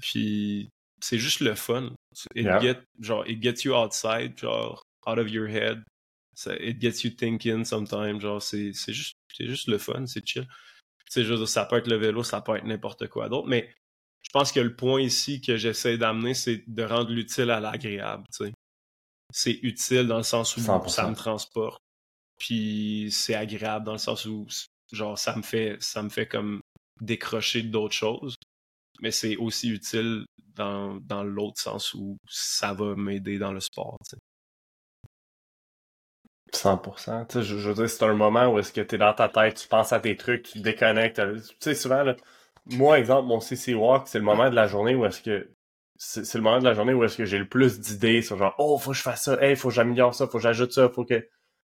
Puis 0.00 0.70
c'est 1.00 1.18
juste 1.18 1.40
le 1.40 1.54
fun. 1.54 1.92
It 2.34 2.46
get, 2.60 2.80
genre, 3.00 3.28
it 3.28 3.42
gets 3.42 3.64
you 3.64 3.74
outside, 3.74 4.38
genre, 4.38 4.82
out 5.06 5.18
of 5.18 5.30
your 5.30 5.48
head. 5.48 5.82
it 6.46 6.80
gets 6.80 7.04
you 7.04 7.10
thinking 7.10 7.64
sometimes. 7.64 8.20
Genre, 8.20 8.42
c'est 8.42 8.72
juste, 8.72 9.16
juste 9.38 9.68
le 9.68 9.78
fun, 9.78 10.06
c'est 10.06 10.26
chill 10.26 10.46
ça 11.08 11.64
peut 11.66 11.76
être 11.76 11.88
le 11.88 11.96
vélo, 11.96 12.22
ça 12.22 12.40
peut 12.40 12.56
être 12.56 12.64
n'importe 12.64 13.08
quoi 13.08 13.28
d'autre, 13.28 13.48
mais 13.48 13.72
je 14.22 14.30
pense 14.30 14.52
que 14.52 14.60
le 14.60 14.74
point 14.74 15.00
ici 15.00 15.40
que 15.40 15.56
j'essaie 15.56 15.98
d'amener, 15.98 16.34
c'est 16.34 16.64
de 16.66 16.82
rendre 16.82 17.10
l'utile 17.10 17.50
à 17.50 17.60
l'agréable, 17.60 18.24
c'est 19.32 19.58
utile 19.62 20.06
dans 20.06 20.16
le 20.16 20.22
sens 20.22 20.56
où 20.56 20.60
ça 20.60 21.08
me 21.08 21.14
transporte. 21.14 21.82
Puis 22.38 23.08
c'est 23.12 23.34
agréable 23.34 23.84
dans 23.84 23.92
le 23.92 23.98
sens 23.98 24.24
où 24.26 24.46
genre 24.92 25.18
ça 25.18 25.36
me 25.36 25.42
fait 25.42 25.76
ça 25.80 26.02
me 26.02 26.08
fait 26.08 26.26
comme 26.26 26.60
décrocher 27.00 27.62
d'autres 27.62 27.94
choses. 27.94 28.34
Mais 29.00 29.10
c'est 29.10 29.36
aussi 29.36 29.68
utile 29.70 30.24
dans, 30.54 30.96
dans 31.00 31.24
l'autre 31.24 31.60
sens 31.60 31.94
où 31.94 32.16
ça 32.28 32.72
va 32.72 32.94
m'aider 32.94 33.38
dans 33.38 33.52
le 33.52 33.60
sport. 33.60 33.98
100%. 36.56 37.26
Tu 37.26 37.38
sais, 37.38 37.42
je, 37.42 37.54
veux 37.56 37.74
dire, 37.74 37.88
c'est 37.88 38.04
un 38.04 38.14
moment 38.14 38.48
où 38.48 38.58
est-ce 38.58 38.72
que 38.72 38.80
tu 38.80 38.94
es 38.94 38.98
dans 38.98 39.12
ta 39.12 39.28
tête, 39.28 39.56
tu 39.56 39.68
penses 39.68 39.92
à 39.92 40.00
tes 40.00 40.16
trucs, 40.16 40.44
tu 40.44 40.58
te 40.58 40.58
déconnectes. 40.64 41.20
Tu 41.20 41.54
sais, 41.60 41.74
souvent, 41.74 42.02
là, 42.02 42.14
moi, 42.66 42.98
exemple, 42.98 43.28
mon 43.28 43.40
CC 43.40 43.74
Walk, 43.74 44.08
c'est 44.08 44.18
le 44.18 44.24
moment 44.24 44.50
de 44.50 44.54
la 44.54 44.66
journée 44.66 44.94
où 44.94 45.04
est-ce 45.04 45.20
que 45.22 45.54
c'est 45.96 46.34
le 46.34 46.40
moment 46.40 46.58
de 46.58 46.64
la 46.64 46.74
journée 46.74 46.92
où 46.92 47.04
est-ce 47.04 47.16
que 47.16 47.24
j'ai 47.24 47.38
le 47.38 47.48
plus 47.48 47.80
d'idées 47.80 48.20
sur 48.22 48.36
genre 48.36 48.54
oh 48.58 48.78
faut 48.78 48.90
que 48.90 48.96
je 48.96 49.02
fasse 49.02 49.24
ça, 49.24 49.38
hey 49.40 49.56
faut 49.56 49.68
que 49.68 49.74
j'améliore 49.74 50.14
ça, 50.14 50.26
faut 50.26 50.38
que 50.38 50.42
j'ajoute 50.42 50.72
ça, 50.72 50.88
faut 50.88 51.04
que 51.04 51.28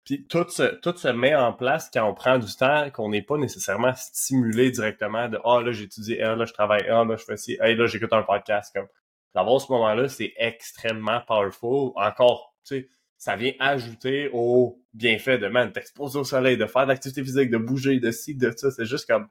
puis 0.04 0.26
tout 0.26 0.48
se 0.48 0.74
tout 0.80 0.96
se 0.96 1.08
met 1.08 1.34
en 1.34 1.52
place 1.52 1.90
quand 1.92 2.04
on 2.08 2.14
prend 2.14 2.38
du 2.38 2.54
temps 2.54 2.90
qu'on 2.90 3.10
n'est 3.10 3.22
pas 3.22 3.38
nécessairement 3.38 3.94
stimulé 3.94 4.70
directement 4.70 5.28
de 5.28 5.38
oh, 5.44 5.60
là 5.62 5.72
j'étudie, 5.72 6.20
ah 6.20 6.36
là 6.36 6.44
je 6.44 6.52
travaille, 6.52 6.86
ah 6.88 7.04
là 7.04 7.16
je 7.16 7.24
fais 7.24 7.36
ci, 7.36 7.56
hey 7.60 7.76
là 7.76 7.86
j'écoute 7.86 8.12
un 8.12 8.22
podcast 8.22 8.72
comme 8.74 8.88
d'avoir 9.34 9.60
ce 9.60 9.72
moment-là 9.72 10.08
c'est 10.08 10.32
extrêmement 10.36 11.20
powerful 11.26 11.92
encore 11.96 12.54
tu 12.66 12.80
sais 12.80 12.88
ça 13.20 13.36
vient 13.36 13.52
ajouter 13.60 14.30
au 14.32 14.82
bienfait 14.94 15.38
de 15.38 15.46
man 15.46 15.70
t'exposer 15.70 16.18
au 16.18 16.24
soleil, 16.24 16.56
de 16.56 16.66
faire 16.66 16.84
de 16.84 16.88
l'activité 16.88 17.22
physique, 17.22 17.50
de 17.50 17.58
bouger, 17.58 18.00
de 18.00 18.10
ci, 18.10 18.34
de 18.34 18.50
ça, 18.56 18.70
c'est 18.70 18.86
juste 18.86 19.06
comme 19.06 19.28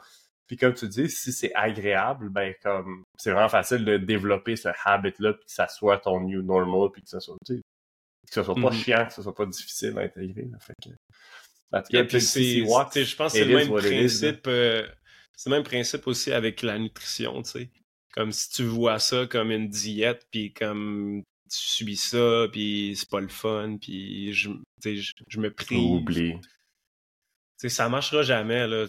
puis 0.49 0.57
comme 0.57 0.73
tu 0.73 0.87
dis, 0.87 1.09
si 1.11 1.31
c'est 1.31 1.53
agréable, 1.53 2.29
ben 2.29 2.55
comme 2.63 3.03
c'est 3.17 3.31
vraiment 3.31 3.49
facile 3.49 3.85
de 3.85 3.97
développer 3.97 4.55
ce 4.55 4.69
habit-là, 4.83 5.33
puis 5.33 5.45
que 5.45 5.51
ça 5.51 5.67
soit 5.67 5.99
ton 5.99 6.21
new 6.21 6.41
normal, 6.41 6.89
puis 6.91 7.03
que 7.03 7.09
ça 7.09 7.19
soit, 7.19 7.35
tu 7.45 7.57
sais, 7.57 7.61
que 8.27 8.33
ça 8.33 8.43
soit 8.43 8.55
pas 8.55 8.61
mm-hmm. 8.61 8.83
chiant, 8.83 9.05
que 9.05 9.13
ça 9.13 9.21
soit 9.21 9.35
pas 9.35 9.45
difficile 9.45 9.93
à 9.99 10.01
intégrer. 10.01 10.47
Là, 10.51 10.57
fait 10.59 10.73
que, 10.83 10.89
je 13.03 13.15
pense 13.15 13.33
que 13.33 13.37
c'est 13.37 13.45
le 13.45 13.57
même 13.57 13.69
principe. 13.69 14.47
Euh, 14.47 14.87
c'est 15.37 15.51
le 15.51 15.55
même 15.55 15.63
principe 15.63 16.07
aussi 16.07 16.31
avec 16.31 16.63
la 16.63 16.79
nutrition, 16.79 17.43
tu 17.43 17.51
sais. 17.51 17.69
Comme 18.15 18.31
si 18.31 18.49
tu 18.49 18.63
vois 18.63 18.97
ça 18.97 19.27
comme 19.27 19.51
une 19.51 19.69
diète, 19.69 20.25
puis 20.31 20.51
comme 20.51 21.21
subis 21.49 21.97
ça, 21.97 22.47
puis 22.51 22.93
c'est 22.95 23.09
pas 23.09 23.19
le 23.19 23.27
fun, 23.27 23.77
puis 23.81 24.33
je, 24.33 24.49
je, 24.83 25.11
je 25.27 25.39
me 25.39 25.51
prie. 25.51 25.77
Oublie 25.77 26.35
sais, 27.59 27.69
ça 27.69 27.89
marchera 27.89 28.23
jamais. 28.23 28.67
Là, 28.67 28.87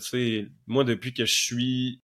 moi, 0.67 0.85
depuis 0.85 1.13
que 1.13 1.27
je 1.27 1.35
suis 1.35 2.01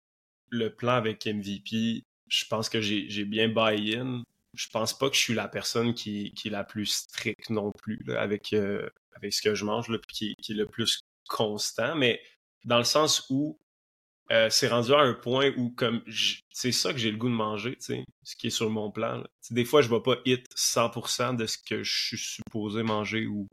le 0.50 0.74
plan 0.74 0.92
avec 0.92 1.26
MVP, 1.26 2.04
je 2.28 2.44
pense 2.46 2.68
que 2.68 2.80
j'ai 2.80 3.24
bien 3.24 3.48
buy-in. 3.48 4.22
Je 4.54 4.68
pense 4.68 4.96
pas 4.96 5.08
que 5.10 5.16
je 5.16 5.20
suis 5.20 5.34
la 5.34 5.48
personne 5.48 5.94
qui, 5.94 6.32
qui 6.32 6.48
est 6.48 6.50
la 6.50 6.64
plus 6.64 6.86
stricte 6.86 7.50
non 7.50 7.72
plus 7.72 8.02
là, 8.06 8.20
avec, 8.20 8.52
euh, 8.54 8.88
avec 9.14 9.32
ce 9.34 9.42
que 9.42 9.54
je 9.54 9.64
mange, 9.64 9.88
là, 9.88 9.98
qui, 10.08 10.34
qui, 10.42 10.52
est 10.52 10.56
le 10.56 10.66
plus 10.66 11.00
constant, 11.28 11.94
mais 11.94 12.22
dans 12.64 12.78
le 12.78 12.84
sens 12.84 13.26
où 13.28 13.58
euh, 14.32 14.50
c'est 14.50 14.68
rendu 14.68 14.92
à 14.92 14.98
un 14.98 15.14
point 15.14 15.52
où 15.56 15.70
comme 15.70 16.02
c'est 16.50 16.72
ça 16.72 16.92
que 16.92 16.98
j'ai 16.98 17.12
le 17.12 17.16
goût 17.16 17.28
de 17.28 17.34
manger, 17.34 17.76
ce 17.78 18.36
qui 18.36 18.48
est 18.48 18.50
sur 18.50 18.70
mon 18.70 18.90
plan. 18.90 19.22
Des 19.50 19.64
fois, 19.64 19.82
je 19.82 19.88
vais 19.88 20.00
pas 20.00 20.16
hit 20.24 20.46
100% 20.56 21.36
de 21.36 21.46
ce 21.46 21.58
que 21.58 21.84
je 21.84 22.06
suis 22.06 22.18
supposé 22.18 22.82
manger 22.82 23.26
ou 23.26 23.46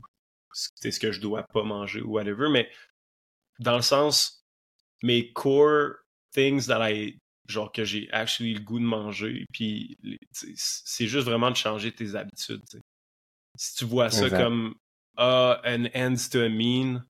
c'est 0.52 0.90
ce 0.90 0.98
que 0.98 1.12
je 1.12 1.20
dois 1.20 1.44
pas 1.44 1.62
manger 1.62 2.00
ou 2.00 2.12
whatever, 2.12 2.48
mais 2.50 2.68
dans 3.60 3.76
le 3.76 3.82
sens, 3.82 4.44
mes 5.02 5.32
core 5.32 5.94
things 6.32 6.66
that 6.66 6.90
I, 6.90 7.18
genre 7.48 7.70
que 7.70 7.84
j'ai 7.84 8.10
actually 8.10 8.54
le 8.54 8.60
goût 8.60 8.80
de 8.80 8.84
manger, 8.84 9.44
puis 9.52 9.96
c'est 10.32 11.06
juste 11.06 11.26
vraiment 11.26 11.50
de 11.50 11.56
changer 11.56 11.92
tes 11.92 12.16
habitudes. 12.16 12.62
Si 13.56 13.76
tu 13.76 13.84
vois 13.84 14.10
ça 14.10 14.28
comme 14.28 14.74
ah, 15.16 15.60
an 15.64 15.86
end 15.94 16.16
to 16.32 16.40
a 16.40 16.48
mean, 16.48 17.04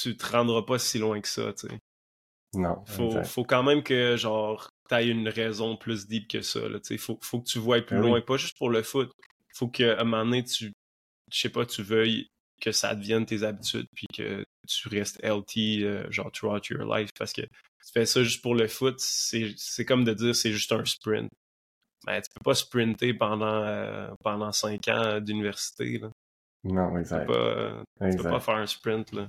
tu 0.00 0.16
te 0.16 0.26
rendras 0.26 0.62
pas 0.62 0.78
si 0.78 0.98
loin 0.98 1.20
que 1.20 1.28
ça, 1.28 1.52
tu 1.52 1.66
sais. 1.66 1.78
Non. 2.54 2.84
Faut, 2.86 3.22
faut 3.24 3.44
quand 3.44 3.62
même 3.62 3.82
que, 3.82 4.16
genre, 4.16 4.68
t'aies 4.88 5.08
une 5.08 5.28
raison 5.28 5.76
plus 5.76 6.06
deep 6.06 6.28
que 6.28 6.42
ça, 6.42 6.68
là. 6.68 6.78
Faut, 6.98 7.18
faut 7.22 7.40
que 7.40 7.46
tu 7.46 7.58
vois 7.58 7.80
plus 7.80 7.96
ben 7.96 8.02
loin, 8.02 8.20
pas 8.20 8.36
juste 8.36 8.56
pour 8.56 8.70
le 8.70 8.82
foot. 8.82 9.10
Faut 9.54 9.68
qu'à 9.68 10.00
un 10.00 10.04
moment 10.04 10.24
donné, 10.24 10.44
tu, 10.44 10.72
je 11.32 11.38
sais 11.38 11.48
pas, 11.48 11.64
tu 11.64 11.82
veuilles 11.82 12.28
que 12.60 12.72
ça 12.72 12.94
devienne 12.94 13.26
tes 13.26 13.42
habitudes, 13.42 13.86
puis 13.94 14.06
que 14.14 14.44
tu 14.66 14.88
restes 14.88 15.22
LT, 15.22 15.82
euh, 15.82 16.10
genre, 16.10 16.30
throughout 16.32 16.66
your 16.70 16.84
life. 16.84 17.10
Parce 17.18 17.32
que 17.32 17.42
tu 17.42 17.92
fais 17.92 18.06
ça 18.06 18.22
juste 18.22 18.42
pour 18.42 18.54
le 18.54 18.68
foot, 18.68 18.96
c'est 18.98 19.84
comme 19.84 20.04
de 20.04 20.14
dire 20.14 20.34
c'est 20.34 20.52
juste 20.52 20.72
un 20.72 20.84
sprint. 20.84 21.30
Mais 22.06 22.20
tu 22.20 22.28
peux 22.34 22.44
pas 22.44 22.54
sprinter 22.54 23.14
pendant, 23.14 23.62
euh, 23.64 24.10
pendant 24.22 24.52
cinq 24.52 24.88
ans 24.88 25.20
d'université. 25.20 26.00
Non, 26.64 26.98
exact. 26.98 27.26
Tu 27.26 28.16
peux, 28.16 28.22
pas, 28.22 28.40
faire 28.40 28.56
un 28.56 28.66
sprint. 28.66 29.12
Là. 29.12 29.28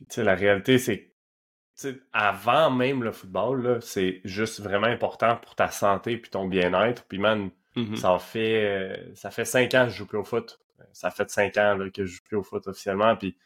tu 0.00 0.06
sais, 0.10 0.24
la 0.24 0.34
réalité, 0.34 0.78
c'est 0.78 1.13
avant 2.12 2.70
même 2.70 3.02
le 3.02 3.12
football, 3.12 3.78
c'est 3.82 4.20
juste 4.24 4.60
vraiment 4.60 4.86
important 4.86 5.36
pour 5.36 5.54
ta 5.54 5.70
santé 5.70 6.16
puis 6.16 6.30
ton 6.30 6.46
bien-être. 6.46 7.04
Puis 7.04 7.18
man, 7.18 7.50
mm-hmm. 7.76 7.96
ça 7.96 8.18
fait 8.18 8.64
euh, 8.64 9.14
ça 9.14 9.30
fait 9.30 9.44
cinq 9.44 9.74
ans 9.74 9.84
que 9.84 9.90
je 9.90 9.96
joue 9.96 10.06
plus 10.06 10.18
au 10.18 10.24
foot. 10.24 10.60
Ça 10.92 11.10
fait 11.10 11.28
cinq 11.30 11.56
ans 11.56 11.78
que 11.92 12.04
je 12.04 12.16
joue 12.16 12.22
plus 12.24 12.36
au 12.36 12.42
foot 12.42 12.66
officiellement. 12.66 13.16
Puis 13.16 13.36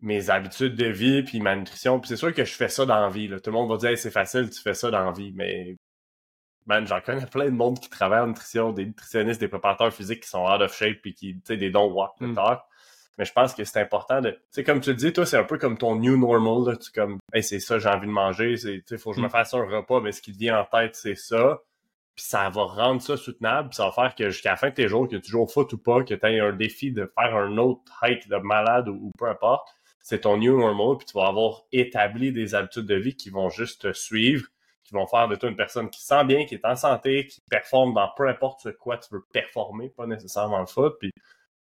mes 0.00 0.30
habitudes 0.30 0.74
de 0.74 0.86
vie, 0.86 1.22
puis 1.22 1.40
ma 1.40 1.54
nutrition. 1.56 2.00
Puis 2.00 2.08
c'est 2.08 2.16
sûr 2.16 2.34
que 2.34 2.44
je 2.44 2.52
fais 2.52 2.68
ça 2.68 2.86
dans 2.86 3.00
la 3.00 3.08
vie. 3.10 3.28
Là. 3.28 3.38
Tout 3.40 3.50
le 3.50 3.56
monde 3.56 3.70
va 3.70 3.76
dire 3.76 3.96
c'est 3.98 4.10
facile, 4.10 4.50
tu 4.50 4.60
fais 4.60 4.74
ça 4.74 4.90
dans 4.90 5.04
la 5.04 5.12
vie. 5.12 5.32
Mais 5.34 5.76
man, 6.66 6.86
j'en 6.86 7.00
connais 7.00 7.26
plein 7.26 7.46
de 7.46 7.50
monde 7.50 7.78
qui 7.78 7.90
travaille 7.90 8.20
en 8.20 8.28
nutrition, 8.28 8.72
des 8.72 8.86
nutritionnistes, 8.86 9.40
des 9.40 9.48
préparateurs 9.48 9.92
physiques 9.92 10.22
qui 10.22 10.28
sont 10.28 10.44
out 10.44 10.60
of 10.60 10.74
shape 10.74 11.00
puis 11.02 11.14
qui, 11.14 11.34
tu 11.34 11.40
sais, 11.44 11.56
des 11.56 11.70
dons 11.70 11.92
walk 11.92 12.16
the 12.18 12.22
mm. 12.22 12.34
Mais 13.18 13.24
je 13.24 13.32
pense 13.32 13.54
que 13.54 13.64
c'est 13.64 13.80
important 13.80 14.20
de. 14.20 14.30
Tu 14.30 14.38
sais, 14.50 14.64
comme 14.64 14.80
tu 14.80 14.90
le 14.90 14.96
dis, 14.96 15.12
toi, 15.12 15.26
c'est 15.26 15.36
un 15.36 15.44
peu 15.44 15.58
comme 15.58 15.76
ton 15.76 15.96
new 15.96 16.16
normal. 16.16 16.72
Là. 16.72 16.76
Tu 16.76 16.90
comme 16.90 17.18
hey, 17.32 17.42
c'est 17.42 17.60
ça, 17.60 17.78
j'ai 17.78 17.88
envie 17.88 18.06
de 18.06 18.12
manger. 18.12 18.54
Tu 18.56 18.82
sais, 18.86 18.98
faut 18.98 19.10
que 19.10 19.16
je 19.16 19.22
me 19.22 19.26
mm. 19.26 19.30
fasse 19.30 19.54
un 19.54 19.64
repas, 19.64 20.00
mais 20.00 20.12
ce 20.12 20.22
qui 20.22 20.32
te 20.32 20.38
vient 20.38 20.60
en 20.60 20.64
tête, 20.64 20.96
c'est 20.96 21.16
ça. 21.16 21.60
Puis 22.14 22.24
ça 22.24 22.48
va 22.50 22.64
rendre 22.64 23.00
ça 23.00 23.16
soutenable, 23.16 23.70
puis 23.70 23.76
ça 23.76 23.86
va 23.86 23.92
faire 23.92 24.14
que 24.14 24.30
jusqu'à 24.30 24.50
la 24.50 24.56
fin 24.56 24.70
de 24.70 24.74
tes 24.74 24.88
jours, 24.88 25.08
que 25.08 25.16
tu 25.16 25.30
joues 25.30 25.42
au 25.42 25.46
foot 25.46 25.72
ou 25.72 25.78
pas, 25.78 26.02
que 26.02 26.14
tu 26.14 26.26
aies 26.26 26.40
un 26.40 26.52
défi 26.52 26.92
de 26.92 27.10
faire 27.14 27.36
un 27.36 27.56
autre 27.56 27.82
hike 28.02 28.28
de 28.28 28.36
malade 28.36 28.88
ou 28.88 29.10
peu 29.18 29.26
importe, 29.26 29.68
c'est 30.02 30.20
ton 30.20 30.38
new 30.38 30.58
normal, 30.58 30.96
puis 30.98 31.06
tu 31.06 31.12
vas 31.16 31.28
avoir 31.28 31.62
établi 31.72 32.32
des 32.32 32.54
habitudes 32.54 32.86
de 32.86 32.96
vie 32.96 33.14
qui 33.14 33.30
vont 33.30 33.48
juste 33.48 33.82
te 33.82 33.92
suivre, 33.92 34.46
qui 34.82 34.94
vont 34.94 35.06
faire 35.06 35.28
de 35.28 35.36
toi 35.36 35.48
une 35.48 35.56
personne 35.56 35.90
qui 35.90 36.02
sent 36.02 36.24
bien, 36.24 36.46
qui 36.46 36.54
est 36.54 36.64
en 36.64 36.74
santé, 36.74 37.26
qui 37.26 37.40
performe 37.48 37.94
dans 37.94 38.10
peu 38.16 38.28
importe 38.28 38.60
ce 38.62 38.70
quoi 38.70 38.98
tu 38.98 39.14
veux 39.14 39.24
performer, 39.32 39.90
pas 39.90 40.06
nécessairement 40.06 40.60
le 40.60 40.66
foot. 40.66 40.96
Puis 40.98 41.12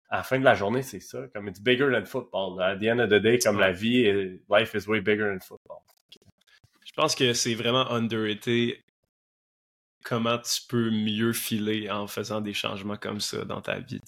à 0.09 0.19
la 0.19 0.23
fin 0.23 0.39
de 0.39 0.45
la 0.45 0.55
journée, 0.55 0.83
c'est 0.83 1.01
ça. 1.01 1.27
Comme 1.35 1.49
it's 1.49 1.61
bigger 1.61 1.91
than 1.91 2.05
football. 2.05 2.61
At 2.61 2.79
the 2.79 2.85
end 2.85 3.01
of 3.01 3.11
the 3.11 3.21
day, 3.21 3.39
comme 3.39 3.59
la 3.59 3.73
vie, 3.73 4.05
life 4.49 4.75
is 4.75 4.87
way 4.89 5.01
bigger 5.01 5.33
than 5.33 5.41
football. 5.41 5.79
Je 6.85 6.93
pense 6.95 7.15
que 7.15 7.33
c'est 7.35 7.55
vraiment 7.55 7.91
underrated 7.91 8.79
comment 10.07 10.39
tu 10.39 10.63
peux 10.69 10.91
mieux 10.91 11.33
filer 11.33 11.91
en 11.91 12.07
faisant 12.07 12.41
des 12.41 12.55
changements 12.55 12.97
comme 12.97 13.21
ça 13.21 13.45
dans 13.45 13.61
ta 13.61 13.81
vie. 13.81 14.01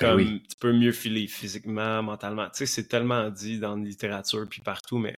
Ben 0.00 0.16
Comme 0.16 0.40
tu 0.42 0.56
peux 0.60 0.72
mieux 0.72 0.92
filer 0.92 1.26
physiquement, 1.26 2.00
mentalement. 2.04 2.48
Tu 2.50 2.58
sais, 2.58 2.66
c'est 2.66 2.86
tellement 2.86 3.28
dit 3.30 3.58
dans 3.58 3.74
la 3.74 3.82
littérature 3.82 4.46
puis 4.48 4.60
partout, 4.60 4.98
mais 4.98 5.14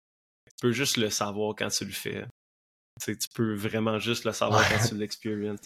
tu 0.47 0.63
peux 0.63 0.73
juste 0.73 0.97
le 0.97 1.11
savoir 1.11 1.55
quand 1.55 1.69
tu 1.69 1.85
le 1.85 1.93
fais. 1.93 2.25
Tu 3.05 3.15
peux 3.35 3.55
vraiment 3.55 3.99
juste 3.99 4.25
le 4.25 4.33
savoir 4.33 4.67
quand 4.69 4.89
tu 4.89 4.95
l'expériences. 4.95 5.61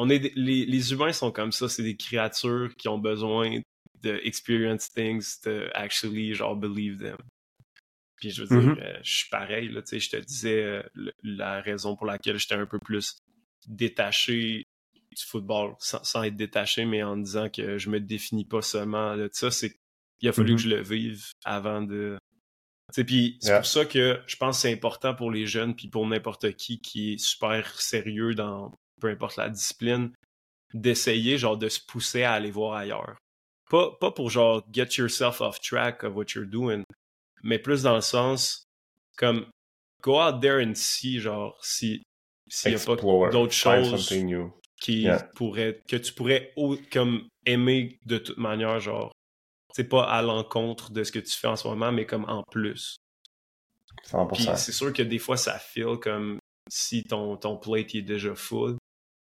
On 0.00 0.08
est 0.08 0.34
les, 0.34 0.64
les, 0.64 0.92
humains 0.92 1.12
sont 1.12 1.30
comme 1.30 1.52
ça, 1.52 1.68
c'est 1.68 1.82
des 1.82 1.96
créatures 1.96 2.74
qui 2.78 2.88
ont 2.88 2.98
besoin 2.98 3.60
de 4.02 4.18
experience 4.24 4.90
things 4.90 5.40
to 5.42 5.50
actually 5.74 6.32
genre 6.32 6.56
believe 6.56 6.98
them. 6.98 7.18
Puis 8.16 8.30
je 8.30 8.42
veux 8.42 8.48
dire, 8.48 8.74
mm-hmm. 8.74 8.82
euh, 8.82 8.98
je 9.02 9.16
suis 9.16 9.28
pareil 9.28 9.68
là, 9.68 9.82
tu 9.82 9.88
sais, 9.88 10.00
je 10.00 10.10
te 10.10 10.16
disais 10.16 10.62
euh, 10.62 10.82
la 11.22 11.60
raison 11.60 11.96
pour 11.96 12.06
laquelle 12.06 12.38
j'étais 12.38 12.54
un 12.54 12.66
peu 12.66 12.78
plus 12.78 13.16
détaché 13.66 14.64
du 14.94 15.24
football 15.24 15.74
sans, 15.80 16.22
être 16.22 16.36
détaché, 16.36 16.86
mais 16.86 17.02
en 17.02 17.18
disant 17.18 17.50
que 17.50 17.76
je 17.78 17.90
me 17.90 18.00
définis 18.00 18.46
pas 18.46 18.62
seulement 18.62 19.16
de 19.16 19.28
ça, 19.32 19.50
c'est 19.50 19.76
qu'il 20.18 20.28
a 20.28 20.32
fallu 20.32 20.54
que 20.54 20.60
mm-hmm. 20.60 20.64
je 20.64 20.68
le 20.68 20.82
vive 20.82 21.26
avant 21.44 21.82
de. 21.82 22.18
Puis 23.06 23.38
c'est 23.40 23.54
pour 23.54 23.66
ça 23.66 23.84
que 23.84 24.20
je 24.26 24.36
pense 24.36 24.56
que 24.56 24.62
c'est 24.62 24.72
important 24.72 25.14
pour 25.14 25.30
les 25.30 25.46
jeunes, 25.46 25.76
puis 25.76 25.88
pour 25.88 26.06
n'importe 26.06 26.56
qui 26.56 26.80
qui 26.80 27.12
est 27.12 27.18
super 27.18 27.80
sérieux 27.80 28.34
dans 28.34 28.72
peu 29.00 29.08
importe 29.08 29.36
la 29.36 29.48
discipline, 29.48 30.12
d'essayer 30.74 31.38
genre 31.38 31.56
de 31.56 31.68
se 31.68 31.80
pousser 31.80 32.22
à 32.22 32.32
aller 32.32 32.50
voir 32.50 32.74
ailleurs. 32.74 33.16
Pas, 33.70 33.90
pas 34.00 34.10
pour 34.10 34.30
genre 34.30 34.64
get 34.72 34.96
yourself 34.98 35.40
off 35.40 35.60
track 35.60 36.04
of 36.04 36.14
what 36.14 36.26
you're 36.34 36.46
doing, 36.46 36.82
mais 37.42 37.58
plus 37.58 37.82
dans 37.82 37.94
le 37.94 38.00
sens 38.00 38.64
comme 39.16 39.46
go 40.02 40.20
out 40.20 40.40
there 40.40 40.64
and 40.64 40.74
see 40.74 41.20
genre 41.20 41.58
si 41.62 42.02
s'il 42.48 42.74
n'y 42.74 42.80
a 42.80 42.84
pas 42.84 42.96
d'autres 43.30 43.52
choses 43.52 44.08
qui 44.80 45.06
pourrait, 45.34 45.80
que 45.88 45.96
tu 45.96 46.12
pourrais 46.12 46.52
comme 46.90 47.28
aimer 47.46 47.98
de 48.06 48.18
toute 48.18 48.38
manière, 48.38 48.80
genre, 48.80 49.12
c'est 49.74 49.88
pas 49.88 50.04
à 50.04 50.22
l'encontre 50.22 50.90
de 50.90 51.04
ce 51.04 51.12
que 51.12 51.18
tu 51.20 51.36
fais 51.36 51.46
en 51.46 51.56
ce 51.56 51.68
moment, 51.68 51.92
mais 51.92 52.06
comme 52.06 52.24
en 52.28 52.42
plus. 52.50 52.96
c'est 54.56 54.72
sûr 54.72 54.92
que 54.92 55.02
des 55.02 55.18
fois, 55.18 55.36
ça 55.36 55.58
feel 55.58 55.98
comme 56.02 56.38
si 56.68 57.04
ton, 57.04 57.36
ton 57.36 57.56
plate 57.56 57.94
est 57.94 58.02
déjà 58.02 58.34
full. 58.34 58.76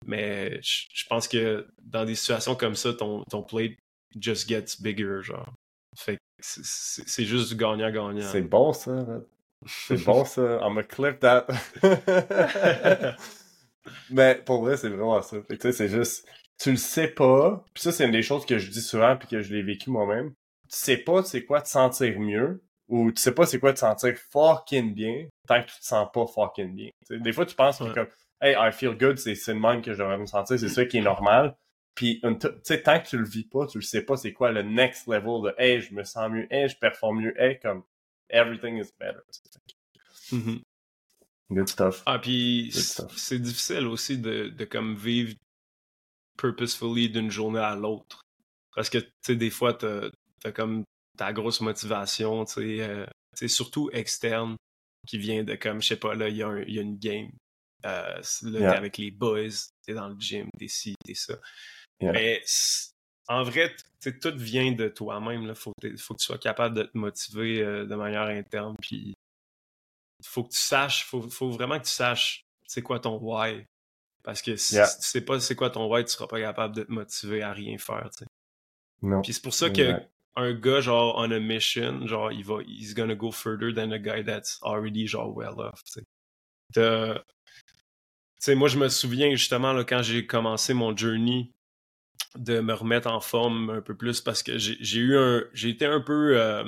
Mais 0.07 0.61
je 0.63 1.07
pense 1.09 1.29
que 1.29 1.67
dans 1.83 2.05
des 2.05 2.15
situations 2.15 2.55
comme 2.55 2.75
ça, 2.75 2.93
ton, 2.95 3.23
ton 3.25 3.43
plate 3.43 3.77
just 4.19 4.49
gets 4.49 4.81
bigger, 4.81 5.21
genre. 5.23 5.53
Fait 5.97 6.17
que 6.17 6.21
c'est 6.41 7.25
juste 7.25 7.51
du 7.51 7.57
gagnant-gagnant. 7.57 8.29
C'est 8.31 8.43
bon, 8.43 8.73
ça. 8.73 9.07
C'est 9.67 10.03
bon, 10.05 10.25
ça. 10.25 10.59
I'm 10.63 10.75
gonna 10.75 10.83
clip 10.85 11.21
that. 11.21 11.47
Mais 14.11 14.37
pour 14.45 14.63
vrai, 14.63 14.77
c'est 14.77 14.89
vraiment 14.89 15.21
ça. 15.23 15.37
tu 15.49 15.57
sais, 15.61 15.73
c'est 15.73 15.89
juste, 15.89 16.27
tu 16.59 16.71
le 16.71 16.77
sais 16.77 17.09
pas. 17.09 17.65
Puis 17.75 17.83
ça, 17.83 17.93
c'est 17.93 18.05
une 18.05 18.13
des 18.13 18.23
choses 18.23 18.47
que 18.47 18.59
je 18.59 18.71
dis 18.71 18.83
souvent 18.83 19.17
puis 19.17 19.29
que 19.29 19.43
je 19.43 19.53
l'ai 19.55 19.63
vécu 19.63 19.91
moi-même. 19.91 20.31
Tu 20.69 20.77
sais 20.77 20.97
pas 20.99 21.23
c'est 21.25 21.45
quoi 21.45 21.61
te 21.61 21.69
sentir 21.69 22.19
mieux 22.21 22.63
ou 22.89 23.11
tu 23.13 23.21
sais 23.21 23.33
pas 23.33 23.47
c'est 23.47 23.59
quoi 23.59 23.73
te 23.73 23.79
sentir 23.79 24.17
fucking 24.33 24.95
bien 24.95 25.27
tant 25.47 25.61
que 25.63 25.69
tu 25.69 25.79
te 25.79 25.85
sens 25.85 26.09
pas 26.13 26.27
fucking 26.27 26.75
bien. 26.75 26.91
des 27.11 27.33
fois, 27.33 27.47
tu 27.47 27.55
penses 27.55 27.79
que 27.79 27.93
comme, 27.93 28.09
hey, 28.41 28.55
I 28.57 28.73
feel 28.73 28.95
good, 28.97 29.19
c'est 29.19 29.35
le 29.49 29.61
même 29.61 29.83
que 29.83 29.93
je 29.93 29.99
devrais 29.99 30.19
me 30.19 30.27
sentir, 30.27 30.59
c'est 30.59 30.69
ça 30.69 30.85
qui 30.85 30.99
est 30.99 31.03
normal. 31.03 31.57
Puis, 31.95 32.21
tu 32.23 32.49
sais, 32.63 32.83
tant 32.83 33.01
que 33.01 33.09
tu 33.09 33.19
le 33.19 33.25
vis 33.25 33.45
pas, 33.45 33.67
tu 33.67 33.79
le 33.79 33.83
sais 33.83 34.03
pas 34.03 34.17
c'est 34.17 34.33
quoi 34.33 34.53
le 34.53 34.63
next 34.63 35.07
level 35.07 35.43
de, 35.43 35.55
hey, 35.59 35.81
je 35.81 35.95
me 35.95 36.05
sens 36.05 36.31
mieux, 36.31 36.47
hey, 36.51 36.69
je 36.69 36.77
performe 36.79 37.21
mieux, 37.21 37.41
hey, 37.41 37.59
comme, 37.61 37.83
everything 38.31 38.79
is 38.79 38.91
better. 38.99 39.21
Mm-hmm. 40.33 40.63
Good 41.51 41.69
stuff. 41.69 42.03
Ah, 42.07 42.19
puis 42.19 42.71
c'est 42.73 43.41
difficile 43.41 43.87
aussi 43.87 44.19
de, 44.19 44.49
de 44.49 44.65
comme 44.65 44.95
vivre 44.95 45.35
purposefully 46.39 47.11
d'une 47.11 47.31
journée 47.31 47.61
à 47.61 47.75
l'autre. 47.75 48.23
Parce 48.75 48.89
que, 48.89 48.99
tu 48.99 49.11
sais, 49.23 49.37
des 49.37 49.51
fois, 49.51 49.75
t'as 49.75 50.09
as 50.45 50.53
comme 50.53 50.85
ta 51.19 51.33
grosse 51.33 51.61
motivation, 51.61 52.45
tu 52.45 52.53
sais, 52.53 52.81
euh, 52.81 53.07
surtout 53.49 53.91
externe, 53.93 54.57
qui 55.07 55.19
vient 55.19 55.45
de 55.45 55.55
comme, 55.57 55.83
je 55.83 55.89
sais 55.89 55.97
pas, 55.97 56.15
là, 56.15 56.29
il 56.29 56.37
y, 56.37 56.39
y 56.39 56.79
a 56.79 56.83
une 56.83 56.99
game. 56.99 57.31
Euh, 57.87 58.21
là, 58.43 58.77
avec 58.77 58.99
les 58.99 59.11
boys, 59.11 59.49
t'es 59.85 59.95
dans 59.95 60.09
le 60.09 60.17
gym, 60.19 60.49
t'es 60.59 60.69
ci, 60.69 60.95
t'es 61.05 61.15
ça. 61.15 61.35
Mais 62.01 62.43
en 63.29 63.43
vrai, 63.43 63.75
tout 64.01 64.33
vient 64.37 64.73
de 64.73 64.89
toi-même. 64.89 65.43
Il 65.43 65.55
faut, 65.55 65.73
faut, 65.99 66.15
que 66.15 66.21
tu 66.21 66.27
sois 66.27 66.39
capable 66.39 66.77
de 66.77 66.83
te 66.85 66.97
motiver 66.97 67.63
euh, 67.63 67.87
de 67.87 67.95
manière 67.95 68.23
interne. 68.23 68.75
Puis 68.81 69.15
faut 70.25 70.45
que 70.45 70.51
tu 70.51 70.59
saches, 70.59 71.05
faut, 71.05 71.23
faut 71.23 71.51
vraiment 71.51 71.79
que 71.79 71.85
tu 71.85 71.91
saches 71.91 72.45
c'est 72.67 72.83
quoi 72.83 73.01
ton 73.01 73.19
why. 73.19 73.67
Parce 74.23 74.43
que 74.43 74.55
si, 74.57 74.77
tu 74.77 74.83
sais 75.01 75.21
pas 75.23 75.41
c'est 75.41 75.57
quoi 75.57 75.71
ton 75.71 75.93
why, 75.93 76.05
tu 76.05 76.11
seras 76.11 76.29
pas 76.29 76.41
capable 76.41 76.77
de 76.77 76.85
te 76.85 76.93
motiver 76.93 77.43
à 77.43 77.53
rien 77.53 77.79
faire. 77.79 78.11
Non. 79.03 79.23
Puis 79.23 79.33
c'est 79.33 79.43
pour 79.43 79.55
ça 79.55 79.71
que 79.71 79.95
un 80.37 80.55
gars 80.55 80.81
genre 80.81 81.15
on 81.17 81.31
a 81.31 81.41
mission, 81.41 82.07
genre 82.07 82.31
il 82.31 82.45
va, 82.45 82.63
he's 82.63 82.95
gonna 82.95 83.17
go 83.17 83.33
further 83.33 83.75
than 83.75 83.91
a 83.91 83.99
guy 83.99 84.23
that's 84.23 84.61
already 84.63 85.07
genre 85.07 85.35
well 85.35 85.59
off. 85.59 85.83
Tu 85.83 86.81
sais, 88.41 88.55
moi 88.55 88.69
je 88.69 88.79
me 88.79 88.89
souviens 88.89 89.31
justement 89.31 89.73
là, 89.73 89.85
quand 89.85 90.03
j'ai 90.03 90.27
commencé 90.27 90.75
mon 90.75 90.97
journey 90.97 91.53
de 92.37 92.61
me 92.61 92.73
remettre 92.75 93.09
en 93.09 93.21
forme 93.21 93.71
un 93.71 93.81
peu 93.81 93.97
plus 93.97 94.21
parce 94.21 94.43
que 94.43 94.59
j'ai 94.59 95.01
eu 95.01 95.17
un, 95.17 95.45
j'ai 95.53 95.69
été 95.69 95.85
un 95.85 96.01
peu 96.01 96.39
euh, 96.39 96.65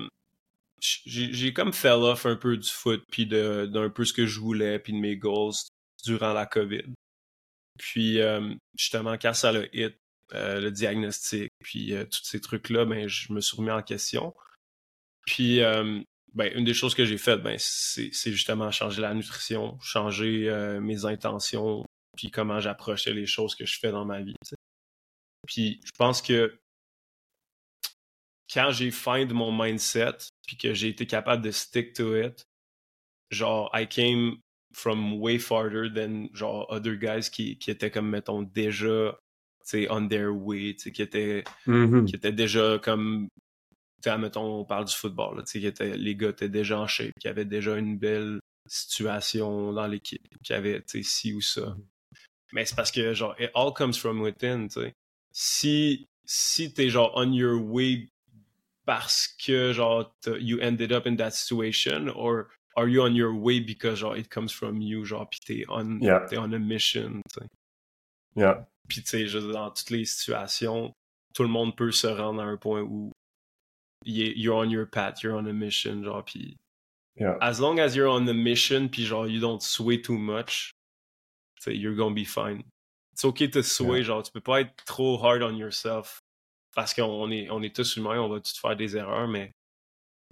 j'ai 0.82 1.52
comme 1.52 1.72
fell 1.72 1.92
off 1.92 2.26
un 2.26 2.36
peu 2.36 2.56
du 2.56 2.68
foot, 2.68 3.04
puis 3.10 3.26
d'un 3.26 3.90
peu 3.90 4.04
ce 4.04 4.12
que 4.12 4.26
je 4.26 4.40
voulais, 4.40 4.78
puis 4.78 4.92
de 4.92 4.98
mes 4.98 5.16
goals 5.16 5.54
durant 6.04 6.32
la 6.32 6.46
COVID. 6.46 6.92
Puis 7.78 8.20
euh, 8.20 8.54
justement, 8.76 9.16
quand 9.16 9.32
ça 9.32 9.52
le 9.52 9.74
hit, 9.76 9.96
euh, 10.34 10.60
le 10.60 10.70
diagnostic, 10.70 11.50
puis 11.60 11.94
euh, 11.94 12.04
tous 12.04 12.24
ces 12.24 12.40
trucs-là, 12.40 12.84
ben, 12.84 13.08
je 13.08 13.32
me 13.32 13.40
suis 13.40 13.56
remis 13.56 13.70
en 13.70 13.82
question. 13.82 14.34
Puis 15.26 15.60
ben, 16.34 16.52
une 16.54 16.64
des 16.64 16.74
choses 16.74 16.94
que 16.94 17.04
j'ai 17.04 17.18
faites, 17.18 17.42
ben, 17.42 17.56
c'est 17.58 18.10
justement 18.32 18.70
changer 18.70 19.02
la 19.02 19.14
nutrition, 19.14 19.78
changer 19.80 20.78
mes 20.80 21.04
intentions, 21.04 21.84
puis 22.16 22.30
comment 22.30 22.60
j'approchais 22.60 23.12
les 23.12 23.26
choses 23.26 23.54
que 23.54 23.66
je 23.66 23.78
fais 23.78 23.90
dans 23.90 24.04
ma 24.04 24.20
vie. 24.20 24.36
Puis 25.46 25.80
je 25.84 25.92
pense 25.98 26.22
que 26.22 26.58
quand 28.52 28.70
j'ai 28.70 28.90
find 28.90 29.32
mon 29.32 29.50
mindset, 29.50 30.16
puis 30.46 30.56
que 30.56 30.74
j'ai 30.74 30.88
été 30.88 31.06
capable 31.06 31.42
de 31.42 31.50
stick 31.50 31.94
to 31.94 32.16
it, 32.16 32.46
genre, 33.30 33.70
I 33.72 33.86
came 33.86 34.38
from 34.74 35.20
way 35.20 35.38
farther 35.38 35.88
than, 35.92 36.28
genre, 36.34 36.66
other 36.70 36.96
guys 36.96 37.30
qui, 37.30 37.58
qui 37.58 37.70
étaient 37.70 37.90
comme, 37.90 38.08
mettons, 38.08 38.42
déjà, 38.42 39.18
tu 39.64 39.84
sais, 39.84 39.90
on 39.90 40.06
their 40.06 40.34
way, 40.34 40.74
tu 40.74 40.84
sais, 40.84 40.92
qui 40.92 41.02
étaient, 41.02 41.44
mm-hmm. 41.66 42.04
qui 42.04 42.14
étaient 42.14 42.32
déjà 42.32 42.78
comme, 42.78 43.28
mettons, 44.06 44.60
on 44.60 44.64
parle 44.64 44.84
du 44.86 44.94
football, 44.94 45.42
tu 45.44 45.52
sais, 45.52 45.60
qui 45.60 45.66
étaient, 45.66 45.96
les 45.96 46.16
gars 46.16 46.30
étaient 46.30 46.48
déjà 46.48 46.80
en 46.80 46.86
shape, 46.86 47.12
qui 47.20 47.28
avaient 47.28 47.44
déjà 47.44 47.76
une 47.76 47.98
belle 47.98 48.40
situation 48.66 49.72
dans 49.72 49.86
l'équipe, 49.86 50.26
qui 50.42 50.52
avaient, 50.52 50.80
tu 50.82 51.02
sais, 51.02 51.02
ci 51.02 51.32
ou 51.32 51.40
ça. 51.40 51.76
Mais 52.52 52.64
c'est 52.64 52.76
parce 52.76 52.90
que, 52.90 53.14
genre, 53.14 53.34
it 53.38 53.50
all 53.54 53.72
comes 53.72 53.94
from 53.94 54.20
within, 54.20 54.68
tu 54.68 54.80
sais. 54.80 54.94
Si, 55.32 56.06
si 56.24 56.72
t'es, 56.74 56.90
genre, 56.90 57.12
on 57.14 57.32
your 57.32 57.62
way 57.62 58.08
parce 58.84 59.28
que 59.28 59.72
genre 59.72 60.12
you 60.40 60.60
ended 60.60 60.92
up 60.92 61.06
in 61.06 61.16
that 61.16 61.32
situation 61.32 62.08
or 62.14 62.48
are 62.76 62.88
you 62.88 63.02
on 63.02 63.14
your 63.14 63.34
way 63.34 63.60
because 63.60 64.00
genre 64.00 64.16
it 64.16 64.28
comes 64.28 64.50
from 64.50 64.80
you 64.80 65.04
genre 65.04 65.28
puis 65.28 65.40
t'es 65.44 65.64
on 65.68 66.00
t'es 66.28 66.36
on 66.36 66.52
a 66.52 66.58
mission 66.58 67.20
tu 67.32 67.40
yeah. 68.36 68.66
puis 68.88 69.02
tu 69.02 69.28
sais 69.28 69.40
dans 69.40 69.70
toutes 69.70 69.90
les 69.90 70.04
situations 70.04 70.92
tout 71.34 71.42
le 71.42 71.48
monde 71.48 71.76
peut 71.76 71.92
se 71.92 72.06
rendre 72.06 72.42
à 72.42 72.44
un 72.44 72.56
point 72.56 72.82
où 72.82 73.12
you're 74.04 74.54
on 74.54 74.70
your 74.70 74.86
path 74.86 75.22
you're 75.22 75.36
on 75.36 75.46
a 75.46 75.52
mission 75.52 76.02
genre 76.04 76.22
puis 76.22 76.58
yeah. 77.16 77.36
as 77.40 77.60
long 77.60 77.78
as 77.78 77.94
you're 77.94 78.08
on 78.08 78.26
a 78.28 78.34
mission 78.34 78.88
puis 78.88 79.04
genre 79.04 79.26
you 79.26 79.40
don't 79.40 79.62
sway 79.62 79.96
too 80.00 80.18
much 80.18 80.72
you're 81.66 81.94
gonna 81.94 82.14
be 82.14 82.24
fine 82.24 82.64
it's 83.12 83.24
okay 83.24 83.48
to 83.48 83.62
sway 83.62 84.02
genre 84.02 84.22
tu 84.22 84.32
peux 84.32 84.40
pas 84.40 84.60
être 84.60 84.84
trop 84.84 85.16
hard 85.18 85.42
on 85.42 85.56
yourself 85.56 86.22
parce 86.74 86.94
qu'on 86.94 87.30
est, 87.30 87.50
on 87.50 87.62
est 87.62 87.74
tous 87.74 87.96
humains, 87.96 88.18
on 88.20 88.28
va 88.28 88.40
tous 88.40 88.58
faire 88.58 88.76
des 88.76 88.96
erreurs, 88.96 89.28
mais 89.28 89.52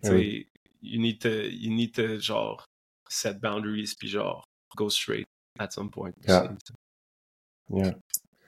tu 0.02 0.08
sais, 0.08 0.46
you 0.82 1.00
need 1.00 1.20
to, 1.20 1.28
you 1.28 1.70
need 1.70 1.94
to, 1.94 2.18
genre, 2.18 2.64
set 3.08 3.40
boundaries, 3.40 3.94
puis 3.98 4.08
genre, 4.08 4.44
go 4.76 4.88
straight 4.88 5.26
at 5.58 5.72
some 5.72 5.90
point. 5.90 6.14
Yeah. 6.26 6.52
Yeah. 7.68 7.92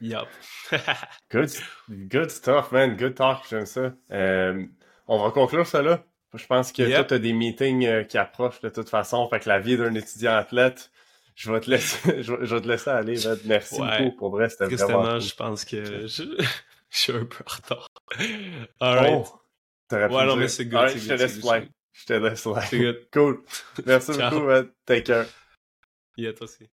Yep. 0.00 0.28
good, 1.30 1.50
good 2.08 2.30
stuff, 2.30 2.72
man. 2.72 2.96
Good 2.96 3.14
talk, 3.16 3.46
j'aime 3.48 3.66
ça. 3.66 3.94
Euh, 4.10 4.66
on 5.12 5.22
va 5.22 5.30
conclure 5.30 5.66
ça 5.66 5.82
là. 5.82 6.04
Je 6.34 6.46
pense 6.46 6.72
que 6.72 6.82
yep. 6.82 6.94
toi, 6.94 7.04
tu 7.04 7.14
as 7.14 7.18
des 7.18 7.34
meetings 7.34 7.84
euh, 7.84 8.04
qui 8.04 8.16
approchent 8.16 8.62
de 8.62 8.70
toute 8.70 8.88
façon. 8.88 9.28
Fait 9.28 9.40
que 9.40 9.48
la 9.48 9.58
vie 9.58 9.76
d'un 9.76 9.94
étudiant 9.94 10.32
athlète, 10.32 10.90
je 11.34 11.52
vais 11.52 11.60
te 11.60 11.70
laisser, 11.70 12.22
je 12.22 12.32
vais 12.32 12.60
te 12.60 12.68
laisser 12.68 12.90
aller. 12.90 13.16
Merci 13.44 13.78
beaucoup. 13.78 14.16
Pour 14.16 14.30
vrai, 14.30 14.48
c'était 14.48 14.74
vraiment 14.74 15.12
cool. 15.12 15.20
je 15.20 15.34
pense 15.34 15.64
que 15.66 16.06
je, 16.06 16.22
je 16.90 16.98
suis 16.98 17.12
un 17.12 17.26
peu 17.26 17.44
en 17.46 17.54
retard. 17.54 17.86
Oh, 18.80 19.24
ouais, 19.92 20.26
non, 20.26 20.36
mais 20.36 20.48
c'est 20.48 20.64
good. 20.64 20.80
Right, 20.80 20.98
je 20.98 21.08
te 21.08 21.12
laisse 21.12 21.42
live. 21.42 21.68
Je 21.92 22.06
te 22.06 22.12
laisse 22.14 22.46
good. 22.72 23.08
Cool. 23.12 23.42
Merci 23.84 24.12
beaucoup, 24.12 24.40
man. 24.40 24.70
Take 24.86 25.02
care. 25.02 25.26
Yeah, 26.16 26.32
toi 26.32 26.44
aussi. 26.44 26.68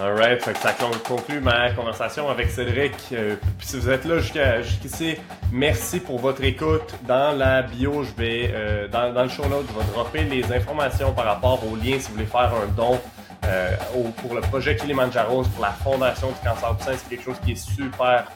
Alright, 0.00 0.44
fait 0.44 0.52
que 0.52 0.60
ça 0.60 0.74
conclut 1.04 1.40
ma 1.40 1.72
conversation 1.72 2.28
avec 2.28 2.50
Cédric. 2.50 2.92
Euh, 3.10 3.34
si 3.60 3.80
vous 3.80 3.90
êtes 3.90 4.04
là 4.04 4.20
jusqu'ici, 4.20 5.16
merci 5.50 5.98
pour 5.98 6.20
votre 6.20 6.44
écoute. 6.44 6.94
Dans 7.02 7.36
la 7.36 7.62
bio, 7.62 8.04
je 8.04 8.12
vais, 8.14 8.50
euh, 8.54 8.86
dans, 8.86 9.12
dans, 9.12 9.24
le 9.24 9.28
show 9.28 9.46
notes, 9.48 9.66
je 9.68 9.76
vais 9.76 9.92
dropper 9.92 10.22
les 10.22 10.52
informations 10.52 11.12
par 11.12 11.24
rapport 11.24 11.60
aux 11.66 11.74
liens 11.74 11.98
si 11.98 12.08
vous 12.08 12.14
voulez 12.14 12.26
faire 12.26 12.52
un 12.54 12.68
don 12.76 13.00
euh, 13.44 13.76
pour 14.18 14.34
le 14.34 14.40
projet 14.40 14.76
Kilimanjaro, 14.76 15.42
pour 15.42 15.62
la 15.62 15.72
Fondation 15.72 16.28
du 16.28 16.48
cancer 16.48 16.74
du 16.76 16.84
sein. 16.84 16.92
C'est 16.92 17.08
quelque 17.08 17.24
chose 17.24 17.40
qui 17.44 17.52
est 17.52 17.56
super 17.56 18.28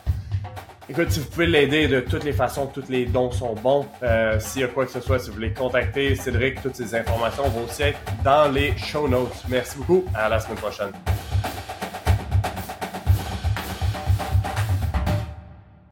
Écoute, 0.89 1.11
si 1.11 1.21
vous 1.21 1.27
pouvez 1.27 1.47
l'aider 1.47 1.87
de 1.89 2.01
toutes 2.01 2.25
les 2.25 2.33
façons, 2.33 2.67
tous 2.67 2.89
les 2.89 3.07
dons 3.07 3.31
sont 3.31 3.55
bons. 3.55 3.87
Euh, 4.03 4.39
S'il 4.41 4.63
y 4.63 4.65
a 4.65 4.69
quoi 4.69 4.85
que 4.85 4.91
ce 4.91 5.01
soit, 5.01 5.19
si 5.19 5.29
vous 5.29 5.37
voulez 5.37 5.53
contacter 5.53 6.15
Cédric, 6.17 6.61
toutes 6.61 6.75
ces 6.77 6.95
informations 6.95 7.45
vont 7.49 7.65
aussi 7.65 7.83
être 7.83 7.99
dans 8.25 8.51
les 8.53 8.77
show 8.77 9.09
notes. 9.09 9.45
Merci 9.49 9.79
beaucoup. 9.79 10.05
À 10.15 10.29
la 10.29 10.41
semaine 10.41 10.59
prochaine. 10.59 10.91